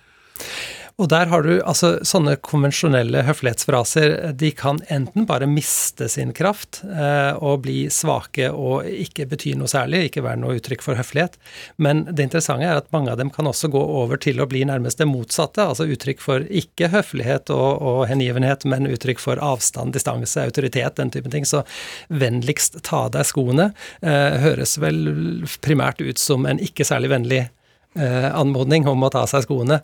Og 0.99 1.07
der 1.07 1.29
har 1.31 1.45
du 1.45 1.53
altså 1.63 1.93
sånne 2.03 2.35
konvensjonelle 2.43 3.21
høflighetsfraser, 3.23 4.33
de 4.35 4.49
kan 4.55 4.81
enten 4.91 5.23
bare 5.29 5.47
miste 5.47 6.09
sin 6.11 6.33
kraft 6.35 6.81
eh, 6.83 7.31
og 7.39 7.63
bli 7.63 7.85
svake 7.93 8.49
og 8.51 8.87
ikke 8.89 9.29
bety 9.31 9.53
noe 9.55 9.71
særlig, 9.71 10.09
ikke 10.09 10.25
være 10.25 10.41
noe 10.41 10.57
uttrykk 10.59 10.83
for 10.83 10.99
høflighet, 10.99 11.37
men 11.79 12.03
det 12.09 12.27
interessante 12.27 12.67
er 12.67 12.81
at 12.81 12.89
mange 12.95 13.13
av 13.13 13.19
dem 13.21 13.31
kan 13.31 13.47
også 13.47 13.71
gå 13.71 13.79
over 13.79 14.19
til 14.19 14.43
å 14.43 14.47
bli 14.49 14.65
nærmest 14.67 14.99
det 14.99 15.07
motsatte, 15.07 15.69
altså 15.71 15.87
uttrykk 15.87 16.23
for 16.23 16.43
ikke 16.49 16.91
høflighet 16.91 17.53
og, 17.55 17.79
og 17.79 18.01
hengivenhet, 18.11 18.67
men 18.67 18.89
uttrykk 18.91 19.23
for 19.23 19.39
avstand, 19.43 19.95
distanse, 19.95 20.43
autoritet, 20.43 20.97
den 20.99 21.13
type 21.15 21.31
ting. 21.31 21.47
Så 21.47 21.63
vennligst 22.11 22.81
ta 22.83 23.05
av 23.05 23.13
deg 23.15 23.27
skoene 23.29 23.69
eh, 24.03 24.35
høres 24.43 24.75
vel 24.83 25.47
primært 25.63 26.03
ut 26.03 26.19
som 26.19 26.43
en 26.49 26.59
ikke 26.59 26.87
særlig 26.87 27.13
vennlig 27.15 27.45
anmodning 28.37 28.85
om 28.87 29.01
å 29.03 29.09
ta 29.09 29.23
av 29.25 29.29
seg 29.31 29.47
skoene. 29.47 29.79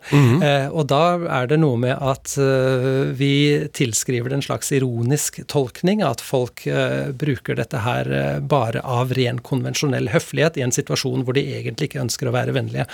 eh, 0.46 0.68
og 0.70 0.86
da 0.92 1.18
er 1.40 1.48
det 1.50 1.58
noe 1.58 1.78
med 1.80 1.96
at 1.98 2.36
eh, 2.38 3.10
vi 3.18 3.66
tilskriver 3.74 4.30
det 4.30 4.38
en 4.38 4.46
slags 4.46 4.70
ironisk 4.72 5.40
tolkning, 5.50 6.04
at 6.06 6.22
folk 6.22 6.66
eh, 6.70 7.10
bruker 7.10 7.58
dette 7.58 7.82
her 7.82 8.10
eh, 8.14 8.38
bare 8.40 8.80
av 8.86 9.12
ren 9.18 9.40
konvensjonell 9.42 10.12
høflighet 10.14 10.56
i 10.56 10.64
en 10.66 10.74
situasjon 10.74 11.26
hvor 11.26 11.34
de 11.36 11.44
egentlig 11.58 11.90
ikke 11.90 12.04
ønsker 12.04 12.30
å 12.30 12.36
være 12.36 12.54
vennlige. 12.56 12.86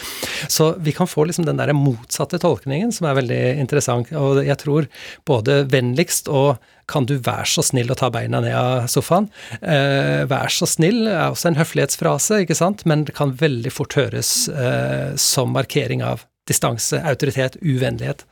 Så 0.48 0.72
vi 0.80 0.96
kan 0.96 1.10
få 1.10 1.28
liksom 1.28 1.46
den 1.48 1.60
der 1.60 1.74
motsatte 1.76 2.40
tolkningen 2.42 2.92
som 2.92 3.10
er 3.10 3.20
veldig 3.20 3.42
interessant, 3.60 4.12
og 4.16 4.42
jeg 4.46 4.58
tror 4.64 4.88
både 5.28 5.62
vennligst 5.70 6.32
og 6.32 6.56
kan 6.92 7.06
du 7.08 7.16
være 7.18 7.48
så 7.48 7.64
snill 7.66 7.90
å 7.94 7.98
ta 7.98 8.10
beina 8.14 8.40
ned 8.44 8.54
av 8.58 8.86
sofaen? 8.92 9.30
Eh, 9.60 10.22
vær 10.30 10.52
så 10.52 10.68
snill 10.68 11.06
er 11.08 11.30
også 11.32 11.50
en 11.52 11.58
høflighetsfrase, 11.60 12.42
ikke 12.44 12.58
sant, 12.58 12.84
men 12.88 13.06
det 13.08 13.16
kan 13.18 13.32
veldig 13.40 13.72
fort 13.72 13.96
høres 13.98 14.34
eh, 14.52 15.16
som 15.20 15.50
markering 15.56 16.04
av 16.06 16.26
distanse, 16.50 16.98
autoritet, 17.06 17.54
uvennlighet. 17.62 18.24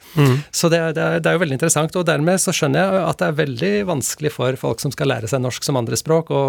Så 0.51 0.67
det, 0.69 0.81
er- 0.83 0.95
det, 0.97 1.03
er- 1.05 1.21
det 1.23 1.31
er 1.31 1.37
jo 1.37 1.43
veldig 1.45 1.55
interessant, 1.55 1.95
og 1.97 2.09
dermed 2.09 2.41
så 2.43 2.51
skjønner 2.53 2.83
jeg 2.83 3.05
at 3.07 3.21
det 3.23 3.29
er 3.29 3.37
veldig 3.39 3.71
vanskelig 3.87 4.33
for 4.35 4.59
folk 4.59 4.83
som 4.83 4.91
skal 4.91 5.13
lære 5.13 5.31
seg 5.31 5.45
norsk 5.45 5.63
som 5.69 5.79
andrespråk, 5.79 6.33
å 6.35 6.41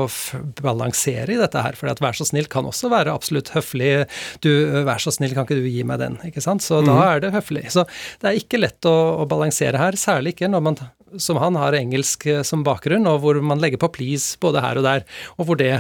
balansere 0.66 1.36
i 1.36 1.40
dette 1.40 1.62
her. 1.62 1.78
For 1.78 1.92
at 1.92 2.02
vær 2.04 2.18
så 2.18 2.26
snill 2.28 2.50
kan 2.52 2.66
også 2.68 2.90
være 2.92 3.14
absolutt 3.14 3.54
høflig. 3.56 3.92
Du, 4.44 4.50
vær 4.88 5.02
så 5.06 5.14
snill, 5.14 5.36
kan 5.38 5.46
ikke 5.46 5.60
du 5.62 5.70
gi 5.70 5.86
meg 5.88 6.02
den? 6.02 6.18
Ikke 6.28 6.42
sant? 6.44 6.66
Så 6.66 6.82
da 6.86 6.98
er 7.14 7.22
det 7.28 7.34
høflig. 7.38 7.68
Så 7.74 7.86
det 8.24 8.32
er 8.32 8.42
ikke 8.42 8.62
lett 8.62 8.90
å, 8.90 8.96
å 9.22 9.30
balansere 9.30 9.78
her, 9.82 9.98
særlig 10.02 10.34
ikke 10.36 10.50
når 10.52 10.66
man 10.66 10.82
som 11.20 11.40
han 11.42 11.58
har 11.60 11.78
engelsk 11.78 12.28
eh, 12.30 12.44
som 12.48 12.66
bakgrunn, 12.68 13.08
og 13.10 13.24
hvor 13.24 13.42
man 13.44 13.64
legger 13.64 13.82
på 13.82 13.92
please 13.98 14.38
både 14.42 14.64
her 14.64 14.80
og 14.80 14.88
der, 14.88 15.08
og 15.38 15.50
hvor 15.50 15.60
det 15.60 15.74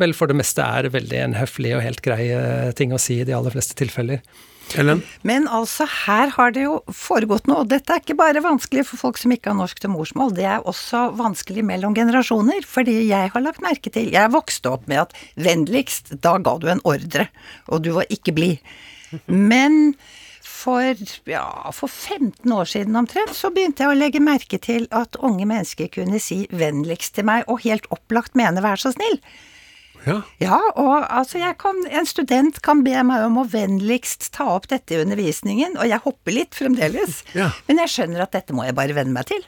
vel 0.00 0.12
for 0.12 0.28
det 0.28 0.36
meste 0.36 0.60
er 0.60 0.90
veldig 0.92 1.22
en 1.22 1.38
høflig 1.38 1.72
og 1.76 1.84
helt 1.84 2.02
grei 2.04 2.28
eh, 2.34 2.74
ting 2.76 2.92
å 2.92 3.00
si 3.00 3.22
i 3.22 3.26
de 3.26 3.34
aller 3.36 3.54
fleste 3.54 3.76
tilfeller. 3.78 4.20
Ellen? 4.74 5.02
Men 5.22 5.46
altså, 5.46 5.86
her 5.86 6.32
har 6.34 6.50
det 6.54 6.64
jo 6.64 6.80
foregått 6.90 7.46
noe. 7.46 7.62
og 7.62 7.70
Dette 7.70 7.94
er 7.94 8.02
ikke 8.02 8.18
bare 8.18 8.42
vanskelig 8.42 8.82
for 8.88 8.98
folk 8.98 9.20
som 9.20 9.30
ikke 9.34 9.52
har 9.52 9.58
norsk 9.60 9.78
til 9.82 9.92
morsmål, 9.94 10.34
det 10.34 10.48
er 10.50 10.66
også 10.66 11.04
vanskelig 11.18 11.62
mellom 11.68 11.94
generasjoner. 11.96 12.66
Fordi 12.66 12.96
jeg 13.06 13.30
har 13.32 13.44
lagt 13.44 13.62
merke 13.64 13.92
til 13.94 14.10
Jeg 14.12 14.34
vokste 14.34 14.74
opp 14.74 14.90
med 14.90 15.04
at 15.06 15.16
vennligst, 15.38 16.16
da 16.18 16.36
ga 16.42 16.56
du 16.58 16.68
en 16.72 16.82
ordre, 16.88 17.28
og 17.70 17.86
du 17.86 17.92
var 17.96 18.10
ikke 18.10 18.34
blid. 18.34 18.74
Men 19.30 19.94
for, 20.56 20.96
ja, 21.28 21.44
for 21.76 21.92
15 21.92 22.52
år 22.52 22.68
siden 22.70 22.96
omtrent, 22.98 23.34
så 23.36 23.50
begynte 23.54 23.84
jeg 23.84 23.92
å 23.92 23.98
legge 23.98 24.22
merke 24.24 24.58
til 24.62 24.88
at 24.96 25.18
unge 25.20 25.44
mennesker 25.48 25.90
kunne 25.92 26.20
si 26.22 26.44
vennligst 26.50 27.14
til 27.18 27.28
meg, 27.28 27.44
og 27.52 27.62
helt 27.66 27.86
opplagt 27.94 28.34
mene 28.38 28.64
vær 28.64 28.80
så 28.80 28.94
snill. 28.94 29.20
Ja. 30.06 30.20
Ja, 30.38 30.58
og 30.78 31.02
altså 31.10 31.40
jeg 31.42 31.56
kan, 31.58 31.80
en 31.90 32.06
student 32.06 32.60
kan 32.62 32.84
be 32.86 32.94
meg 33.08 33.24
om 33.26 33.40
å 33.42 33.46
vennligst 33.50 34.28
ta 34.36 34.46
opp 34.54 34.68
dette 34.70 34.94
i 34.94 35.00
undervisningen, 35.02 35.74
og 35.80 35.88
jeg 35.90 36.02
hopper 36.04 36.36
litt 36.36 36.54
fremdeles. 36.58 37.22
Ja. 37.36 37.50
Men 37.66 37.82
jeg 37.82 37.92
skjønner 37.92 38.22
at 38.24 38.36
dette 38.36 38.54
må 38.56 38.64
jeg 38.68 38.76
bare 38.78 38.94
venne 38.96 39.14
meg 39.16 39.28
til. 39.32 39.42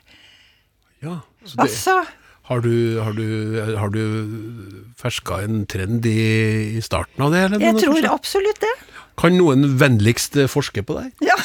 ja. 1.04 1.20
Så 1.46 1.54
det, 1.54 1.62
Altså, 1.62 1.92
har, 2.50 2.61
du, 2.64 2.98
har, 3.00 3.14
du, 3.14 3.76
har 3.78 3.92
du 3.94 4.00
ferska 4.98 5.38
en 5.46 5.62
trend 5.70 6.04
i, 6.11 6.76
i 6.76 6.82
starten 6.84 7.22
av 7.24 7.32
det? 7.32 7.44
Eller 7.46 7.62
jeg 7.62 7.78
tror 7.84 8.09
absolutt 8.11 8.61
det. 8.64 8.72
Kan 9.18 9.38
noen 9.38 9.66
vennligst 9.80 10.36
eh, 10.38 10.50
forske 10.50 10.84
på 10.86 10.98
deg? 10.98 11.12
Ja. 11.24 11.36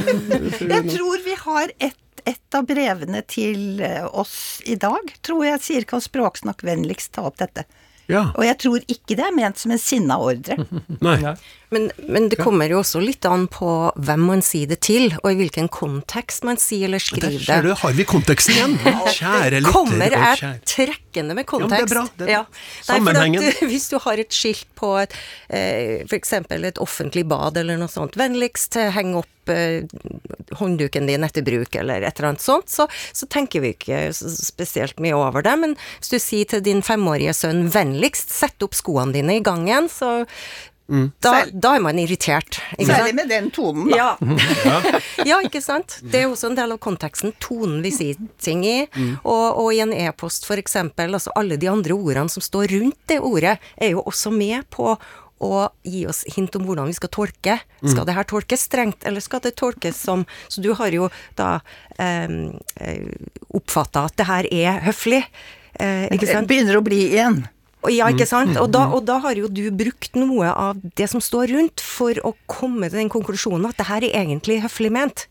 Jeg 0.74 0.86
tror 0.94 1.20
vi 1.26 1.36
har 1.42 1.72
et, 1.78 2.24
et 2.28 2.56
av 2.56 2.66
brevene 2.68 3.22
til 3.28 3.82
eh, 3.84 4.06
oss 4.08 4.60
i 4.64 4.78
dag, 4.80 5.12
tror 5.24 5.44
jeg 5.48 5.62
sier 5.64 5.86
kan 5.88 6.02
Språksnakk 6.04 6.64
vennligst 6.66 7.12
ta 7.16 7.26
opp 7.28 7.38
dette. 7.40 7.66
Ja. 8.10 8.30
Og 8.34 8.42
jeg 8.42 8.56
tror 8.58 8.84
ikke 8.90 9.14
det 9.18 9.22
er 9.22 9.34
ment 9.36 9.60
som 9.60 9.70
en 9.70 9.80
sinna 9.80 10.16
ordre. 10.18 10.56
Nei. 11.04 11.34
Men, 11.70 11.84
men 12.10 12.28
det 12.32 12.38
kommer 12.42 12.66
jo 12.72 12.80
også 12.80 12.98
litt 13.02 13.26
an 13.30 13.44
på 13.50 13.70
hvem 13.94 14.24
man 14.26 14.40
sier 14.42 14.66
det 14.72 14.80
til, 14.82 15.12
og 15.20 15.28
i 15.30 15.36
hvilken 15.38 15.68
kontekst 15.70 16.42
man 16.46 16.58
sier 16.58 16.88
eller 16.88 16.98
Der 16.98 17.04
skriver 17.06 17.44
ser 17.46 17.62
du, 17.62 17.68
det. 17.70 17.76
har 17.78 17.92
vi 17.94 18.06
konteksten 18.10 18.56
igjen! 18.56 18.74
Kjære 19.14 19.60
lytter 19.62 19.76
Kommer 19.76 20.16
jeg 20.16 20.50
trekkende 20.66 21.36
med 21.38 21.46
Ja, 21.46 21.58
men 21.60 21.70
det 21.70 21.78
er 21.78 21.86
kontekst. 21.86 21.94
bra, 21.94 22.02
det 22.18 22.26
er. 22.26 22.32
Ja. 22.34 22.42
Nei, 22.50 22.84
Sammenhengen. 22.90 23.46
At, 23.52 23.62
hvis 23.70 23.86
du 23.92 23.98
har 24.02 24.22
et 24.22 24.34
skilt 24.34 24.66
på 24.78 24.90
et, 25.02 25.14
eh, 25.48 26.02
eksempel 26.18 26.66
et 26.66 26.80
offentlig 26.82 27.22
bad 27.30 27.60
eller 27.62 27.78
noe 27.78 27.90
sånt, 27.92 28.18
vennligst 28.18 28.74
heng 28.96 29.14
opp 29.20 29.52
eh, 29.54 29.86
håndduken 30.58 31.06
din 31.06 31.22
etter 31.26 31.46
bruk, 31.46 31.74
eller 31.78 32.02
et 32.02 32.18
eller 32.18 32.32
annet 32.32 32.42
sånt, 32.44 32.66
så, 32.70 32.88
så 33.14 33.30
tenker 33.30 33.62
vi 33.62 33.74
ikke 33.76 34.08
spesielt 34.16 34.98
mye 35.02 35.14
over 35.14 35.46
det. 35.46 35.54
Men 35.62 35.76
hvis 36.00 36.10
du 36.14 36.18
sier 36.18 36.50
til 36.50 36.66
din 36.66 36.82
femårige 36.86 37.34
sønn 37.38 37.68
vennligst 37.70 38.34
sett 38.34 38.66
opp 38.66 38.74
skoene 38.78 39.14
dine 39.14 39.38
i 39.38 39.44
gangen, 39.46 39.86
så 39.90 40.24
da, 41.22 41.32
da 41.52 41.74
er 41.76 41.84
man 41.84 41.98
irritert. 42.02 42.58
Ikke 42.76 42.90
Særlig 42.90 43.12
sant? 43.12 43.18
med 43.20 43.30
den 43.30 43.48
tonen, 43.54 43.90
da. 43.92 43.96
Ja. 44.00 44.10
ja, 45.30 45.38
ikke 45.46 45.62
sant. 45.62 46.00
Det 46.02 46.24
er 46.24 46.28
også 46.30 46.50
en 46.50 46.58
del 46.58 46.74
av 46.74 46.80
konteksten, 46.82 47.34
tonen 47.42 47.78
vi 47.84 47.92
sier 47.94 48.20
ting 48.42 48.64
i. 48.66 48.76
Og, 49.22 49.46
og 49.62 49.72
i 49.76 49.82
en 49.84 49.94
e-post 49.94 50.48
for 50.48 50.60
eksempel, 50.60 51.14
altså 51.14 51.34
alle 51.38 51.60
de 51.60 51.70
andre 51.70 51.94
ordene 51.96 52.32
som 52.32 52.44
står 52.44 52.74
rundt 52.74 52.98
det 53.10 53.20
ordet, 53.22 53.58
er 53.76 53.94
jo 53.94 54.04
også 54.06 54.32
med 54.34 54.66
på 54.74 54.94
å 55.40 55.68
gi 55.88 56.02
oss 56.08 56.20
hint 56.34 56.56
om 56.58 56.66
hvordan 56.68 56.90
vi 56.90 56.96
skal 56.98 57.12
tolke. 57.14 57.56
Skal 57.80 58.04
det 58.08 58.16
her 58.16 58.26
tolkes 58.28 58.66
strengt, 58.68 59.06
eller 59.08 59.24
skal 59.24 59.40
det 59.44 59.54
tolkes 59.56 59.96
som 59.96 60.26
Så 60.52 60.60
du 60.60 60.74
har 60.76 60.92
jo 60.92 61.08
da 61.38 61.60
eh, 61.96 62.28
oppfatta 63.48 64.04
at 64.10 64.18
det 64.20 64.28
her 64.28 64.50
er 64.52 64.84
høflig. 64.90 65.22
Eh, 65.80 66.10
ikke 66.12 66.28
sant? 66.28 66.50
begynner 66.50 66.76
å 66.76 66.84
bli 66.84 67.06
igjen. 67.14 67.40
Og 67.82 67.90
Ja, 67.92 68.08
ikke 68.12 68.26
sant? 68.28 68.56
Og 68.60 68.70
da, 68.70 68.86
og 68.92 69.04
da 69.08 69.18
har 69.24 69.34
jo 69.34 69.48
du 69.48 69.70
brukt 69.70 70.14
noe 70.14 70.50
av 70.52 70.76
det 70.96 71.08
som 71.08 71.20
står 71.20 71.48
rundt, 71.54 71.80
for 71.80 72.12
å 72.24 72.34
komme 72.46 72.90
til 72.90 72.98
den 73.00 73.08
konklusjonen 73.08 73.68
at 73.70 73.76
det 73.78 73.86
her 73.86 74.04
er 74.04 74.24
egentlig 74.26 74.60
høflig 74.62 74.90
ment. 74.92 75.26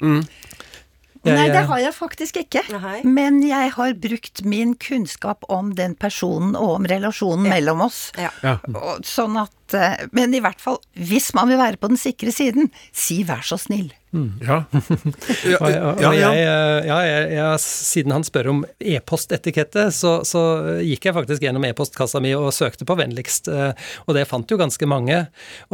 Jeg- 1.25 1.35
Nei, 1.35 1.49
det 1.51 1.65
har 1.67 1.79
jeg 1.79 1.93
faktisk 1.93 2.37
ikke. 2.39 2.61
Nei. 2.81 3.01
Men 3.03 3.41
jeg 3.43 3.71
har 3.75 3.93
brukt 3.93 4.41
min 4.45 4.73
kunnskap 4.73 5.43
om 5.49 5.73
den 5.75 5.93
personen 5.93 6.55
og 6.55 6.77
om 6.77 6.85
relasjonen 6.85 7.43
mellom 7.49 7.81
oss. 7.81 8.11
Ja. 8.17 8.29
Ja. 8.41 8.57
Sånn 9.03 9.35
at 9.37 9.73
eh, 9.73 10.07
Men 10.13 10.33
i 10.33 10.39
hvert 10.39 10.61
fall, 10.61 10.79
hvis 10.95 11.33
man 11.35 11.49
vil 11.49 11.57
være 11.57 11.77
på 11.77 11.89
den 11.89 11.97
sikre 11.97 12.31
siden, 12.31 12.71
si 12.93 13.23
vær 13.25 13.43
så 13.43 13.59
snill. 13.59 13.91
Ja. 14.11 14.63
Ja, 15.45 15.69
ja, 15.69 16.13
ja. 16.13 16.29
eh, 16.33 16.87
ja, 16.87 16.97
jeg, 17.05 17.25
jeg, 17.35 17.59
siden 17.61 18.13
han 18.13 18.25
spør 18.25 18.49
om 18.51 18.61
e-postetikette, 18.81 19.87
så, 19.95 20.19
så 20.27 20.41
gikk 20.83 21.05
jeg 21.07 21.15
faktisk 21.15 21.43
gjennom 21.45 21.65
e-postkassa 21.67 22.21
mi 22.23 22.31
og 22.37 22.49
søkte 22.55 22.87
på 22.87 22.95
vennligst, 22.99 23.49
eh, 23.51 23.71
og 24.05 24.17
det 24.17 24.25
fant 24.29 24.49
jo 24.49 24.57
ganske 24.59 24.89
mange. 24.89 25.19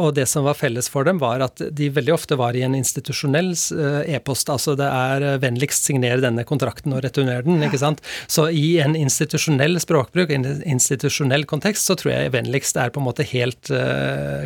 Og 0.00 0.12
det 0.16 0.26
som 0.30 0.44
var 0.46 0.58
felles 0.58 0.88
for 0.92 1.08
dem, 1.08 1.20
var 1.22 1.44
at 1.44 1.62
de 1.76 1.88
veldig 1.92 2.14
ofte 2.14 2.38
var 2.38 2.56
i 2.56 2.64
en 2.66 2.76
institusjonell 2.78 3.52
eh, 3.54 4.16
e-post. 4.16 4.52
Altså 4.52 4.76
det 4.78 4.88
er 4.88 5.40
vennligst 5.42 5.88
signere 5.88 6.22
denne 6.24 6.44
kontrakten 6.48 6.94
og 6.96 7.02
returnere 7.06 7.46
den, 7.46 7.62
ikke 7.66 7.80
sant. 7.80 8.04
Så 8.28 8.48
i 8.52 8.76
en 8.84 8.96
institusjonell 8.98 9.80
språkbruk, 9.82 10.32
i 10.32 10.40
en 10.40 10.48
institusjonell 10.76 11.46
kontekst, 11.48 11.88
så 11.88 11.96
tror 11.98 12.14
jeg 12.14 12.34
vennligst 12.36 12.80
er 12.80 12.92
på 12.94 13.02
en 13.02 13.08
måte 13.08 13.26
helt 13.32 13.72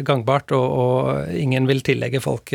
gangbart, 0.06 0.54
og, 0.56 0.66
og 0.80 1.34
ingen 1.36 1.68
vil 1.70 1.82
tillegge 1.86 2.22
folk 2.22 2.54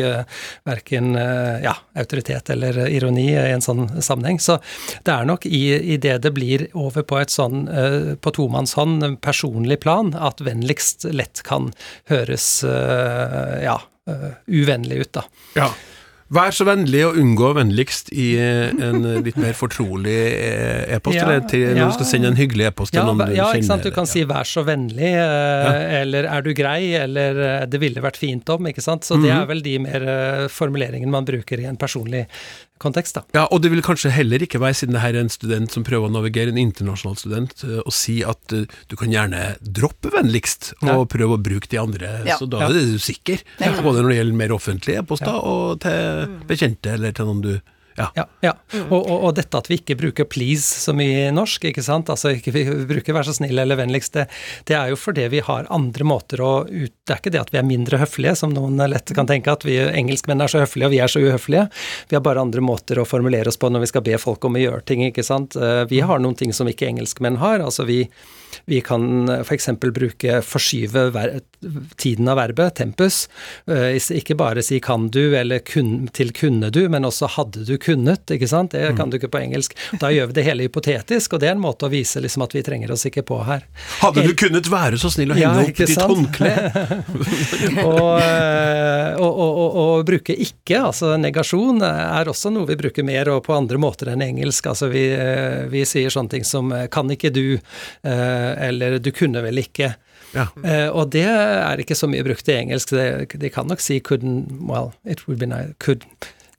verken 0.66 1.14
ja, 1.64 1.74
autoritet 1.98 2.50
eller 2.54 2.78
ironi 2.88 3.28
i 3.32 3.52
en 3.52 3.64
sånn 3.64 3.86
sammenheng. 4.02 4.40
Så 4.42 4.58
det 5.06 5.14
er 5.14 5.28
nok 5.28 5.46
i, 5.48 5.64
i 5.94 5.98
det 6.02 6.18
det 6.24 6.32
blir 6.36 6.66
over 6.76 7.06
på 7.06 7.20
et 7.20 7.32
sånn 7.34 7.66
eh, 7.68 8.14
på 8.20 8.32
tomannshånd 8.36 9.18
personlig 9.24 9.80
plan, 9.84 10.14
at 10.14 10.42
vennligst 10.44 11.08
lett 11.12 11.42
kan 11.46 11.72
høres 12.10 12.48
eh, 12.64 13.52
ja, 13.66 13.80
eh, 14.10 14.32
uvennlig 14.46 15.04
ut, 15.06 15.12
da. 15.20 15.28
ja. 15.58 15.70
Vær 16.34 16.50
så 16.50 16.64
vennlig 16.66 17.04
å 17.06 17.12
unngå 17.14 17.52
vennligst 17.54 18.08
i 18.10 18.32
eh, 18.42 18.72
en 18.82 19.04
litt 19.22 19.36
mer 19.38 19.52
fortrolig 19.54 20.14
eh, 20.34 20.96
e-post, 20.96 21.14
Ja, 21.20 21.22
eller 21.28 21.44
til, 21.46 21.62
når 21.68 21.78
ja. 21.78 21.86
du 21.86 21.94
skal 21.94 22.08
sende 22.10 22.32
en 22.32 22.38
hyggelig 22.40 22.66
e-post 22.66 22.90
til 22.96 22.98
Ja, 22.98 23.04
noen 23.06 23.20
du 23.22 23.36
ja, 23.36 23.44
kjenner. 23.46 23.60
ikke 23.60 23.68
sant. 23.68 23.84
Du 23.86 23.92
kan 23.94 24.08
si 24.10 24.24
'vær 24.26 24.42
så 24.50 24.64
veldig', 24.66 25.12
eh, 25.22 26.00
eller 26.02 26.26
'er 26.26 26.42
du 26.42 26.50
grei', 26.52 26.98
eller 26.98 27.66
'det 27.70 27.78
ville 27.80 28.02
vært 28.02 28.16
fint 28.18 28.42
om', 28.50 28.66
ikke 28.66 28.82
sant. 28.82 29.04
Så 29.06 29.14
det 29.22 29.30
Mhm. 29.30 29.40
er 29.42 29.46
vel 29.46 29.60
de 29.62 29.78
mer 29.78 30.48
formuleringene 30.50 31.10
man 31.14 31.24
bruker 31.24 31.60
i 31.60 31.64
en 31.70 31.76
personlig 31.76 32.26
kontekst, 32.82 33.14
da. 33.16 33.22
Ja, 33.34 33.44
og 33.50 33.62
det 33.64 33.70
vil 33.72 33.82
kanskje 33.82 34.10
heller 34.12 34.42
ikke 34.44 34.60
være, 34.60 34.74
siden 34.74 34.96
det 34.96 35.02
her 35.02 35.14
er 35.16 35.24
en 35.24 35.32
student 35.32 35.72
som 35.72 35.84
prøver 35.86 36.08
å 36.10 36.12
navigere, 36.12 36.52
en 36.52 36.58
internasjonal 36.60 37.16
student, 37.20 37.54
eh, 37.64 37.80
å 37.86 37.92
si 37.94 38.18
at 38.26 38.52
eh, 38.52 38.66
du 38.88 38.96
kan 39.00 39.12
gjerne 39.12 39.56
droppe 39.62 40.12
vennligst, 40.12 40.72
og 40.82 40.88
Ja. 40.88 40.98
prøve 41.16 41.38
å 41.38 41.42
bruke 41.42 41.68
de 41.72 41.78
andre. 41.80 42.10
Ja. 42.28 42.36
Så 42.40 42.48
da 42.50 42.64
er 42.66 42.72
du 42.76 42.98
sikker, 42.98 43.40
både 43.86 44.02
når 44.02 44.08
det 44.12 44.18
gjelder 44.20 44.40
mer 44.42 44.54
offentlige 44.56 45.00
e-poster, 45.04 45.32
og 45.40 45.80
til 45.80 46.36
bekjente, 46.46 46.92
eller 46.98 47.12
til 47.16 47.26
noen 47.30 47.42
du 47.42 47.54
Ja. 47.96 48.10
Ja, 48.16 48.24
ja. 48.44 48.52
Og, 48.90 48.98
og, 48.98 49.24
og 49.28 49.34
dette 49.38 49.58
at 49.58 49.70
vi 49.70 49.78
ikke 49.80 49.96
bruker 49.96 50.26
'please' 50.28 50.82
så 50.84 50.92
mye 50.96 51.28
i 51.28 51.32
norsk, 51.34 51.64
ikke 51.70 51.84
sant, 51.84 52.10
altså 52.12 52.34
ikke 52.36 52.52
vi 52.52 52.64
bruker 52.88 53.16
'vær 53.16 53.24
så 53.24 53.34
snill' 53.36 53.60
eller 53.62 53.76
'vennligst', 53.76 54.12
det, 54.12 54.26
det 54.68 54.76
er 54.76 54.90
jo 54.92 54.96
fordi 55.00 55.28
vi 55.32 55.40
har 55.40 55.66
andre 55.70 56.04
måter 56.04 56.40
å 56.44 56.52
ut 56.66 56.92
Det 57.06 57.14
er 57.14 57.20
ikke 57.22 57.32
det 57.32 57.40
at 57.40 57.52
vi 57.54 57.58
er 57.58 57.62
mindre 57.66 57.98
høflige, 58.02 58.34
som 58.36 58.50
noen 58.50 58.80
lett 58.90 59.14
kan 59.14 59.26
tenke, 59.26 59.52
at 59.52 59.64
vi 59.64 59.78
engelskmenn 59.78 60.42
er 60.42 60.50
så 60.50 60.58
høflige 60.64 60.86
og 60.86 60.90
vi 60.90 60.98
er 60.98 61.06
så 61.08 61.20
uhøflige. 61.22 61.68
Vi 62.10 62.16
har 62.16 62.22
bare 62.24 62.42
andre 62.42 62.60
måter 62.60 62.98
å 62.98 63.06
formulere 63.06 63.46
oss 63.48 63.56
på 63.56 63.70
når 63.70 63.84
vi 63.84 63.90
skal 63.92 64.02
be 64.02 64.18
folk 64.18 64.44
om 64.44 64.58
å 64.58 64.62
gjøre 64.64 64.84
ting, 64.84 65.04
ikke 65.06 65.24
sant. 65.24 65.54
Eh, 65.56 65.84
Vi 65.86 66.00
har 66.00 66.18
noen 66.18 66.34
ting 66.34 66.52
som 66.52 66.66
ikke 66.66 66.88
engelskmenn 66.88 67.38
har. 67.38 67.60
altså 67.60 67.86
vi 67.86 68.08
vi 68.64 68.80
kan 68.80 69.28
f.eks. 69.42 69.68
bruke 69.80 70.40
forskyve 70.42 71.06
tiden 71.96 72.28
av 72.28 72.36
verbet, 72.40 72.74
tempus. 72.74 73.28
Eh, 73.66 73.96
Ikke 74.16 74.36
bare 74.36 74.62
si 74.62 74.80
'kan 74.80 75.08
du' 75.10 75.36
eller 75.36 75.58
kun, 75.58 76.08
til 76.12 76.32
'kunne 76.32 76.70
du', 76.70 76.88
men 76.88 77.04
også 77.04 77.28
'hadde 77.28 77.64
du 77.66 77.76
kunnet'. 77.78 78.30
ikke 78.30 78.48
sant? 78.48 78.70
Det 78.70 78.96
kan 78.96 79.10
du 79.10 79.18
ikke 79.18 79.30
på 79.30 79.42
engelsk. 79.42 79.74
Da 80.00 80.08
gjør 80.10 80.26
vi 80.26 80.32
det 80.32 80.44
hele 80.44 80.62
hypotetisk, 80.68 81.32
og 81.32 81.40
det 81.40 81.48
er 81.48 81.56
en 81.56 81.60
måte 81.60 81.86
å 81.86 81.90
vise 81.90 82.20
liksom 82.20 82.42
at 82.42 82.54
vi 82.54 82.62
trenger 82.62 82.92
oss 82.92 83.06
ikke 83.06 83.22
på 83.22 83.44
her. 83.44 83.62
Hadde 84.00 84.26
du 84.26 84.34
kunnet 84.34 84.68
være 84.70 84.98
så 84.98 85.10
snill 85.10 85.32
å 85.32 85.38
Ja, 85.38 85.52
opp 85.60 85.76
ditt 85.76 85.96
håndkle? 85.96 86.52
og, 87.90 88.20
eh, 88.20 89.14
og, 89.16 89.32
og, 89.32 89.52
og, 89.56 89.76
og 89.76 90.06
bruke 90.08 90.34
ikke, 90.36 90.80
altså 90.90 91.16
negasjon, 91.20 91.82
er 91.82 92.30
også 92.30 92.52
noe 92.54 92.68
vi 92.70 92.78
bruker 92.78 93.06
mer 93.06 93.30
og 93.32 93.44
på 93.46 93.56
andre 93.56 93.78
måter 93.80 94.12
enn 94.12 94.24
engelsk. 94.24 94.68
Altså 94.72 94.90
vi, 94.92 95.06
eh, 95.14 95.66
vi 95.72 95.84
sier 95.88 96.12
sånne 96.12 96.30
ting 96.36 96.46
som 96.46 96.72
eh, 96.72 96.86
'kan 96.88 97.10
ikke 97.10 97.32
du', 97.32 97.58
eh, 98.04 98.45
eller 98.58 98.98
'du 98.98 99.10
kunne 99.10 99.42
vel 99.42 99.58
ikke'. 99.58 99.94
Ja. 100.34 100.46
Uh, 100.56 100.96
og 100.96 101.12
det 101.12 101.24
er 101.24 101.80
ikke 101.80 101.94
så 101.94 102.06
mye 102.06 102.24
brukt 102.24 102.48
i 102.48 102.56
engelsk. 102.56 102.90
Det, 102.90 103.40
de 103.40 103.50
kan 103.50 103.66
nok 103.66 103.80
si 103.80 104.00
'couldn't 104.00 104.52
Well, 104.68 104.92
it 105.04 105.26
would 105.28 105.38
be 105.38 105.46
nice 105.46 105.74
could, 105.78 106.02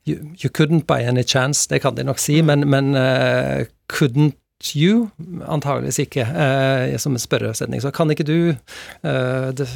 you, 0.06 0.16
you 0.42 0.50
couldn't 0.50 0.86
by 0.86 1.02
any 1.04 1.22
chance', 1.22 1.66
det 1.70 1.80
kan 1.80 1.96
de 1.96 2.04
nok 2.04 2.18
si, 2.18 2.40
men, 2.42 2.68
men 2.68 2.94
uh, 2.96 3.64
'couldn't 3.92 4.36
you'? 4.74 5.08
Antageligvis 5.48 5.98
ikke, 5.98 6.22
uh, 6.22 6.98
som 6.98 7.12
en 7.12 7.18
spørresetning. 7.18 7.82
Så 7.82 7.90
kan 7.90 8.10
ikke 8.10 8.24
du 8.24 8.54
det, 9.58 9.68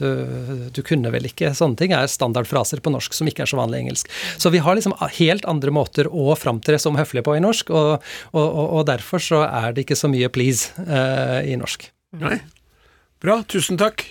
du, 0.00 0.68
du 0.74 0.80
kunne 0.86 1.12
vel 1.14 1.28
ikke 1.28 1.52
Sånne 1.56 1.78
ting 1.80 1.94
er 1.96 2.08
standardfraser 2.10 2.82
på 2.84 2.92
norsk 2.92 3.16
som 3.16 3.28
ikke 3.30 3.44
er 3.44 3.50
så 3.50 3.58
vanlig 3.60 3.80
i 3.80 3.86
engelsk. 3.86 4.10
Så 4.40 4.52
vi 4.54 4.62
har 4.62 4.78
liksom 4.78 4.94
helt 5.18 5.48
andre 5.48 5.72
måter 5.74 6.08
å 6.10 6.34
framtre 6.38 6.78
som 6.80 6.98
høflige 6.98 7.26
på 7.26 7.36
i 7.38 7.42
norsk, 7.42 7.72
og, 7.72 8.04
og, 8.32 8.44
og, 8.46 8.66
og 8.78 8.86
derfor 8.90 9.22
så 9.22 9.42
er 9.46 9.74
det 9.74 9.86
ikke 9.86 9.98
så 9.98 10.10
mye 10.12 10.30
'please' 10.32 10.70
uh, 10.84 11.40
i 11.42 11.56
norsk. 11.58 11.90
Nei. 12.20 12.38
Bra, 13.22 13.42
tusen 13.50 13.78
takk. 13.80 14.06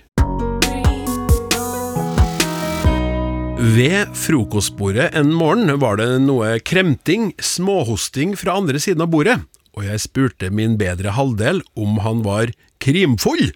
Ved 3.57 4.11
frokostbordet 4.13 5.07
en 5.17 5.31
morgen 5.33 5.71
var 5.81 5.97
det 5.97 6.09
noe 6.21 6.59
kremting, 6.61 7.31
småhosting 7.41 8.35
fra 8.38 8.53
andre 8.59 8.77
siden 8.77 9.01
av 9.01 9.09
bordet, 9.09 9.39
og 9.73 9.88
jeg 9.88 10.03
spurte 10.03 10.51
min 10.53 10.75
bedre 10.77 11.15
halvdel 11.15 11.63
om 11.73 11.97
han 12.05 12.21
var 12.25 12.53
krimfull, 12.83 13.49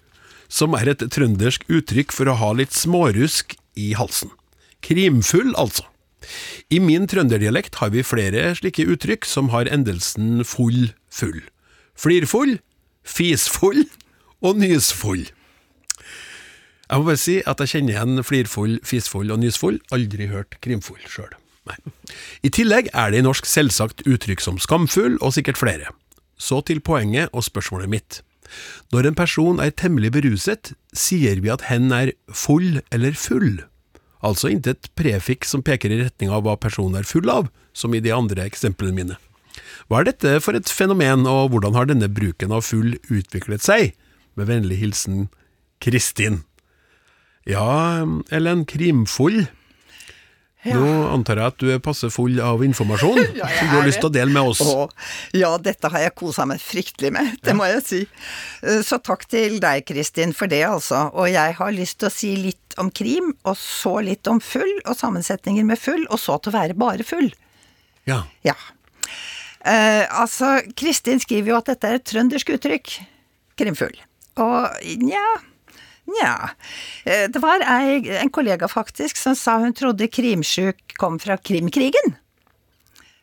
som 0.52 0.76
er 0.76 0.92
et 0.92 1.04
trøndersk 1.14 1.64
uttrykk 1.72 2.12
for 2.12 2.28
å 2.28 2.36
ha 2.36 2.52
litt 2.58 2.76
smårusk 2.76 3.56
i 3.80 3.92
halsen. 3.96 4.32
Krimfull, 4.84 5.54
altså. 5.56 5.86
I 6.70 6.78
min 6.82 7.08
trønderdialekt 7.10 7.80
har 7.80 7.90
vi 7.94 8.04
flere 8.06 8.52
slike 8.58 8.84
uttrykk 8.92 9.26
som 9.26 9.50
har 9.54 9.70
endelsen 9.72 10.44
full, 10.46 10.92
full. 11.10 11.40
Flirfull, 11.98 12.58
fisfull 13.02 13.86
og 14.42 14.60
nysfull. 14.60 15.24
Jeg 16.92 17.00
må 17.00 17.08
bare 17.08 17.20
si 17.20 17.38
at 17.48 17.60
jeg 17.62 17.72
kjenner 17.72 17.94
igjen 17.94 18.24
flirfull, 18.26 18.76
fisfull 18.84 19.32
og 19.32 19.40
nysfull, 19.40 19.78
aldri 19.94 20.28
hørt 20.28 20.58
krimfull 20.64 21.00
sjøl. 21.08 21.32
I 22.42 22.50
tillegg 22.52 22.90
er 22.92 23.12
det 23.12 23.22
i 23.22 23.24
norsk 23.24 23.46
selvsagt 23.48 24.02
uttrykk 24.04 24.42
som 24.42 24.58
skamfull 24.60 25.16
og 25.22 25.32
sikkert 25.36 25.60
flere. 25.60 25.94
Så 26.36 26.60
til 26.66 26.82
poenget 26.84 27.30
og 27.32 27.46
spørsmålet 27.46 27.88
mitt. 27.88 28.20
Når 28.92 29.08
en 29.08 29.18
person 29.18 29.60
er 29.62 29.74
temmelig 29.74 30.12
beruset, 30.14 30.72
sier 30.92 31.40
vi 31.42 31.52
at 31.52 31.66
hen 31.70 31.92
er 31.94 32.14
full 32.28 32.80
eller 32.92 33.16
full? 33.18 33.62
Altså 34.22 34.52
intet 34.52 34.90
prefiks 34.98 35.50
som 35.54 35.64
peker 35.66 35.90
i 35.90 36.00
retning 36.04 36.30
av 36.30 36.44
hva 36.46 36.54
personen 36.60 37.00
er 37.00 37.08
full 37.08 37.30
av, 37.32 37.48
som 37.74 37.94
i 37.94 38.02
de 38.04 38.12
andre 38.14 38.44
eksemplene 38.46 38.94
mine. 38.94 39.18
Hva 39.90 40.00
er 40.00 40.12
dette 40.12 40.36
for 40.44 40.56
et 40.56 40.70
fenomen, 40.70 41.26
og 41.26 41.52
hvordan 41.52 41.74
har 41.76 41.88
denne 41.90 42.08
bruken 42.08 42.54
av 42.54 42.64
full 42.64 42.94
utviklet 43.10 43.64
seg? 43.64 43.96
Med 44.38 44.48
vennlig 44.48 44.78
hilsen 44.80 45.26
Kristin. 45.82 46.42
Ja, 47.48 48.06
Ellen, 48.30 48.62
krimfull. 48.70 49.48
Nå 50.62 50.90
antar 51.10 51.40
jeg 51.40 51.50
at 51.50 51.56
du 51.58 51.70
er 51.74 51.80
passe 51.82 52.06
full 52.14 52.36
av 52.38 52.60
informasjon 52.62 53.18
Ja, 53.40 53.48
som 53.50 53.70
du 53.72 53.74
har 53.80 53.86
lyst 53.88 53.98
til 53.98 54.10
å 54.10 54.14
dele 54.14 54.30
med 54.30 54.52
oss. 54.52 54.60
Og, 54.62 54.92
ja, 55.34 55.50
dette 55.58 55.90
har 55.90 56.04
jeg 56.04 56.14
kosa 56.20 56.46
meg 56.46 56.62
fryktelig 56.62 57.10
med, 57.16 57.32
det 57.42 57.56
må 57.58 57.66
jeg 57.66 57.82
si. 57.86 58.00
Eh, 58.62 58.78
Så 58.86 59.00
takk 59.02 59.26
til 59.32 59.58
deg, 59.62 59.82
Kristin, 59.88 60.34
for 60.36 60.46
det, 60.52 60.62
altså. 60.68 61.08
Og 61.18 61.26
jeg 61.32 61.56
har 61.58 61.74
lyst 61.74 61.98
til 61.98 62.10
å 62.10 62.14
si 62.14 62.34
litt 62.38 62.78
om 62.78 62.92
krim, 62.94 63.32
og 63.42 63.58
så 63.58 63.96
litt 64.06 64.30
om 64.30 64.38
full, 64.40 64.70
og 64.86 64.94
sammensetninger 64.96 65.66
med 65.66 65.80
full, 65.82 66.06
og 66.10 66.22
så 66.22 66.38
til 66.38 66.54
å 66.54 66.58
være 66.60 66.78
bare 66.78 67.04
full. 67.06 67.32
Ja. 68.08 68.22
Ja. 68.46 68.54
Eh, 69.66 70.06
altså, 70.10 70.60
Kristin 70.78 71.20
skriver 71.22 71.52
jo 71.52 71.58
at 71.60 71.68
dette 71.74 71.90
er 71.90 71.98
et 71.98 72.06
trøndersk 72.08 72.54
uttrykk. 72.54 72.96
Krimfull. 73.58 73.98
Og 74.42 74.86
nja 75.02 75.26
Nja. 76.08 76.50
Eh, 77.04 77.28
Det 77.30 77.40
var 77.42 77.62
ei, 77.62 78.00
en 78.18 78.30
kollega 78.30 78.68
faktisk 78.68 79.16
som 79.16 79.34
sa 79.38 79.58
hun 79.62 79.72
trodde 79.72 80.08
krimsjuk 80.10 80.96
kom 80.98 81.18
fra 81.22 81.36
Krimkrigen. 81.36 82.16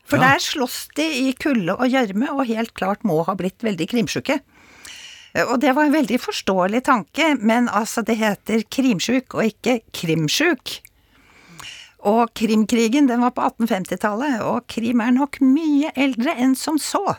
For 0.06 0.18
Ja. 0.18 0.32
der 0.34 0.40
slåss 0.40 0.88
de 0.96 1.04
i 1.30 1.34
kulde 1.34 1.76
og 1.78 1.86
gjørme, 1.92 2.30
og 2.32 2.48
helt 2.48 2.74
klart 2.74 3.04
må 3.04 3.24
ha 3.26 3.36
blitt 3.36 3.60
veldig 3.62 3.88
krimsjuke. 3.90 4.40
Eh, 5.36 5.44
Og 5.46 5.60
det 5.60 5.76
var 5.76 5.86
en 5.86 5.94
veldig 5.94 6.18
forståelig 6.20 6.84
tanke, 6.84 7.36
men 7.40 7.68
altså, 7.70 8.04
det 8.04 8.18
heter 8.18 8.64
krimsjuk 8.72 9.36
og 9.36 9.44
ikke 9.44 9.82
krimsjuk. 9.94 10.80
Og 12.02 12.34
Krimkrigen 12.34 13.08
den 13.08 13.20
var 13.22 13.32
på 13.32 13.42
1850-tallet, 13.44 14.40
og 14.42 14.66
krim 14.68 15.02
er 15.02 15.12
nok 15.12 15.42
mye 15.42 15.92
eldre 15.96 16.34
enn 16.38 16.56
som 16.56 16.78
så. 16.80 17.18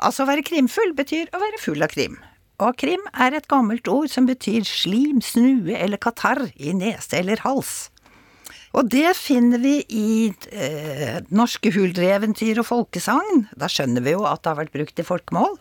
Altså 0.00 0.24
å 0.24 0.26
være 0.26 0.42
krimfull 0.42 0.94
betyr 0.96 1.28
å 1.34 1.38
være 1.38 1.60
full 1.60 1.82
av 1.82 1.90
krim. 1.92 2.18
Og 2.60 2.76
krim 2.80 3.06
er 3.16 3.36
et 3.36 3.48
gammelt 3.48 3.88
ord 3.88 4.10
som 4.12 4.26
betyr 4.28 4.66
slim, 4.68 5.22
snue 5.24 5.76
eller 5.78 6.00
katarr 6.00 6.50
i 6.60 6.74
nese 6.76 7.16
eller 7.22 7.40
hals. 7.46 7.88
Og 8.76 8.86
det 8.92 9.16
finner 9.18 9.58
vi 9.58 9.80
i 9.88 10.10
eh, 10.52 11.18
norske 11.34 11.72
huldreeventyr 11.74 12.60
og 12.62 12.68
folkesagn. 12.68 13.48
Da 13.58 13.66
skjønner 13.70 14.04
vi 14.04 14.14
jo 14.14 14.26
at 14.28 14.44
det 14.44 14.52
har 14.52 14.60
vært 14.60 14.76
brukt 14.76 15.02
i 15.02 15.06
folkemål. 15.06 15.56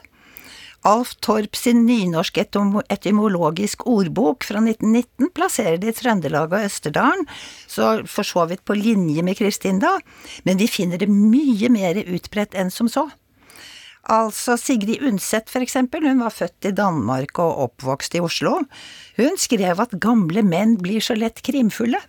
Alf 0.88 1.16
Torp 1.20 1.58
sin 1.60 1.82
nynorsk 1.88 2.38
etymologisk 2.40 3.82
ordbok 3.90 4.46
fra 4.48 4.62
1919 4.62 5.32
plasserer 5.36 5.80
det 5.82 5.92
i 5.92 5.98
Trøndelag 5.98 6.54
og 6.54 6.68
Østerdalen, 6.70 7.26
så 7.68 7.98
for 8.08 8.28
så 8.28 8.46
vidt 8.48 8.64
på 8.64 8.78
linje 8.80 9.26
med 9.26 9.36
Kristin 9.42 9.82
da, 9.84 9.98
men 10.48 10.62
vi 10.62 10.70
finner 10.72 11.02
det 11.02 11.10
mye 11.12 11.68
mer 11.74 12.00
utbredt 12.06 12.56
enn 12.56 12.72
som 12.72 12.88
så. 12.88 13.10
Altså 14.10 14.56
Sigrid 14.58 15.04
Undset 15.06 15.52
for 15.54 15.62
eksempel, 15.62 16.08
hun 16.10 16.24
var 16.24 16.34
født 16.34 16.66
i 16.66 16.74
Danmark 16.76 17.38
og 17.42 17.60
oppvokst 17.68 18.16
i 18.18 18.24
Oslo. 18.26 18.56
Hun 19.20 19.38
skrev 19.38 19.82
at 19.84 19.94
gamle 20.02 20.42
menn 20.46 20.78
blir 20.82 21.04
så 21.04 21.18
lett 21.18 21.44
krimfulle. 21.46 22.02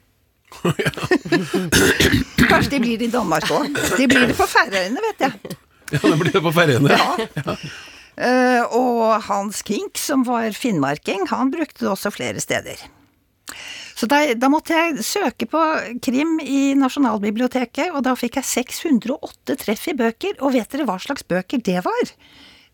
Kanskje 2.51 2.71
de 2.73 2.81
blir 2.83 2.97
det 2.99 3.11
i 3.11 3.13
Danmark 3.13 3.47
òg. 3.55 3.69
De 3.99 4.09
blir 4.11 4.31
det 4.31 4.37
på 4.39 4.49
Færøyene, 4.51 5.03
vet 5.11 5.27
jeg. 5.27 5.57
ja, 5.93 6.01
de 6.03 6.17
blir 6.23 6.33
det 6.35 6.43
på 6.43 6.55
Færøyene. 6.57 6.97
Eh, 8.21 8.65
og 8.77 9.23
Hans 9.29 9.63
Kink, 9.65 9.97
som 9.97 10.27
var 10.27 10.51
finnmarking, 10.53 11.29
han 11.31 11.53
brukte 11.55 11.87
det 11.87 11.93
også 11.93 12.11
flere 12.13 12.43
steder. 12.43 12.77
Så 14.01 14.07
da, 14.09 14.23
da 14.33 14.49
måtte 14.49 14.73
jeg 14.73 15.03
søke 15.05 15.45
på 15.51 15.61
krim 16.01 16.39
i 16.41 16.73
Nasjonalbiblioteket, 16.81 17.91
og 17.93 18.07
da 18.07 18.15
fikk 18.17 18.39
jeg 18.39 18.49
608 18.49 19.59
treff 19.61 19.83
i 19.93 19.97
bøker, 19.99 20.39
og 20.41 20.55
vet 20.55 20.73
dere 20.73 20.87
hva 20.89 20.97
slags 21.03 21.27
bøker 21.29 21.61
det 21.67 21.83
var? 21.85 22.15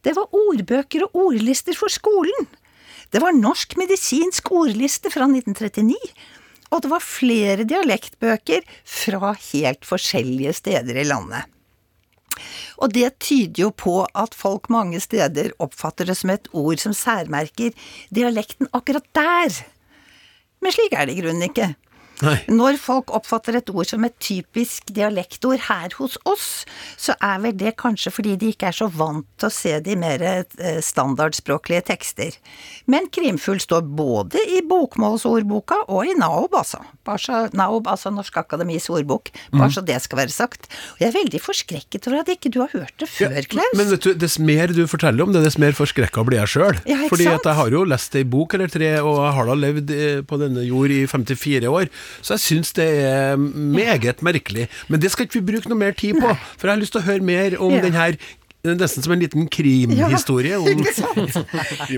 Det 0.06 0.14
var 0.14 0.30
ordbøker 0.38 1.08
og 1.08 1.18
ordlister 1.24 1.74
for 1.74 1.90
skolen. 1.90 2.46
Det 3.10 3.18
var 3.24 3.34
Norsk 3.34 3.74
medisinsk 3.80 4.52
ordliste 4.54 5.10
fra 5.10 5.26
1939, 5.26 5.98
og 6.70 6.86
det 6.86 6.94
var 6.94 7.02
flere 7.02 7.66
dialektbøker 7.66 8.62
fra 8.86 9.34
helt 9.50 9.86
forskjellige 9.88 10.54
steder 10.62 11.02
i 11.02 11.08
landet. 11.10 11.50
Og 12.78 12.92
det 12.94 13.16
tyder 13.24 13.64
jo 13.66 13.74
på 13.74 14.02
at 14.14 14.34
folk 14.36 14.68
mange 14.70 15.00
steder 15.02 15.56
oppfatter 15.58 16.06
det 16.06 16.20
som 16.20 16.30
et 16.30 16.46
ord 16.54 16.78
som 16.78 16.94
særmerker 16.94 17.74
dialekten 18.14 18.70
akkurat 18.76 19.10
der. 19.16 19.64
Men 20.66 20.74
slik 20.74 20.94
er 20.98 21.06
det 21.06 21.14
i 21.14 21.20
grunnen 21.22 21.46
ikke. 21.46 21.68
Nei. 22.24 22.36
Når 22.48 22.78
folk 22.80 23.12
oppfatter 23.14 23.58
et 23.58 23.70
ord 23.72 23.88
som 23.88 24.04
et 24.06 24.14
typisk 24.22 24.88
dialektord 24.96 25.66
her 25.68 25.92
hos 25.98 26.16
oss, 26.28 26.48
så 26.96 27.16
er 27.20 27.42
vel 27.44 27.56
det 27.58 27.74
kanskje 27.80 28.12
fordi 28.14 28.36
de 28.40 28.52
ikke 28.54 28.70
er 28.70 28.76
så 28.76 28.88
vant 28.92 29.26
til 29.36 29.50
å 29.50 29.52
se 29.52 29.74
de 29.84 29.96
mer 30.00 30.24
eh, 30.24 30.80
standardspråklige 30.84 31.84
tekster. 31.90 32.38
Men 32.90 33.10
krimfull 33.12 33.60
står 33.62 33.84
både 33.98 34.40
i 34.56 34.62
bokmålsordboka 34.66 35.82
og 35.92 36.08
i 36.08 36.16
NAOB, 36.16 36.56
altså. 36.56 36.80
NAOB, 37.56 37.90
altså 37.92 38.12
Norsk 38.14 38.40
Akademis 38.40 38.88
ordbok. 38.92 39.30
Bare 39.52 39.70
så 39.74 39.84
det 39.84 39.98
skal 40.04 40.22
være 40.24 40.34
sagt. 40.34 40.70
Og 40.96 41.04
jeg 41.04 41.10
er 41.10 41.16
veldig 41.18 41.42
forskrekket 41.42 42.08
over 42.08 42.22
at 42.22 42.32
ikke 42.32 42.52
du 42.54 42.60
har 42.62 42.72
hørt 42.72 42.94
det 43.00 43.10
før, 43.10 43.36
Klaus. 43.50 43.76
Men 43.76 43.90
vet 43.92 44.06
du, 44.06 44.12
dess 44.18 44.38
mer 44.42 44.72
du 44.74 44.84
forteller 44.90 45.26
om 45.26 45.34
det, 45.34 45.44
dess 45.44 45.58
mer 45.60 45.76
forskrekka 45.76 46.24
blir 46.26 46.40
jeg 46.42 46.54
sjøl. 46.56 46.80
Ja, 46.88 46.98
Fordi 47.10 47.28
sant? 47.28 47.42
at 47.42 47.50
jeg 47.50 47.60
har 47.60 47.76
jo 47.76 47.84
lest 47.88 48.16
ei 48.18 48.24
bok 48.36 48.56
eller 48.56 48.72
tre, 48.72 48.90
og 49.02 49.20
jeg 49.20 49.34
har 49.38 49.50
da 49.50 49.58
levd 49.60 49.94
eh, 49.94 50.20
på 50.26 50.40
denne 50.40 50.64
jord 50.66 50.94
i 50.94 51.02
54 51.10 51.70
år, 51.70 51.90
så 52.22 52.34
jeg 52.36 52.44
syns 52.46 52.72
det 52.78 52.88
er 53.06 53.36
meget 53.36 54.22
merkelig. 54.26 54.68
Men 54.88 55.00
det 55.02 55.10
skal 55.12 55.26
ikke 55.28 55.40
vi 55.40 55.46
bruke 55.52 55.68
noe 55.72 55.78
mer 55.84 55.92
tid 55.96 56.18
på, 56.20 56.32
for 56.56 56.68
jeg 56.68 56.74
har 56.76 56.82
lyst 56.82 56.92
til 56.96 57.02
å 57.04 57.08
høre 57.10 57.22
mer 57.22 57.56
om 57.60 57.72
Ja. 57.76 57.82
den 57.86 57.96
her 57.98 58.18
Nesten 58.66 58.98
som 59.04 59.12
en 59.14 59.20
liten 59.22 59.44
krimhistorie. 59.46 60.56
Ja, 60.56 60.70
ikke 60.74 60.90
sant? 60.90 61.36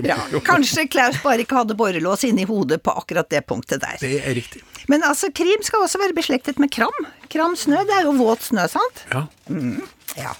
Ja, 0.05 0.17
kanskje 0.45 0.83
Klaus 0.93 1.15
bare 1.23 1.41
ikke 1.41 1.57
hadde 1.57 1.73
borrelås 1.73 2.21
inni 2.27 2.43
hodet 2.45 2.83
på 2.85 2.93
akkurat 2.93 3.25
det 3.33 3.41
punktet 3.49 3.81
der. 3.81 3.95
Det 3.97 4.19
er 4.21 4.35
riktig. 4.37 4.61
Men 4.91 5.01
altså, 5.01 5.31
krim 5.33 5.63
skal 5.65 5.81
også 5.87 5.97
være 5.97 6.13
beslektet 6.13 6.59
med 6.61 6.69
kram. 6.69 6.93
Kram 7.33 7.55
snø, 7.57 7.79
det 7.89 7.95
er 7.97 8.05
jo 8.05 8.13
våt 8.19 8.45
snø, 8.51 8.67
sant? 8.69 9.01
Ja. 9.09 9.23
Ja. 10.19 10.35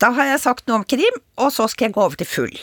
Da 0.00 0.14
har 0.16 0.30
jeg 0.32 0.40
sagt 0.46 0.64
noe 0.70 0.80
om 0.80 0.86
krim, 0.88 1.20
og 1.36 1.52
så 1.52 1.68
skal 1.68 1.90
jeg 1.90 1.96
gå 1.98 2.06
over 2.06 2.16
til 2.16 2.30
full. 2.30 2.56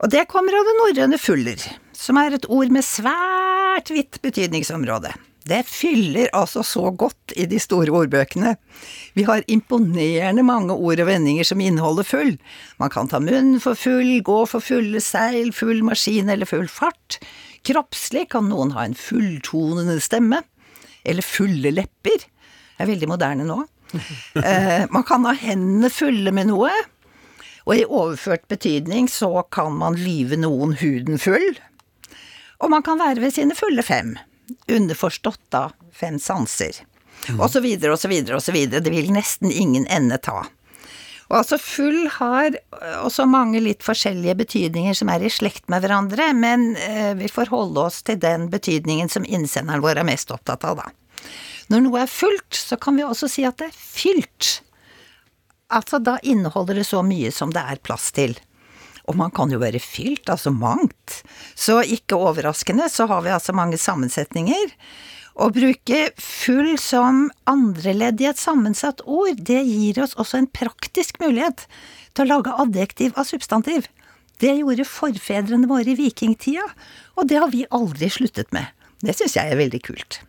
Og 0.00 0.08
det 0.10 0.24
kommer 0.32 0.56
av 0.56 0.64
det 0.70 0.78
norrøne 0.80 1.20
fuller, 1.20 1.68
som 2.02 2.18
er 2.18 2.34
et 2.34 2.48
ord 2.50 2.72
med 2.74 2.82
svært 2.86 3.92
vidt 3.94 4.18
betydningsområde. 4.24 5.12
Det 5.42 5.64
fyller 5.66 6.30
altså 6.38 6.62
så 6.62 6.92
godt 6.94 7.34
i 7.34 7.48
de 7.50 7.58
store 7.58 7.90
ordbøkene. 7.90 8.54
Vi 9.18 9.24
har 9.26 9.42
imponerende 9.50 10.44
mange 10.46 10.74
ord 10.74 11.02
og 11.02 11.08
vendinger 11.08 11.46
som 11.46 11.60
inneholder 11.62 12.06
full. 12.06 12.36
Man 12.78 12.92
kan 12.94 13.10
ta 13.10 13.18
munnen 13.22 13.58
for 13.62 13.78
full, 13.78 14.20
gå 14.22 14.38
for 14.46 14.62
fulle 14.62 15.02
seil, 15.02 15.50
full 15.54 15.82
maskin 15.86 16.30
eller 16.30 16.46
full 16.46 16.68
fart. 16.70 17.18
Kroppslig 17.66 18.28
kan 18.30 18.46
noen 18.50 18.74
ha 18.76 18.86
en 18.86 18.94
fulltonende 18.98 19.98
stemme. 20.02 20.44
Eller 21.02 21.26
fulle 21.26 21.74
lepper. 21.74 22.22
Det 22.22 22.86
er 22.86 22.90
veldig 22.94 23.10
moderne 23.10 23.46
nå. 23.48 23.62
Eh, 24.40 24.86
man 24.88 25.02
kan 25.04 25.26
ha 25.28 25.34
hendene 25.36 25.90
fulle 25.92 26.32
med 26.32 26.48
noe. 26.48 26.70
Og 27.66 27.74
i 27.76 27.84
overført 27.84 28.46
betydning 28.48 29.10
så 29.12 29.42
kan 29.52 29.74
man 29.76 29.98
lyve 30.00 30.38
noen 30.40 30.72
huden 30.80 31.20
full. 31.20 31.50
Og 32.62 32.70
man 32.70 32.84
kan 32.86 33.00
være 33.00 33.22
ved 33.22 33.34
sine 33.34 33.56
fulle 33.58 33.82
fem 33.86 34.16
underforstått 34.70 35.40
da 35.54 35.68
fem 35.96 36.18
sanser. 36.20 36.82
Og 37.38 37.48
så 37.50 37.62
videre 37.62 37.94
og 37.94 38.00
så 38.02 38.10
videre 38.10 38.38
og 38.38 38.42
så 38.42 38.54
videre. 38.54 38.82
Det 38.82 38.92
vil 38.92 39.12
nesten 39.14 39.50
ingen 39.50 39.86
ende 39.90 40.18
ta. 40.22 40.42
Og 41.30 41.38
altså 41.38 41.56
full 41.56 42.08
har 42.18 42.58
også 43.00 43.24
mange 43.30 43.62
litt 43.62 43.84
forskjellige 43.86 44.34
betydninger 44.42 44.96
som 44.98 45.08
er 45.08 45.24
i 45.24 45.30
slekt 45.32 45.70
med 45.72 45.80
hverandre, 45.84 46.26
men 46.36 46.74
eh, 46.76 47.14
vi 47.16 47.30
får 47.32 47.48
holde 47.54 47.86
oss 47.86 48.02
til 48.04 48.18
den 48.20 48.50
betydningen 48.52 49.08
som 49.08 49.24
innsenderen 49.24 49.80
vår 49.84 50.02
er 50.02 50.08
mest 50.08 50.34
opptatt 50.34 50.66
av, 50.68 50.82
da. 50.82 50.90
Når 51.72 51.86
noe 51.86 52.02
er 52.02 52.10
fullt, 52.10 52.52
så 52.52 52.76
kan 52.76 52.98
vi 52.98 53.06
også 53.06 53.30
si 53.32 53.46
at 53.48 53.62
det 53.62 53.70
er 53.70 53.78
fylt. 53.78 54.58
Altså 55.72 56.02
da 56.04 56.18
inneholder 56.20 56.82
det 56.82 56.84
så 56.90 57.00
mye 57.06 57.32
som 57.32 57.54
det 57.54 57.62
er 57.64 57.80
plass 57.80 58.10
til. 58.12 58.36
Og 59.10 59.16
man 59.18 59.32
kan 59.34 59.50
jo 59.50 59.60
være 59.62 59.82
fylt, 59.82 60.28
altså 60.30 60.52
mangt. 60.54 61.22
Så 61.58 61.80
ikke 61.82 62.18
overraskende 62.18 62.86
så 62.92 63.08
har 63.10 63.24
vi 63.24 63.34
altså 63.34 63.54
mange 63.56 63.80
sammensetninger. 63.80 64.76
Å 65.32 65.48
bruke 65.48 66.02
full 66.20 66.74
som 66.78 67.24
andreledd 67.48 68.20
i 68.20 68.28
et 68.28 68.40
sammensatt 68.40 69.00
ord, 69.08 69.38
det 69.40 69.62
gir 69.64 70.02
oss 70.04 70.12
også 70.20 70.42
en 70.42 70.50
praktisk 70.52 71.22
mulighet 71.22 71.64
til 72.12 72.26
å 72.26 72.36
lage 72.36 72.56
adjektiv 72.64 73.16
av 73.16 73.28
substantiv. 73.30 73.88
Det 74.42 74.52
gjorde 74.58 74.88
forfedrene 74.88 75.70
våre 75.70 75.94
i 75.94 75.96
vikingtida, 75.96 76.66
og 77.16 77.30
det 77.30 77.40
har 77.40 77.52
vi 77.52 77.64
aldri 77.70 78.10
sluttet 78.12 78.52
med. 78.52 78.68
Det 79.02 79.16
syns 79.16 79.38
jeg 79.38 79.50
er 79.50 79.58
veldig 79.58 79.80
kult. 79.86 80.20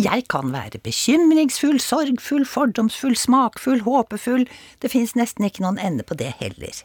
Jeg 0.00 0.24
kan 0.32 0.52
være 0.52 0.80
bekymringsfull, 0.84 1.80
sorgfull, 1.82 2.44
fordomsfull, 2.48 3.16
smakfull, 3.16 3.82
håpefull, 3.84 4.46
det 4.82 4.92
fins 4.92 5.14
nesten 5.18 5.48
ikke 5.48 5.64
noen 5.64 5.80
ende 5.80 6.06
på 6.06 6.16
det 6.18 6.32
heller. 6.40 6.84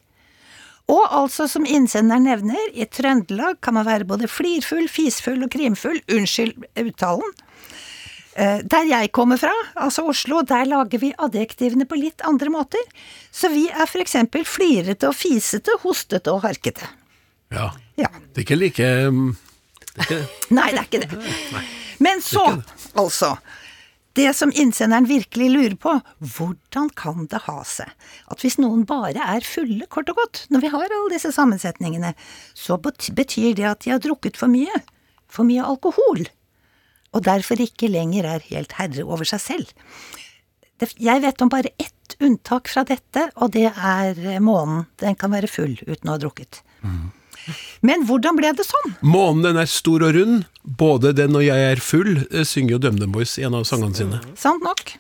Og 0.92 1.04
altså, 1.16 1.48
som 1.48 1.66
innsenderen 1.66 2.26
nevner, 2.28 2.72
i 2.76 2.86
Trøndelag 2.92 3.62
kan 3.64 3.78
man 3.78 3.88
være 3.88 4.08
både 4.08 4.28
flirfull, 4.28 4.90
fisfull 4.92 5.46
og 5.46 5.52
krimfull, 5.54 6.02
unnskyld 6.12 6.66
uttalen. 6.84 7.36
Eh, 8.34 8.60
der 8.66 8.90
jeg 8.90 9.12
kommer 9.14 9.38
fra, 9.38 9.54
altså 9.78 10.04
Oslo, 10.10 10.42
der 10.42 10.66
lager 10.66 11.00
vi 11.00 11.14
adjektivene 11.22 11.86
på 11.86 12.00
litt 12.02 12.24
andre 12.28 12.52
måter. 12.52 12.82
Så 13.32 13.52
vi 13.54 13.68
er 13.70 13.88
for 13.88 14.04
eksempel 14.04 14.44
flirete 14.48 15.08
og 15.12 15.16
fisete, 15.16 15.78
hostete 15.86 16.34
og 16.34 16.44
harkete. 16.48 16.90
Ja. 17.54 17.70
Ja. 17.96 18.10
Det 18.34 18.42
er 18.42 18.46
ikke 18.48 18.58
like 18.58 18.90
um, 19.08 19.36
det 19.94 20.02
er 20.02 20.08
ikke, 20.08 20.22
Nei, 20.58 20.70
det 20.74 20.80
er 20.82 20.88
ikke 20.88 21.04
det. 21.06 21.64
Men 22.02 22.24
så, 22.26 22.48
altså. 22.98 23.36
Det 24.14 24.30
som 24.38 24.52
innsenderen 24.54 25.08
virkelig 25.10 25.48
lurer 25.50 25.76
på, 25.82 25.96
hvordan 26.36 26.92
kan 26.94 27.26
det 27.32 27.44
ha 27.48 27.64
seg 27.66 27.90
at 28.30 28.44
hvis 28.46 28.60
noen 28.62 28.84
bare 28.90 29.18
er 29.36 29.46
fulle, 29.48 29.88
kort 29.90 30.12
og 30.14 30.20
godt, 30.22 30.44
når 30.54 30.62
vi 30.62 30.72
har 30.76 30.86
alle 30.86 31.14
disse 31.16 31.32
sammensetningene, 31.34 32.14
så 32.54 32.78
betyr 32.78 33.56
det 33.58 33.66
at 33.72 33.82
de 33.86 33.96
har 33.96 34.04
drukket 34.04 34.38
for 34.38 34.54
mye, 34.54 34.84
for 35.26 35.50
mye 35.50 35.66
alkohol, 35.66 36.28
og 37.14 37.26
derfor 37.26 37.62
ikke 37.62 37.90
lenger 37.90 38.30
er 38.36 38.46
helt 38.52 38.78
herre 38.78 39.06
over 39.06 39.26
seg 39.30 39.42
selv. 39.42 39.74
Jeg 41.00 41.22
vet 41.24 41.42
om 41.42 41.50
bare 41.50 41.72
ett 41.80 42.16
unntak 42.22 42.70
fra 42.70 42.84
dette, 42.88 43.30
og 43.42 43.54
det 43.56 43.70
er 43.72 44.18
eh, 44.20 44.42
månen. 44.44 44.86
Den 45.00 45.16
kan 45.16 45.32
være 45.34 45.50
full 45.50 45.78
uten 45.86 46.10
å 46.10 46.16
ha 46.16 46.22
drukket. 46.22 46.64
Men 47.82 48.06
hvordan 48.08 48.38
ble 48.40 48.54
det 48.56 48.66
sånn? 48.68 48.96
Månen 49.06 49.44
den 49.48 49.60
er 49.60 49.70
stor 49.70 50.06
og 50.06 50.16
rund. 50.16 50.46
Både 50.64 51.12
den 51.18 51.36
og 51.36 51.44
jeg 51.44 51.74
er 51.74 51.82
full, 51.84 52.16
eh, 52.30 52.48
synger 52.48 52.78
jo 52.78 52.82
DumDum 52.86 53.12
Boys 53.16 53.36
i 53.40 53.46
en 53.48 53.58
av 53.60 53.68
sangene 53.68 53.98
sine. 53.98 54.22
Sant 54.40 54.64
nok. 54.64 54.96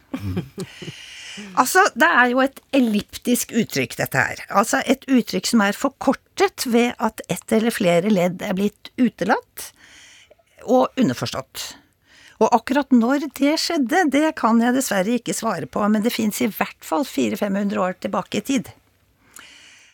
Altså, 1.57 1.81
det 1.97 2.05
er 2.05 2.27
jo 2.29 2.41
et 2.43 2.59
elliptisk 2.77 3.53
uttrykk, 3.57 3.95
dette 3.97 4.21
her. 4.21 4.41
Altså 4.53 4.83
et 4.89 5.01
uttrykk 5.09 5.47
som 5.49 5.63
er 5.65 5.77
forkortet 5.77 6.67
ved 6.69 6.93
at 7.01 7.23
ett 7.25 7.55
eller 7.57 7.73
flere 7.73 8.11
ledd 8.13 8.43
er 8.45 8.53
blitt 8.57 8.91
utelatt 9.01 9.71
og 10.63 10.93
underforstått. 10.99 11.71
Og 12.37 12.53
akkurat 12.53 12.93
når 12.93 13.27
det 13.39 13.55
skjedde, 13.61 14.05
det 14.11 14.35
kan 14.39 14.61
jeg 14.61 14.75
dessverre 14.75 15.17
ikke 15.17 15.35
svare 15.37 15.69
på, 15.69 15.81
men 15.89 16.03
det 16.05 16.13
fins 16.13 16.41
i 16.43 16.49
hvert 16.51 16.85
fall 16.85 17.05
400-500 17.07 17.81
år 17.81 17.97
tilbake 18.03 18.41
i 18.41 18.45
tid. 18.51 18.73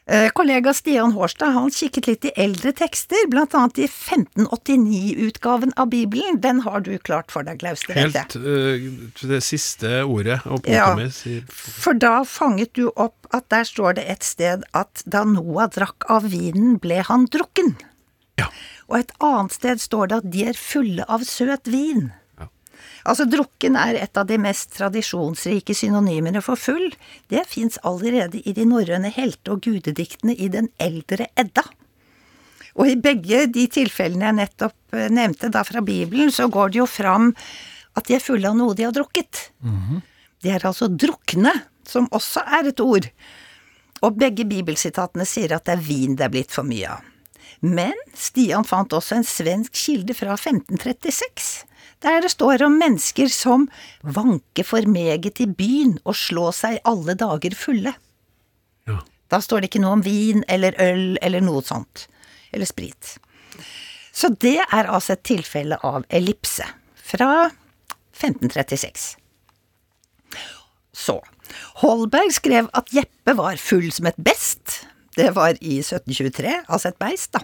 Eh, 0.10 0.30
Kollega 0.34 0.74
Stian 0.74 1.12
Hårstad 1.12 1.53
han 1.53 1.70
kikket 1.70 2.07
litt 2.10 2.26
i 2.26 2.32
eldre 2.41 2.72
tekster, 2.74 3.28
blant 3.30 3.53
annet 3.53 3.78
i 3.84 3.86
1589-utgaven 3.86 5.76
av 5.78 5.91
Bibelen. 5.91 6.39
Den 6.41 6.64
har 6.66 6.82
du 6.82 6.95
klart 6.97 7.30
for 7.30 7.45
deg, 7.45 7.60
Klaus. 7.62 7.84
Helt 7.93 8.18
uh, 8.34 8.89
det 9.22 9.41
siste 9.45 10.01
ordet 10.10 10.39
og 10.47 10.64
punktet 10.66 10.74
Ja. 10.74 11.10
sier 11.14 11.45
For 11.53 11.93
da 11.93 12.24
fanget 12.26 12.74
du 12.74 12.88
opp 12.95 13.30
at 13.30 13.51
der 13.53 13.70
står 13.70 13.99
det 13.99 14.07
et 14.10 14.26
sted 14.26 14.66
at 14.74 15.03
da 15.05 15.22
Noah 15.30 15.70
drakk 15.70 16.10
av 16.10 16.26
vinen, 16.34 16.80
ble 16.82 17.03
han 17.05 17.30
drukken. 17.30 17.76
Ja. 18.41 18.49
Og 18.89 19.03
et 19.03 19.14
annet 19.22 19.53
sted 19.53 19.78
står 19.84 20.10
det 20.10 20.22
at 20.24 20.32
de 20.34 20.47
er 20.49 20.57
fulle 20.57 21.05
av 21.05 21.22
søt 21.28 21.70
vin. 21.70 22.10
Altså, 23.07 23.25
drukken 23.29 23.77
er 23.79 23.99
et 24.01 24.17
av 24.19 24.27
de 24.27 24.37
mest 24.41 24.73
tradisjonsrike 24.75 25.75
synonymene 25.77 26.41
for 26.43 26.59
full. 26.59 26.89
Det 27.31 27.45
fins 27.47 27.79
allerede 27.87 28.41
i 28.43 28.53
de 28.55 28.65
norrøne 28.67 29.11
helte- 29.15 29.55
og 29.55 29.63
gudediktene 29.67 30.35
i 30.35 30.49
den 30.51 30.71
eldre 30.81 31.29
Edda. 31.39 31.63
Og 32.79 32.87
i 32.91 32.99
begge 32.99 33.45
de 33.51 33.65
tilfellene 33.71 34.29
jeg 34.29 34.37
nettopp 34.39 34.95
eh, 34.95 35.09
nevnte, 35.11 35.49
da 35.51 35.65
fra 35.67 35.83
Bibelen, 35.83 36.31
så 36.31 36.47
går 36.51 36.73
det 36.73 36.81
jo 36.81 36.87
fram 36.89 37.33
at 37.97 38.07
de 38.07 38.15
er 38.15 38.23
fulle 38.23 38.47
av 38.47 38.57
noe 38.57 38.75
de 38.77 38.85
har 38.87 38.95
drukket. 38.95 39.49
De 40.43 40.51
er 40.53 40.65
altså 40.65 40.87
drukne, 40.87 41.51
som 41.87 42.07
også 42.15 42.45
er 42.59 42.69
et 42.71 42.79
ord. 42.83 43.09
Og 44.05 44.15
begge 44.15 44.45
bibelsitatene 44.47 45.25
sier 45.27 45.55
at 45.57 45.65
det 45.67 45.75
er 45.75 45.83
vin 45.83 46.15
det 46.15 46.27
er 46.29 46.33
blitt 46.33 46.53
for 46.55 46.67
mye 46.67 46.93
av. 46.93 47.07
Men 47.59 47.97
Stian 48.15 48.63
fant 48.63 48.93
også 48.95 49.17
en 49.17 49.27
svensk 49.27 49.75
kilde 49.75 50.15
fra 50.15 50.37
1536, 50.37 51.65
der 52.03 52.21
det 52.23 52.31
står 52.31 52.63
om 52.65 52.77
mennesker 52.79 53.29
som 53.31 53.67
vanker 54.01 54.67
for 54.67 54.87
meget 54.87 55.41
i 55.43 55.47
byen 55.47 55.97
og 56.05 56.15
slå 56.15 56.49
seg 56.55 56.79
alle 56.87 57.15
dager 57.19 57.55
fulle. 57.57 57.93
Ja. 58.87 59.01
Da 59.29 59.41
står 59.43 59.61
det 59.61 59.71
ikke 59.71 59.83
noe 59.83 59.97
om 59.99 60.05
vin 60.05 60.45
eller 60.47 60.77
øl 60.81 61.17
eller 61.21 61.43
noe 61.43 61.61
sånt. 61.65 62.07
Eller 62.55 62.69
sprit. 62.69 63.17
Så 64.15 64.31
det 64.41 64.57
er 64.63 64.89
altså 64.89 65.15
et 65.15 65.25
tilfelle 65.27 65.77
av 65.85 66.07
ellipse 66.09 66.65
fra 67.11 67.49
1536. 68.15 69.15
Så, 70.99 71.19
Holberg 71.83 72.33
skrev 72.35 72.67
at 72.75 72.91
Jeppe 72.93 73.35
var 73.37 73.59
full 73.61 73.87
som 73.95 74.09
et 74.09 74.17
best. 74.19 74.81
Det 75.15 75.31
var 75.35 75.55
i 75.61 75.79
1723, 75.79 76.51
altså 76.67 76.91
et 76.91 76.99
beist, 76.99 77.31
da. 77.37 77.43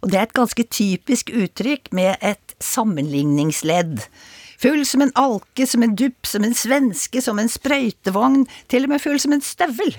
Og 0.00 0.12
det 0.12 0.18
er 0.18 0.28
et 0.28 0.36
ganske 0.36 0.66
typisk 0.66 1.32
uttrykk 1.32 1.90
med 1.96 2.16
et 2.20 2.54
sammenligningsledd. 2.60 4.04
Full 4.60 4.84
som 4.84 5.04
en 5.04 5.14
alke, 5.16 5.66
som 5.66 5.82
en 5.82 5.96
dupp, 5.96 6.26
som 6.28 6.44
en 6.44 6.54
svenske, 6.56 7.22
som 7.24 7.40
en 7.40 7.48
sprøytevogn, 7.48 8.44
til 8.68 8.84
og 8.84 8.92
med 8.92 9.02
full 9.02 9.20
som 9.22 9.32
en 9.36 9.44
støvel. 9.44 9.96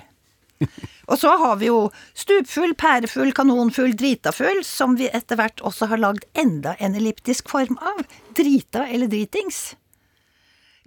Og 1.11 1.17
så 1.19 1.33
har 1.41 1.57
vi 1.59 1.67
jo 1.71 1.89
stupfull, 2.13 2.75
pærefull, 2.77 3.33
kanonfull, 3.35 3.95
dritafull, 3.97 4.61
som 4.63 4.95
vi 4.99 5.09
etter 5.11 5.39
hvert 5.39 5.63
også 5.65 5.89
har 5.91 5.99
lagd 5.99 6.27
enda 6.37 6.75
en 6.79 6.95
elliptisk 6.95 7.49
form 7.51 7.79
av. 7.81 8.05
Drita 8.37 8.85
eller 8.87 9.09
dritings. 9.11 9.71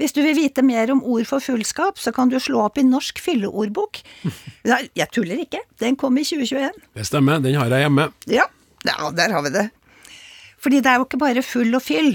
Hvis 0.00 0.14
du 0.14 0.24
vil 0.24 0.34
vite 0.34 0.62
mer 0.66 0.90
om 0.90 1.04
ord 1.06 1.26
for 1.28 1.42
fullskap, 1.42 2.00
så 2.02 2.10
kan 2.14 2.30
du 2.30 2.40
slå 2.42 2.64
opp 2.64 2.80
i 2.80 2.86
Norsk 2.86 3.20
fylleordbok. 3.22 4.00
Nei, 4.70 4.80
jeg 4.96 5.10
tuller 5.14 5.44
ikke, 5.44 5.60
den 5.82 5.98
kom 6.00 6.18
i 6.18 6.24
2021. 6.26 6.80
Det 6.98 7.06
stemmer, 7.06 7.42
den 7.44 7.58
har 7.60 7.70
jeg 7.70 7.86
hjemme. 7.86 8.08
Ja, 8.30 8.48
ja, 8.84 9.10
der 9.16 9.34
har 9.34 9.44
vi 9.46 9.52
det. 9.54 9.66
Fordi 10.60 10.80
det 10.80 10.90
er 10.90 11.00
jo 11.00 11.08
ikke 11.08 11.20
bare 11.20 11.44
full 11.44 11.76
og 11.76 11.84
fyll 11.84 12.14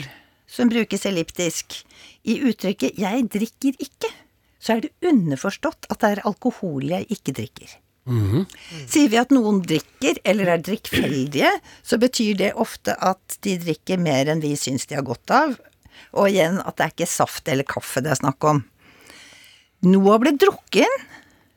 som 0.50 0.72
brukes 0.72 1.06
elliptisk. 1.06 1.84
I 2.26 2.42
uttrykket 2.50 2.98
'jeg 2.98 3.30
drikker 3.30 3.74
ikke', 3.78 4.14
så 4.60 4.76
er 4.76 4.82
det 4.82 4.92
underforstått 5.06 5.86
at 5.90 6.00
det 6.00 6.10
er 6.10 6.26
alkohol 6.26 6.84
jeg 6.84 7.06
ikke 7.10 7.34
drikker. 7.34 7.70
Sier 8.90 9.10
vi 9.12 9.20
at 9.22 9.30
noen 9.30 9.62
drikker 9.62 10.18
eller 10.26 10.50
er 10.56 10.64
drikkfeldige, 10.66 11.52
så 11.84 12.00
betyr 12.02 12.38
det 12.38 12.56
ofte 12.58 12.96
at 12.98 13.38
de 13.46 13.58
drikker 13.62 14.02
mer 14.02 14.32
enn 14.32 14.42
vi 14.42 14.56
syns 14.58 14.88
de 14.90 14.98
har 14.98 15.06
godt 15.06 15.30
av, 15.30 15.60
og 16.18 16.30
igjen 16.30 16.58
at 16.64 16.78
det 16.78 16.86
er 16.86 16.94
ikke 16.96 17.10
saft 17.12 17.48
eller 17.48 17.68
kaffe 17.70 18.02
det 18.02 18.12
er 18.12 18.22
snakk 18.22 18.44
om. 18.50 18.64
Noah 19.86 20.18
ble 20.20 20.34
drukken, 20.36 20.90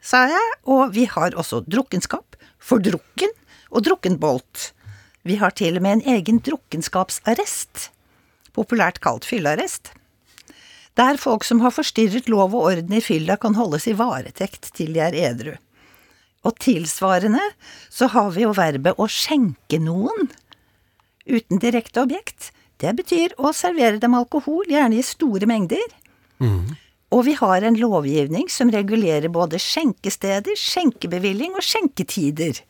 sa 0.02 0.26
jeg, 0.28 0.52
og 0.68 0.92
vi 0.94 1.06
har 1.10 1.34
også 1.38 1.64
drukkenskap, 1.64 2.36
fordrukken 2.60 3.32
og 3.72 3.86
drukkenbolt. 3.86 4.72
Vi 5.22 5.38
har 5.38 5.54
til 5.54 5.78
og 5.78 5.84
med 5.84 6.00
en 6.00 6.06
egen 6.16 6.40
drukkenskapsarrest. 6.42 7.90
populært 8.52 8.98
kalt 9.00 9.24
fyllearrest. 9.24 9.94
Der 11.00 11.16
folk 11.16 11.44
som 11.44 11.62
har 11.64 11.72
forstyrret 11.72 12.28
lov 12.28 12.52
og 12.52 12.66
orden 12.68 12.92
i 12.92 13.00
fylla 13.00 13.38
kan 13.40 13.54
holdes 13.56 13.86
i 13.88 13.94
varetekt 13.96 14.74
til 14.76 14.92
de 14.92 15.00
er 15.00 15.16
edru. 15.16 15.54
Og 16.44 16.58
tilsvarende 16.60 17.40
så 17.88 18.10
har 18.12 18.28
vi 18.34 18.44
jo 18.44 18.52
verbet 18.52 18.98
å 19.00 19.06
skjenke 19.08 19.78
noen, 19.80 20.28
uten 21.24 21.62
direkte 21.62 22.02
objekt. 22.02 22.50
Det 22.76 22.92
betyr 22.98 23.32
å 23.38 23.54
servere 23.56 24.02
dem 24.02 24.18
alkohol, 24.18 24.66
gjerne 24.68 24.98
i 24.98 25.06
store 25.06 25.48
mengder. 25.48 25.86
Og 27.12 27.24
vi 27.24 27.38
har 27.38 27.62
en 27.62 27.78
lovgivning 27.78 28.50
som 28.50 28.72
regulerer 28.72 29.32
både 29.32 29.60
skjenkesteder, 29.62 30.56
skjenkebevilling 30.58 31.56
og 31.56 31.64
skjenketider. 31.64 32.60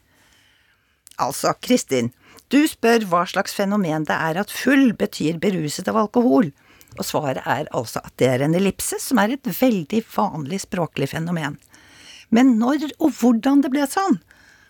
Altså, 1.19 1.55
Kristin, 1.63 2.13
du 2.53 2.61
spør 2.69 3.07
hva 3.09 3.23
slags 3.29 3.55
fenomen 3.57 4.05
det 4.09 4.17
er 4.17 4.39
at 4.43 4.53
full 4.53 4.93
betyr 4.99 5.41
beruset 5.41 5.89
av 5.89 5.99
alkohol. 6.05 6.51
Og 6.99 7.07
svaret 7.09 7.41
er 7.49 7.71
altså 7.73 8.03
at 8.05 8.13
det 8.21 8.29
er 8.29 8.45
en 8.45 8.57
ellipse, 8.57 8.99
som 9.01 9.21
er 9.23 9.35
et 9.35 9.49
veldig 9.57 10.03
vanlig 10.13 10.61
språklig 10.67 11.09
fenomen. 11.15 11.57
Men 12.33 12.57
når 12.61 12.91
og 12.99 13.13
hvordan 13.21 13.65
det 13.65 13.73
ble 13.73 13.87
sånn, 13.89 14.19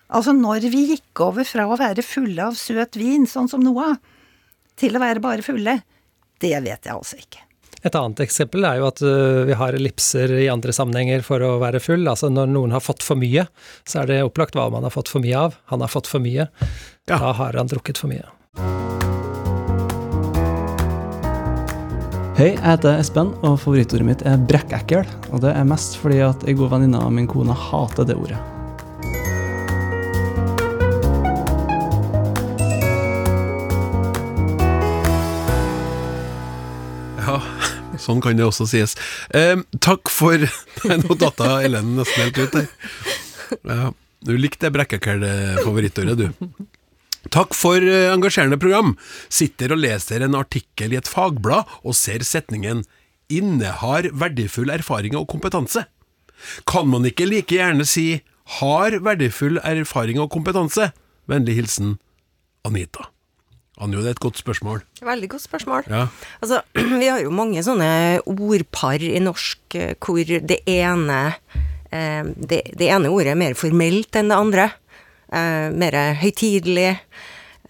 altså 0.07 0.35
når 0.35 0.69
vi 0.71 0.85
gikk 0.93 1.23
over 1.27 1.47
fra 1.47 1.67
å 1.67 1.79
være 1.79 2.05
fulle 2.05 2.51
av 2.51 2.59
søt 2.59 2.99
vin, 2.99 3.27
sånn 3.27 3.51
som 3.51 3.63
Noah, 3.63 3.97
til 4.79 4.95
å 4.95 5.03
være 5.03 5.23
bare 5.23 5.45
fulle, 5.45 5.81
det 6.43 6.55
vet 6.63 6.87
jeg 6.87 6.95
altså 6.95 7.19
ikke. 7.19 7.43
Et 7.83 7.95
annet 7.99 8.21
eksempel 8.23 8.63
er 8.63 8.79
jo 8.79 8.85
at 8.87 9.01
uh, 9.03 9.43
vi 9.43 9.55
har 9.59 9.75
ellipser 9.75 10.31
i 10.39 10.47
andre 10.51 10.71
sammenhenger 10.75 11.23
for 11.25 11.43
å 11.43 11.57
være 11.59 11.81
full. 11.83 12.07
Altså 12.07 12.29
når 12.31 12.53
noen 12.53 12.71
har 12.75 12.83
fått 12.83 13.03
for 13.03 13.19
mye, 13.19 13.43
så 13.83 14.03
er 14.03 14.11
det 14.11 14.21
opplagt 14.23 14.55
hva 14.55 14.69
man 14.71 14.87
har 14.87 14.93
fått 14.93 15.11
for 15.11 15.23
mye 15.23 15.41
av. 15.49 15.57
Han 15.73 15.83
har 15.83 15.91
fått 15.91 16.07
for 16.07 16.23
mye. 16.23 16.47
Ja. 16.47 17.19
Da 17.19 17.33
har 17.35 17.59
han 17.59 17.67
drukket 17.67 17.99
for 17.99 18.07
mye. 18.07 18.23
Hei, 22.33 22.53
jeg 22.55 22.63
heter 22.63 22.95
Espen, 22.97 23.35
og 23.43 23.59
favorittordet 23.61 24.07
mitt 24.07 24.23
er 24.25 24.39
brekkekkel. 24.47 25.03
Og 25.35 25.43
det 25.43 25.51
er 25.51 25.67
mest 25.67 25.99
fordi 25.99 26.23
at 26.23 26.47
ei 26.47 26.55
god 26.57 26.77
venninne 26.77 27.03
av 27.03 27.11
min 27.13 27.27
kone 27.29 27.53
hater 27.67 28.07
det 28.07 28.15
ordet. 28.15 28.39
Sånn 38.03 38.21
kan 38.23 38.37
det 38.37 38.45
også 38.45 38.67
sies. 38.69 38.95
Eh, 39.33 39.57
takk 39.83 40.11
for 40.11 40.37
Nei, 40.89 40.99
Nå 41.01 41.17
datta 41.19 41.57
Ellen 41.63 41.95
nesten 41.97 42.27
helt 42.27 42.39
ut 42.43 42.57
der. 42.59 42.69
Ja, 43.63 43.91
du 44.23 44.33
likte 44.39 44.71
brekkekkel-favorittordet, 44.73 46.19
du. 46.19 46.67
Takk 47.31 47.55
for 47.55 47.79
eh, 47.79 48.11
engasjerende 48.11 48.59
program. 48.59 48.95
Sitter 49.31 49.73
og 49.75 49.81
leser 49.83 50.25
en 50.25 50.35
artikkel 50.35 50.95
i 50.95 50.99
et 50.99 51.09
fagblad 51.09 51.69
og 51.83 51.95
ser 51.97 52.25
setningen 52.27 52.83
'innehar 53.31 54.09
verdifull 54.11 54.69
erfaring 54.69 55.15
og 55.15 55.29
kompetanse'. 55.31 55.85
Kan 56.67 56.89
man 56.91 57.07
ikke 57.07 57.29
like 57.29 57.55
gjerne 57.55 57.85
si 57.87 58.21
'har 58.59 58.99
verdifull 58.99 59.57
erfaring 59.63 60.19
og 60.19 60.31
kompetanse'? 60.31 60.91
Vennlig 61.27 61.55
hilsen 61.55 61.97
Anita. 62.65 63.12
Anjo, 63.81 64.03
det 64.03 64.11
er 64.11 64.15
et 64.17 64.21
godt 64.21 64.37
spørsmål. 64.37 64.83
Veldig 65.01 65.29
godt 65.33 65.43
spørsmål. 65.47 65.87
Ja. 65.89 66.05
Altså, 66.45 66.61
vi 67.01 67.07
har 67.09 67.23
jo 67.23 67.33
mange 67.33 67.63
sånne 67.65 68.21
ordpar 68.29 69.01
i 69.01 69.17
norsk 69.23 69.77
eh, 69.79 69.95
hvor 69.97 70.21
det 70.21 70.59
ene 70.69 71.21
eh, 71.89 72.21
det, 72.37 72.61
det 72.77 72.89
ene 72.93 73.09
ordet 73.09 73.33
er 73.33 73.39
mer 73.39 73.57
formelt 73.57 74.19
enn 74.19 74.29
det 74.29 74.37
andre. 74.37 74.67
Eh, 75.33 75.71
mer 75.73 75.97
høytidelig. 76.21 76.91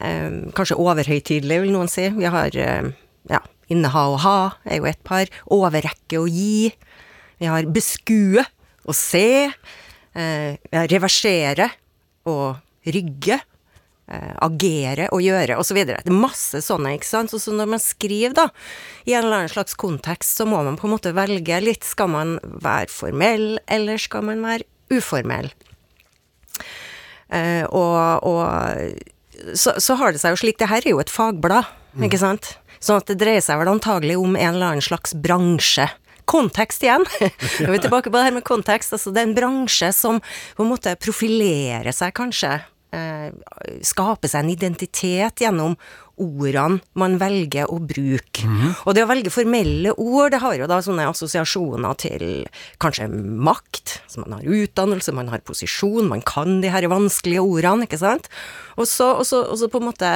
Eh, 0.04 0.28
kanskje 0.58 0.80
overhøytidelig, 0.84 1.62
vil 1.64 1.72
noen 1.76 1.92
si. 1.92 2.10
Vi 2.18 2.28
har 2.28 2.60
eh, 2.60 2.92
ja, 3.32 3.40
inneha 3.72 4.04
og 4.12 4.20
ha 4.26 4.38
er 4.68 4.82
jo 4.82 4.90
et 4.92 5.00
par. 5.08 5.32
Overrekke 5.56 6.20
og 6.20 6.28
gi. 6.28 6.74
Vi 7.40 7.48
har 7.48 7.72
beskue 7.72 8.44
og 8.84 9.00
se. 9.00 9.48
Eh, 9.48 10.52
vi 10.60 10.76
har 10.76 10.92
reversere 10.92 11.72
og 12.28 12.60
rygge 12.84 13.40
agere 14.06 15.08
og 15.16 15.24
gjøre, 15.24 15.56
osv. 15.62 15.80
Det 15.88 15.96
er 16.02 16.16
masse 16.16 16.60
sånne, 16.66 16.96
ikke 16.98 17.08
sant. 17.08 17.32
Så, 17.32 17.54
når 17.56 17.70
man 17.72 17.82
skriver, 17.82 18.36
da, 18.36 18.50
i 19.08 19.16
en 19.16 19.24
eller 19.24 19.44
annen 19.44 19.54
slags 19.54 19.78
kontekst, 19.80 20.36
så 20.38 20.48
må 20.50 20.60
man 20.68 20.76
på 20.80 20.90
en 20.90 20.96
måte 20.96 21.14
velge 21.16 21.62
litt. 21.64 21.88
Skal 21.88 22.12
man 22.12 22.36
være 22.44 22.92
formell, 22.92 23.48
eller 23.72 24.02
skal 24.02 24.28
man 24.28 24.44
være 24.44 24.68
uformell? 24.94 25.54
Eh, 27.34 27.64
og 27.72 28.28
og 28.28 28.44
så, 29.58 29.74
så 29.82 29.96
har 30.00 30.14
det 30.14 30.22
seg 30.22 30.36
jo 30.36 30.44
slik, 30.44 30.60
det 30.60 30.70
her 30.72 30.86
er 30.86 30.94
jo 30.94 31.02
et 31.02 31.12
fagblad, 31.12 31.72
ikke 32.04 32.20
sant. 32.22 32.56
Sånn 32.84 33.00
at 33.00 33.10
det 33.10 33.20
dreier 33.22 33.44
seg 33.44 33.60
vel 33.62 33.72
antagelig 33.72 34.18
om 34.20 34.36
en 34.36 34.56
eller 34.56 34.74
annen 34.74 34.84
slags 34.84 35.16
bransje. 35.16 35.88
Kontekst 36.30 36.84
igjen. 36.84 37.04
Nå 37.64 37.68
er 37.68 37.74
vi 37.74 37.82
tilbake 37.84 38.12
på 38.12 38.18
det 38.18 38.28
her 38.28 38.36
med 38.36 38.46
kontekst. 38.48 38.96
Altså 38.96 39.12
det 39.12 39.22
er 39.22 39.30
en 39.30 39.36
bransje 39.38 39.90
som 39.96 40.20
på 40.56 40.66
en 40.66 40.72
måte 40.72 40.96
profilerer 41.00 41.96
seg, 41.96 42.14
kanskje. 42.16 42.58
Eh, 42.94 43.30
skaper 43.82 44.30
seg 44.30 44.44
en 44.44 44.52
identitet 44.54 45.42
gjennom 45.42 45.74
ordene 46.22 46.84
man 47.00 47.16
velger 47.18 47.72
å 47.74 47.80
bruke. 47.82 48.46
Og 48.86 48.94
det 48.94 49.06
å 49.06 49.10
velge 49.10 49.34
formelle 49.34 49.96
ord, 49.98 50.30
det 50.36 50.42
har 50.44 50.60
jo 50.60 50.68
da 50.70 50.78
sånne 50.86 51.08
assosiasjoner 51.10 51.98
til 51.98 52.46
kanskje 52.84 53.10
makt. 53.10 53.98
Så 54.06 54.22
man 54.22 54.38
har 54.38 54.46
utdannelse, 54.46 55.16
man 55.16 55.32
har 55.34 55.42
posisjon, 55.42 56.12
man 56.12 56.22
kan 56.22 56.62
de 56.62 56.70
her 56.70 56.86
vanskelige 56.92 57.42
ordene, 57.42 57.90
ikke 57.90 58.02
sant. 58.04 58.30
Og 58.78 58.86
så, 58.86 59.10
og 59.18 59.26
så, 59.26 59.42
og 59.50 59.58
så 59.58 59.72
på 59.74 59.82
en 59.82 59.90
måte 59.90 60.14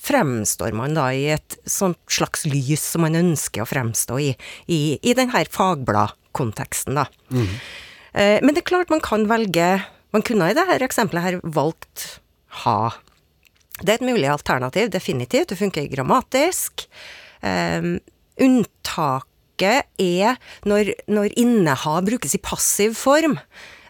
fremstår 0.00 0.72
man 0.72 0.94
da 0.96 1.10
i 1.12 1.26
et 1.34 1.58
sånt 1.68 1.98
slags 2.08 2.46
lys 2.48 2.86
som 2.94 3.02
man 3.04 3.18
ønsker 3.18 3.64
å 3.64 3.68
fremstå 3.68 4.20
i, 4.22 4.30
i, 4.70 4.82
i 5.02 5.16
den 5.18 5.34
her 5.34 5.50
fagbladkonteksten, 5.50 7.02
da. 7.02 7.10
Eh, 8.14 8.38
men 8.42 8.54
det 8.54 8.62
er 8.62 8.70
klart 8.70 8.94
man 8.94 9.02
kan 9.04 9.26
velge 9.30 9.80
Man 10.14 10.24
kunne 10.26 10.50
i 10.50 10.56
dette 10.56 10.80
eksempelet 10.84 11.26
her 11.26 11.40
valgt 11.44 12.20
ha. 12.64 12.90
Det 13.80 13.94
er 13.94 14.00
et 14.00 14.08
mulig 14.10 14.28
alternativ, 14.28 14.90
definitivt. 14.92 15.52
Det 15.52 15.58
funker 15.58 15.88
grammatisk. 15.88 16.86
Um, 17.40 17.98
unntaket 18.40 19.86
er 20.00 20.40
når, 20.68 20.94
når 21.08 21.36
inneha 21.40 22.00
brukes 22.04 22.34
i 22.36 22.42
passiv 22.42 22.96
form. 22.98 23.38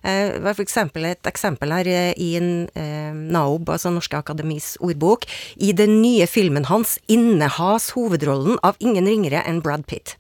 Eh, 0.03 0.33
Det 0.37 0.43
var 0.45 0.55
for 0.55 0.65
eksempel 0.65 1.05
et 1.05 1.27
eksempel 1.27 1.73
her 1.75 2.15
i 2.17 2.31
en 2.39 2.69
uh, 2.77 3.13
NAOB, 3.15 3.69
altså 3.69 3.91
Norske 3.93 4.17
Akademis 4.17 4.77
ordbok. 4.81 5.27
I 5.57 5.73
den 5.73 6.01
nye 6.03 6.27
filmen 6.27 6.65
hans 6.71 6.99
innehas 7.09 7.91
hovedrollen 7.97 8.59
av 8.63 8.77
ingen 8.81 9.07
ringere 9.07 9.45
enn 9.47 9.63
Brad 9.63 9.87
Pitt. 9.87 10.17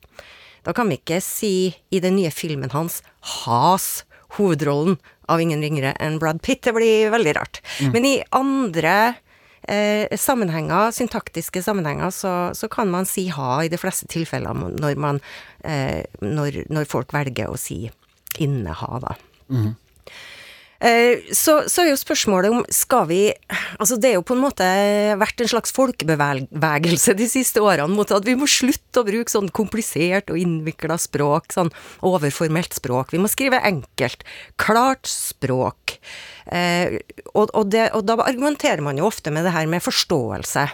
Da 0.64 0.74
kan 0.76 0.90
vi 0.90 0.98
ikke 1.00 1.22
si 1.24 1.74
i 1.90 2.00
den 2.00 2.18
nye 2.18 2.30
filmen 2.30 2.70
hans 2.74 3.00
has 3.44 4.04
hovedrollen 4.36 4.98
av 5.30 5.40
ingen 5.42 5.62
ringere 5.62 5.94
enn 6.02 6.18
Brad 6.20 6.42
Pitt. 6.42 6.62
Det 6.66 6.74
blir 6.76 7.10
veldig 7.14 7.34
rart. 7.38 7.60
Men 7.94 8.04
i 8.08 8.16
andre 8.36 8.94
eh, 9.62 10.10
sammenhenger, 10.18 10.90
syntaktiske 10.96 11.62
sammenhenger, 11.62 12.10
så, 12.10 12.34
så 12.54 12.68
kan 12.72 12.90
man 12.90 13.06
si 13.06 13.28
ha 13.32 13.60
i 13.64 13.70
de 13.72 13.78
fleste 13.80 14.08
tilfeller 14.10 14.54
når, 14.54 14.98
man, 15.00 15.20
eh, 15.64 16.02
når, 16.20 16.64
når 16.72 16.90
folk 16.90 17.14
velger 17.16 17.50
å 17.52 17.58
si 17.60 17.84
inneha, 18.38 18.98
da. 19.06 19.14
Eh, 19.70 19.70
Så, 20.80 21.54
så 21.68 21.82
er 21.82 21.90
jo 21.90 21.96
spørsmålet 22.00 22.54
om 22.54 22.62
skal 22.72 23.02
vi 23.10 23.18
Altså 23.74 23.98
det 24.00 24.10
er 24.10 24.14
jo 24.14 24.22
på 24.24 24.32
en 24.32 24.40
måte 24.40 24.64
vært 25.20 25.42
en 25.44 25.50
slags 25.52 25.74
folkebevegelse 25.76 27.12
de 27.18 27.26
siste 27.28 27.60
årene 27.60 27.92
mot 27.92 28.08
at 28.16 28.24
vi 28.24 28.32
må 28.38 28.48
slutte 28.48 29.02
å 29.02 29.04
bruke 29.04 29.28
sånn 29.28 29.50
komplisert 29.52 30.32
og 30.32 30.40
innvikla 30.40 30.96
språk, 31.00 31.52
sånn 31.52 31.68
overformelt 32.06 32.78
språk. 32.80 33.12
Vi 33.12 33.20
må 33.20 33.28
skrive 33.28 33.60
enkelt, 33.68 34.24
klart 34.60 35.08
språk. 35.10 35.98
Eh, 36.48 36.98
og, 37.34 37.52
og, 37.52 37.68
det, 37.72 37.90
og 37.96 38.06
da 38.08 38.18
argumenterer 38.24 38.82
man 38.84 38.98
jo 39.00 39.08
ofte 39.10 39.32
med 39.34 39.46
det 39.46 39.54
her 39.54 39.68
med 39.70 39.84
forståelse. 39.84 40.66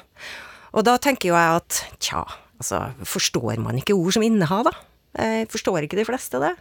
Og 0.77 0.87
da 0.87 0.97
tenker 1.03 1.31
jo 1.33 1.39
jeg 1.39 1.61
at 1.61 1.81
tja, 2.03 2.25
altså 2.61 2.83
forstår 3.09 3.61
man 3.63 3.79
ikke 3.81 3.97
ord 3.97 4.17
som 4.17 4.25
inneha, 4.27 4.63
da? 4.67 4.75
Eh, 5.17 5.45
forstår 5.49 5.87
ikke 5.87 5.99
de 6.01 6.09
fleste 6.09 6.41
det? 6.43 6.53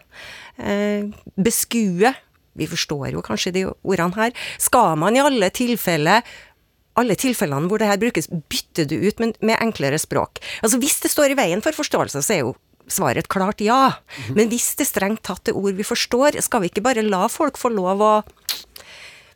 Eh, 0.63 1.07
beskue 1.35 2.13
vi 2.55 2.67
forstår 2.71 3.13
jo 3.13 3.23
kanskje 3.25 3.53
de 3.55 3.65
ordene 3.83 4.15
her. 4.17 4.35
Skal 4.61 4.95
man 5.01 5.15
i 5.15 5.23
alle 5.23 5.51
tilfeller 5.53 6.25
alle 6.95 7.17
tilfellene 7.19 7.67
hvor 7.67 7.81
det 7.81 7.89
her 7.89 7.99
brukes, 7.99 8.29
bytte 8.31 8.85
du 8.87 8.95
ut 9.03 9.19
med, 9.19 9.57
enklere 9.59 9.99
språk. 9.99 10.39
Altså 10.63 10.79
Hvis 10.79 11.01
det 11.03 11.11
står 11.11 11.33
i 11.33 11.39
veien 11.39 11.63
for 11.63 11.75
forståelse, 11.75 12.21
så 12.23 12.35
er 12.35 12.41
jo 12.45 12.55
svaret 12.87 13.25
et 13.25 13.31
klart 13.31 13.63
ja. 13.65 13.97
Men 14.37 14.47
hvis 14.51 14.73
det 14.79 14.87
strengt 14.87 15.25
tatt 15.27 15.49
er 15.49 15.57
ord 15.57 15.75
vi 15.75 15.83
forstår, 15.83 16.39
skal 16.45 16.63
vi 16.63 16.71
ikke 16.71 16.85
bare 16.85 17.05
la 17.05 17.25
folk 17.31 17.59
få 17.59 17.73
lov 17.73 18.03
å 18.03 18.13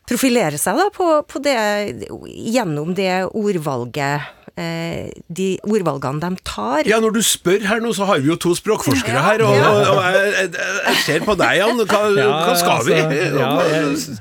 profilere 0.09 0.57
seg 0.57 0.79
da 0.79 0.87
på, 0.93 1.07
på 1.29 1.41
det, 1.45 1.57
gjennom 2.29 2.95
det 2.97 3.27
ordvalget 3.27 4.38
De 4.59 5.49
ordvalgene 5.63 6.19
de 6.23 6.43
tar? 6.47 6.87
Ja, 6.89 6.99
når 7.03 7.17
du 7.17 7.21
spør 7.25 7.63
her 7.69 7.81
nå, 7.83 7.93
så 7.95 8.07
har 8.09 8.21
vi 8.23 8.31
jo 8.31 8.37
to 8.39 8.53
språkforskere 8.57 9.23
her, 9.23 9.43
og, 9.45 9.55
Ja. 9.55 9.71
og, 9.71 9.97
og 9.97 10.03
jeg, 10.17 10.51
jeg, 10.53 10.95
ser 11.05 11.25
på 11.27 11.35
deg, 11.39 11.57
Jan. 11.61 11.83
Hva, 11.85 12.01
hva 12.13 12.55
skal 12.59 12.85
vi? 12.87 12.99
altså, 12.99 13.39
ja, 13.39 13.51
jeg, 13.73 14.19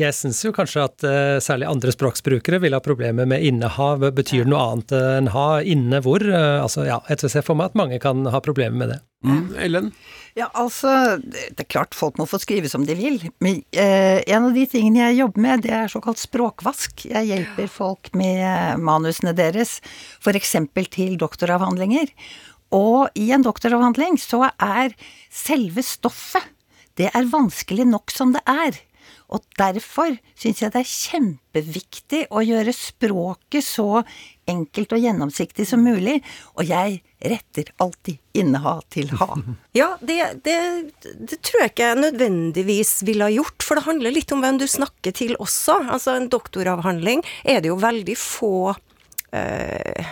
Jeg 0.00 0.14
syns 0.18 0.40
jo 0.42 0.50
kanskje 0.50 0.82
at 0.88 1.04
uh, 1.06 1.36
særlig 1.44 1.68
andre 1.70 1.92
språksbrukere 1.94 2.58
vil 2.64 2.74
ha 2.74 2.80
problemer 2.82 3.28
med 3.30 3.44
inneha. 3.46 3.92
Betyr 4.10 4.48
noe 4.50 4.64
annet 4.72 4.94
enn 4.98 5.30
ha? 5.30 5.46
Inne 5.62 6.00
hvor? 6.02 6.24
Uh, 6.24 6.64
altså, 6.64 6.82
ja, 6.88 6.98
jeg 7.12 7.30
ser 7.30 7.46
for 7.46 7.54
meg 7.60 7.70
at 7.70 7.78
mange 7.78 8.00
kan 8.02 8.26
ha 8.26 8.40
problemer 8.42 8.80
med 8.80 8.94
det. 8.96 9.00
Mm, 9.24 9.44
Ellen? 9.68 9.92
Ja, 10.34 10.48
altså, 10.58 10.90
det 11.22 11.62
er 11.62 11.68
klart 11.70 11.94
folk 11.94 12.16
må 12.18 12.24
få 12.26 12.40
skrive 12.42 12.66
som 12.70 12.82
de 12.88 12.96
vil, 12.98 13.20
men 13.44 13.60
eh, 13.70 14.18
en 14.26 14.48
av 14.48 14.56
de 14.56 14.64
tingene 14.66 15.04
jeg 15.04 15.20
jobber 15.20 15.44
med, 15.44 15.62
det 15.62 15.70
er 15.78 15.92
såkalt 15.92 16.18
språkvask. 16.18 17.04
Jeg 17.06 17.28
hjelper 17.28 17.70
folk 17.70 18.10
med 18.18 18.82
manusene 18.82 19.30
deres, 19.38 19.76
f.eks. 20.18 20.56
til 20.90 21.14
doktoravhandlinger. 21.22 22.10
Og 22.74 23.14
i 23.14 23.28
en 23.30 23.46
doktoravhandling 23.46 24.18
så 24.18 24.48
er 24.58 24.96
selve 25.30 25.86
stoffet, 25.86 26.50
det 26.98 27.12
er 27.14 27.30
vanskelig 27.30 27.86
nok 27.90 28.10
som 28.14 28.34
det 28.34 28.42
er. 28.50 28.82
Og 29.32 29.44
derfor 29.58 30.12
syns 30.36 30.60
jeg 30.60 30.72
det 30.74 30.82
er 30.82 30.90
kjempeviktig 30.90 32.20
å 32.34 32.42
gjøre 32.44 32.74
språket 32.76 33.64
så 33.64 34.02
enkelt 34.50 34.92
og 34.92 35.00
gjennomsiktig 35.00 35.64
som 35.68 35.80
mulig, 35.84 36.18
og 36.58 36.68
jeg 36.68 36.98
retter 37.24 37.70
alltid 37.80 38.20
inneha 38.36 38.74
til 38.92 39.08
ha. 39.16 39.30
Ja, 39.80 39.94
det, 40.04 40.18
det, 40.44 40.58
det, 41.02 41.40
tror 41.40 41.64
jeg 41.64 41.72
ikke 41.72 41.90
jeg 41.90 42.02
nødvendigvis 42.02 42.94
ville 43.08 43.30
ha 43.30 43.32
gjort, 43.32 43.64
for 43.64 43.80
det 43.80 43.88
handler 43.88 44.14
litt 44.14 44.34
om 44.36 44.44
hvem 44.44 44.60
du 44.60 44.68
snakker 44.70 45.16
til 45.16 45.34
også. 45.40 45.80
Altså 45.88 46.18
en 46.18 46.28
doktoravhandling 46.32 47.24
er 47.42 47.64
det 47.64 47.72
jo 47.72 47.80
veldig 47.80 48.18
få 48.20 48.54
øh, 48.74 50.10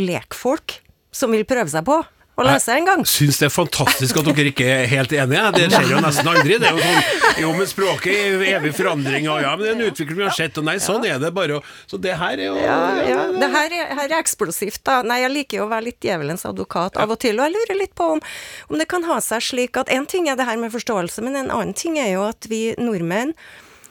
lekfolk 0.00 0.80
som 1.14 1.32
vil 1.34 1.46
prøve 1.48 1.70
seg 1.70 1.86
på 1.86 2.00
å 2.40 2.46
lese 2.48 2.74
en 2.74 2.88
gang. 2.88 3.04
Jeg 3.04 3.12
syns 3.12 3.40
det 3.42 3.46
er 3.48 3.54
fantastisk 3.54 4.20
at 4.20 4.30
dere 4.30 4.50
ikke 4.52 4.66
er 4.66 4.86
helt 4.90 5.12
enige. 5.12 5.44
Det 5.56 5.68
skjer 5.74 5.90
jo 5.94 6.02
nesten 6.04 6.30
aldri. 6.32 6.58
Det 6.60 6.70
er 6.70 6.78
jo 6.78 6.84
sånn 6.84 7.38
Jo, 7.40 7.52
men 7.56 7.68
språket 7.70 8.16
er 8.16 8.44
evig 8.56 8.72
forandring, 8.76 9.28
og 9.32 9.40
ja, 9.44 9.52
men 9.56 9.64
det 9.64 9.70
er 9.70 9.76
en 9.78 9.84
utvikling 9.92 10.20
vi 10.20 10.26
har 10.26 10.36
sett, 10.36 10.58
og 10.60 10.66
nei, 10.68 10.76
sånn 10.82 11.06
er 11.08 11.20
det 11.22 11.30
bare. 11.36 11.60
Så 11.90 12.00
det 12.02 12.16
her 12.20 12.36
er 12.36 12.46
jo 12.50 12.56
Ja, 12.60 12.80
ja. 13.06 13.22
Det 13.32 13.50
her 13.54 13.76
er, 13.78 13.94
her 14.00 14.06
er 14.08 14.18
eksplosivt, 14.18 14.82
da. 14.88 15.00
Nei, 15.06 15.20
jeg 15.24 15.34
liker 15.36 15.60
jo 15.60 15.68
å 15.68 15.70
være 15.72 15.88
litt 15.90 16.00
djevelens 16.04 16.44
advokat 16.48 16.98
av 17.00 17.14
og 17.14 17.20
til, 17.22 17.38
og 17.38 17.48
jeg 17.48 17.56
lurer 17.56 17.80
litt 17.80 17.94
på 17.98 18.12
om, 18.16 18.22
om 18.68 18.80
det 18.80 18.88
kan 18.90 19.06
ha 19.08 19.20
seg 19.24 19.44
slik 19.44 19.80
at 19.80 19.90
En 19.90 20.06
ting 20.06 20.28
er 20.30 20.36
det 20.38 20.46
her 20.48 20.58
med 20.60 20.72
forståelse, 20.74 21.22
men 21.26 21.36
en 21.36 21.50
annen 21.50 21.74
ting 21.76 21.98
er 22.00 22.12
jo 22.14 22.26
at 22.28 22.46
vi 22.50 22.70
nordmenn 22.78 23.34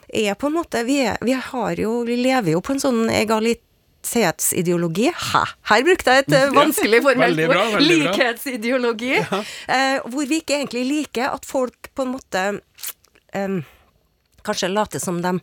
er 0.10 0.34
på 0.40 0.50
en 0.50 0.56
måte 0.58 0.84
Vi, 0.88 1.02
er, 1.06 1.20
vi 1.22 1.36
har 1.38 1.78
jo 1.78 2.00
Vi 2.08 2.16
lever 2.18 2.56
jo 2.56 2.62
på 2.66 2.74
en 2.74 2.82
sånn 2.82 3.02
egalitet 3.14 3.66
likhetsideologi. 4.06 5.12
Hæ? 5.12 5.44
Her 5.70 5.84
brukte 5.84 6.12
jeg 6.12 6.24
et 6.26 6.34
uh, 6.36 6.56
vanskelig 6.56 7.02
formelt 7.04 7.40
ord. 7.50 7.82
Likhetsideologi. 7.82 9.14
Ja. 9.18 9.44
Uh, 10.02 10.10
hvor 10.12 10.26
vi 10.26 10.42
ikke 10.42 10.56
egentlig 10.56 10.86
liker 10.86 11.30
at 11.34 11.46
folk 11.46 11.92
på 11.96 12.06
en 12.06 12.14
måte 12.16 12.62
um, 13.36 13.64
kanskje 14.44 14.72
later 14.72 15.00
som 15.00 15.22
de 15.22 15.40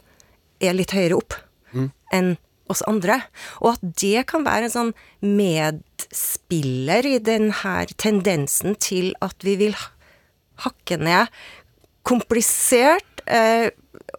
er 0.61 0.74
litt 0.74 0.92
høyere 0.96 1.16
opp 1.18 1.34
mm. 1.72 1.90
enn 2.12 2.36
oss 2.68 2.82
andre. 2.88 3.20
Og 3.61 3.76
at 3.76 3.80
det 4.00 4.26
kan 4.30 4.44
være 4.46 4.66
en 4.66 4.74
sånn 4.74 4.94
medspiller 5.22 7.07
i 7.07 7.18
denne 7.22 7.86
tendensen 7.96 8.74
til 8.82 9.12
at 9.22 9.36
vi 9.46 9.57
vil 9.61 9.76
hakke 10.64 10.96
ned 10.98 11.28
komplisert 12.07 13.22
uh, 13.28 13.68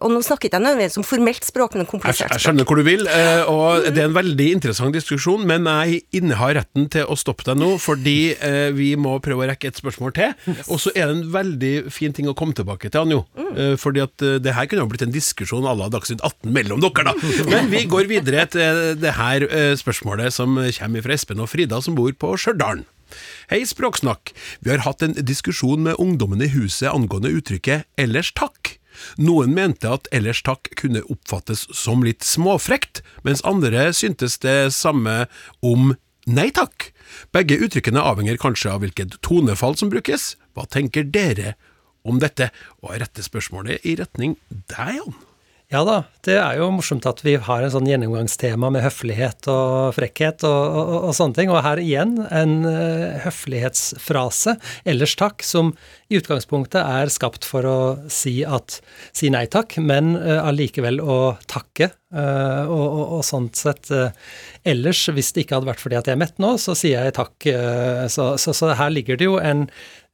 og 0.04 0.12
nå 0.12 0.20
snakket 0.24 0.54
jeg 0.54 0.62
nødvendigvis 0.64 0.98
om 1.00 1.06
formelt 1.06 1.46
språk, 1.46 1.76
men 1.78 1.88
komplisert 1.88 2.28
språk. 2.28 2.36
Jeg, 2.36 2.44
skjønner 2.44 2.68
hvor 2.68 2.80
du 2.80 2.84
vil, 2.86 3.04
eh, 3.10 3.50
og 3.50 3.88
det 3.88 4.02
er 4.02 4.08
en 4.08 4.16
veldig 4.16 4.48
interessant 4.56 4.94
diskusjon, 4.94 5.46
men 5.48 5.68
jeg 5.68 6.02
innehar 6.18 6.54
retten 6.60 6.88
til 6.92 7.08
å 7.08 7.16
stoppe 7.18 7.46
deg 7.48 7.58
nå, 7.60 7.70
fordi 7.82 8.18
eh, 8.34 8.68
vi 8.76 8.92
må 9.00 9.16
prøve 9.24 9.46
å 9.46 9.48
rekke 9.52 9.72
et 9.72 9.80
spørsmål 9.80 10.14
til. 10.18 10.34
Og 10.68 10.82
så 10.82 10.92
er 10.94 11.08
det 11.08 11.16
en 11.16 11.24
veldig 11.34 11.72
fin 11.94 12.14
ting 12.14 12.30
å 12.30 12.36
komme 12.38 12.56
tilbake 12.58 12.90
til, 12.90 13.06
Anjo. 13.06 13.24
Mm. 13.38 13.78
Fordi 13.80 14.02
at 14.04 14.26
det 14.42 14.54
her 14.54 14.68
kunne 14.70 14.84
jo 14.84 14.90
blitt 14.92 15.06
en 15.06 15.14
diskusjon 15.14 15.66
à 15.66 15.74
la 15.76 15.88
Dagsnytt 15.92 16.22
18 16.22 16.52
mellom 16.54 16.82
dere, 16.84 17.10
da. 17.10 17.16
Men 17.52 17.72
vi 17.72 17.86
går 17.90 18.10
videre 18.10 18.46
til 18.52 18.84
det 19.00 19.16
her 19.18 19.46
spørsmålet 19.78 20.34
som 20.34 20.60
kommer 20.78 21.04
fra 21.04 21.16
Espen 21.16 21.42
og 21.42 21.50
Frida, 21.50 21.82
som 21.84 21.98
bor 21.98 22.12
på 22.14 22.36
Stjørdal. 22.38 22.84
Hei, 23.48 23.62
Språksnakk. 23.64 24.34
Vi 24.60 24.72
har 24.72 24.84
hatt 24.84 25.02
en 25.04 25.16
diskusjon 25.16 25.86
med 25.86 25.96
ungdommen 26.02 26.42
i 26.44 26.50
huset 26.52 26.90
angående 26.92 27.32
uttrykket 27.32 27.88
'ellers 27.96 28.34
takk'. 28.36 28.67
Noen 29.20 29.54
mente 29.56 29.90
at 29.90 30.08
ellers 30.14 30.42
takk 30.46 30.70
kunne 30.78 31.04
oppfattes 31.12 31.66
som 31.76 32.04
litt 32.06 32.26
småfrekt, 32.26 33.02
mens 33.26 33.44
andre 33.48 33.90
syntes 33.96 34.38
det 34.44 34.72
samme 34.76 35.26
om 35.64 35.94
nei 36.28 36.50
takk. 36.54 36.90
Begge 37.32 37.58
uttrykkene 37.64 38.02
avhenger 38.04 38.40
kanskje 38.40 38.72
av 38.74 38.84
hvilket 38.84 39.18
tonefall 39.24 39.78
som 39.80 39.92
brukes. 39.92 40.34
Hva 40.56 40.68
tenker 40.68 41.06
dere 41.08 41.56
om 42.08 42.20
dette? 42.22 42.50
Og 42.82 42.92
jeg 42.92 43.04
retter 43.04 43.26
spørsmålet 43.26 43.88
i 43.88 43.96
retning 44.00 44.36
deg, 44.50 45.00
Jan. 45.00 45.27
Ja 45.68 45.82
da, 45.84 45.98
det 46.24 46.38
er 46.40 46.54
jo 46.56 46.70
morsomt 46.72 47.04
at 47.04 47.18
vi 47.20 47.34
har 47.44 47.60
en 47.60 47.72
sånn 47.74 47.88
gjennomgangstema 47.90 48.70
med 48.72 48.80
høflighet 48.86 49.44
og 49.52 49.90
frekkhet 49.98 50.40
og, 50.48 50.76
og, 50.80 50.92
og 51.10 51.16
sånne 51.18 51.36
ting. 51.36 51.50
Og 51.52 51.60
her 51.60 51.82
igjen 51.82 52.14
en 52.24 52.54
uh, 52.64 53.18
høflighetsfrase, 53.26 54.54
ellers 54.88 55.12
takk, 55.20 55.44
som 55.44 55.74
i 56.08 56.16
utgangspunktet 56.16 56.80
er 56.80 57.12
skapt 57.12 57.44
for 57.44 57.68
å 57.68 57.78
si 58.08 58.38
at 58.48 58.78
si 59.12 59.28
nei 59.34 59.44
takk, 59.52 59.76
men 59.76 60.14
uh, 60.16 60.38
allikevel 60.48 61.02
å 61.04 61.18
takke. 61.44 61.90
Uh, 62.16 62.64
og, 62.72 62.86
og, 63.18 63.20
sånn 63.28 63.50
sett 63.52 63.90
ellers, 64.64 65.02
hvis 65.12 65.34
det 65.36 65.44
ikke 65.44 65.58
hadde 65.58 65.68
vært 65.68 65.84
fordi 65.84 65.98
at 65.98 66.08
jeg 66.08 66.16
er 66.16 66.22
mett 66.22 66.40
nå, 66.40 66.54
så 66.56 66.72
sier 66.80 67.04
jeg 67.04 67.18
takk. 67.18 67.44
Så, 68.08 68.30
så, 68.40 68.56
så, 68.56 68.72
her 68.78 68.88
ligger 68.94 69.20
det 69.20 69.28
jo 69.28 69.36
en 69.36 69.66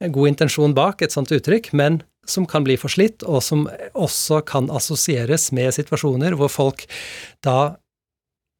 god 0.03 0.33
intensjon 0.33 0.75
bak 0.75 0.99
et 0.99 1.15
sånt 1.15 1.31
uttrykk, 1.31 1.71
men 1.79 2.01
som 2.29 2.47
kan 2.49 2.65
bli 2.65 2.77
forslitt, 2.79 3.23
og 3.23 3.43
som 3.45 3.65
også 3.93 4.41
kan 4.47 4.69
assosieres 4.73 5.51
med 5.55 5.73
situasjoner 5.75 6.37
hvor 6.39 6.51
folk 6.51 6.85
da 7.45 7.75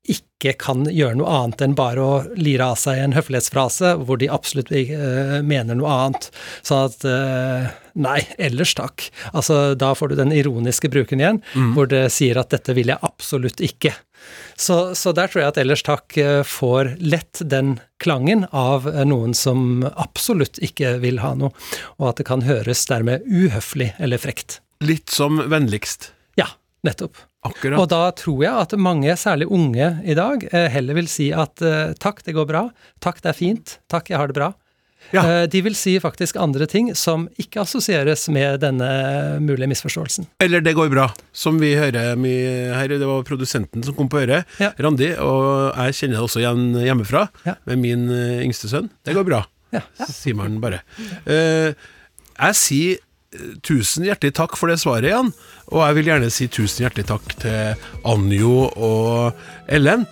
ikke 0.06 0.54
kan 0.62 0.86
gjøre 0.86 1.18
noe 1.18 1.32
annet 1.34 1.64
enn 1.66 1.74
bare 1.78 2.04
å 2.04 2.18
lire 2.38 2.68
av 2.70 2.78
seg 2.78 3.00
en 3.02 3.16
høflighetsfrase 3.16 3.96
hvor 4.06 4.20
de 4.22 4.30
absolutt 4.30 4.70
uh, 4.70 5.40
mener 5.42 5.78
noe 5.80 5.96
annet. 6.06 6.30
Sånn 6.66 6.92
at 6.92 7.08
uh, 7.10 7.74
Nei, 7.96 8.20
ellers 8.44 8.74
takk. 8.76 9.06
Altså, 9.32 9.72
da 9.80 9.94
får 9.96 10.12
du 10.12 10.18
den 10.20 10.34
ironiske 10.36 10.90
bruken 10.92 11.22
igjen, 11.22 11.38
mm. 11.56 11.70
hvor 11.78 11.88
det 11.88 12.10
sier 12.12 12.36
at 12.42 12.52
dette 12.52 12.76
vil 12.76 12.92
jeg 12.92 13.00
absolutt 13.08 13.64
ikke. 13.64 13.94
Så, 14.56 14.96
så, 14.96 15.12
der 15.16 15.32
tror 15.32 15.44
jeg 15.44 15.54
at 15.54 15.62
ellers 15.62 15.84
takk 15.86 16.16
uh, 16.18 16.42
får 16.48 16.96
lett 17.04 17.44
den 17.44 17.78
klangen 18.02 18.46
av 18.56 18.88
noen 19.08 19.36
som 19.38 19.86
absolutt 19.96 20.60
ikke 20.64 20.98
vil 21.04 21.22
ha 21.24 21.34
noe, 21.40 21.52
og 22.00 22.12
at 22.12 22.22
det 22.22 22.28
kan 22.30 22.46
høres 22.48 22.86
dermed 22.90 23.26
uhøflig 23.28 23.94
eller 24.00 24.22
frekt. 24.22 24.60
Litt 24.84 25.12
som 25.14 25.40
vennligst. 25.52 26.12
Ja, 26.40 26.50
nettopp. 26.88 27.20
Akkurat. 27.46 27.78
Og 27.78 27.90
da 27.92 28.10
tror 28.18 28.42
jeg 28.42 28.58
at 28.58 28.74
mange, 28.82 29.14
særlig 29.22 29.48
unge 29.54 29.92
i 30.04 30.16
dag, 30.18 30.48
eh, 30.50 30.68
heller 30.74 30.98
vil 30.98 31.10
si 31.12 31.30
at 31.36 31.62
eh, 31.62 31.94
takk, 32.02 32.24
det 32.26 32.34
går 32.38 32.48
bra, 32.50 32.64
takk, 33.06 33.22
det 33.22 33.32
er 33.32 33.38
fint, 33.38 33.76
takk, 33.92 34.10
jeg 34.10 34.18
har 34.18 34.32
det 34.32 34.38
bra. 34.38 34.50
Ja. 35.14 35.22
Eh, 35.24 35.46
de 35.52 35.62
vil 35.66 35.76
si 35.78 35.96
faktisk 36.02 36.40
andre 36.42 36.68
ting 36.70 36.92
som 36.98 37.28
ikke 37.42 37.64
assosieres 37.64 38.28
med 38.34 38.62
denne 38.64 38.90
mulige 39.44 39.70
misforståelsen. 39.72 40.28
Eller 40.40 40.62
'det 40.62 40.76
går 40.76 40.90
bra', 40.90 41.14
som 41.34 41.60
vi 41.60 41.76
hører 41.76 42.16
mye 42.16 42.74
her. 42.74 42.88
Det 42.88 43.06
var 43.06 43.24
produsenten 43.24 43.84
som 43.84 43.96
kom 43.96 44.10
på 44.10 44.26
øret, 44.26 44.46
ja. 44.60 44.72
Randi, 44.80 45.14
og 45.18 45.76
jeg 45.76 45.94
kjenner 45.94 46.18
det 46.18 46.24
også 46.24 46.40
igjen 46.40 46.74
hjemmefra, 46.86 47.30
ja. 47.46 47.56
med 47.66 47.78
min 47.78 48.10
yngste 48.42 48.70
sønn. 48.70 48.90
'Det 49.06 49.16
går 49.16 49.24
bra', 49.26 49.46
sier 50.10 50.36
man 50.36 50.62
bare. 50.62 50.82
Jeg 51.26 52.56
sier 52.56 52.98
tusen 53.66 54.06
hjertelig 54.08 54.36
takk 54.38 54.56
for 54.58 54.72
det 54.72 54.80
svaret, 54.80 55.10
Jan. 55.12 55.34
Og 55.72 55.82
jeg 55.88 55.98
vil 55.98 56.06
gjerne 56.12 56.32
si 56.32 56.48
tusen 56.48 56.86
hjertelig 56.86 57.08
takk 57.10 57.36
til 57.42 57.76
Anjo 58.06 58.70
og 58.76 59.34
Ellen. 59.68 60.06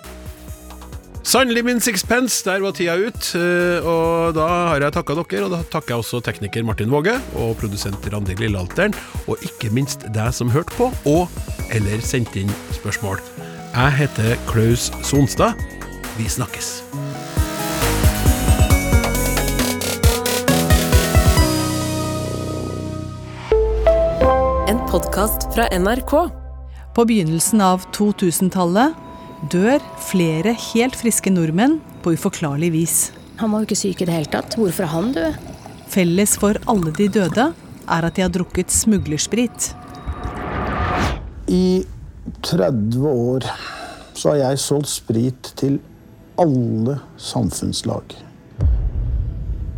Sannelig 1.23 1.61
min 1.63 1.79
sixpence, 1.79 2.43
der 2.43 2.59
var 2.59 2.73
tida 2.75 2.97
ut. 2.99 3.29
Eh, 3.39 3.85
og 3.87 4.35
da 4.35 4.47
har 4.73 4.83
jeg 4.83 4.91
takka 4.91 5.15
dere, 5.15 5.45
og 5.45 5.53
da 5.53 5.59
takker 5.71 5.93
jeg 5.93 6.03
også 6.03 6.19
tekniker 6.19 6.65
Martin 6.67 6.91
Våge 6.91 7.13
og 7.39 7.55
produsent 7.61 8.03
Randi 8.11 8.35
Lillealteren, 8.35 8.91
og 9.31 9.39
ikke 9.39 9.71
minst 9.71 10.03
deg 10.11 10.33
som 10.35 10.51
hørte 10.51 10.75
på, 10.75 10.89
og 11.07 11.31
eller 11.71 12.03
sendte 12.03 12.43
inn 12.43 12.51
spørsmål. 12.75 13.23
Jeg 13.71 13.95
heter 14.01 14.35
Klaus 14.49 14.89
Sonstad. 15.07 15.55
Vi 16.19 16.27
snakkes. 16.27 16.83
En 24.67 24.83
podkast 24.91 25.47
fra 25.55 25.71
NRK. 25.71 26.13
På 26.93 27.07
begynnelsen 27.07 27.63
av 27.63 27.87
2000-tallet 27.95 29.12
dør 29.51 29.83
flere 30.07 30.53
helt 30.71 30.95
friske 30.99 31.31
nordmenn 31.33 31.79
på 32.03 32.15
uforklarlig 32.15 32.71
vis. 32.73 32.97
Han 33.41 33.51
var 33.51 33.63
jo 33.63 33.69
ikke 33.69 33.79
syk 33.79 34.03
i 34.03 34.07
det 34.07 34.15
hele 34.15 34.31
tatt. 34.31 34.55
Hvorfor 34.59 34.85
er 34.85 34.93
han 34.93 35.13
død? 35.15 35.37
Felles 35.93 36.35
for 36.39 36.57
alle 36.69 36.93
de 36.95 37.09
døde 37.11 37.47
er 37.83 38.07
at 38.07 38.15
de 38.15 38.23
har 38.23 38.31
drukket 38.33 38.71
smuglersprit. 38.71 39.71
I 41.51 41.83
30 42.45 43.07
år 43.09 43.47
så 44.15 44.33
har 44.33 44.39
jeg 44.45 44.61
solgt 44.63 44.91
sprit 44.93 45.51
til 45.59 45.79
alle 46.39 46.99
samfunnslag. 47.19 48.15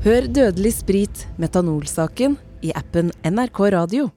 Hør 0.06 0.28
Dødelig 0.30 0.76
sprit, 0.78 1.26
metanolsaken, 1.42 2.38
i 2.62 2.70
appen 2.78 3.10
NRK 3.26 3.60
Radio. 3.74 4.12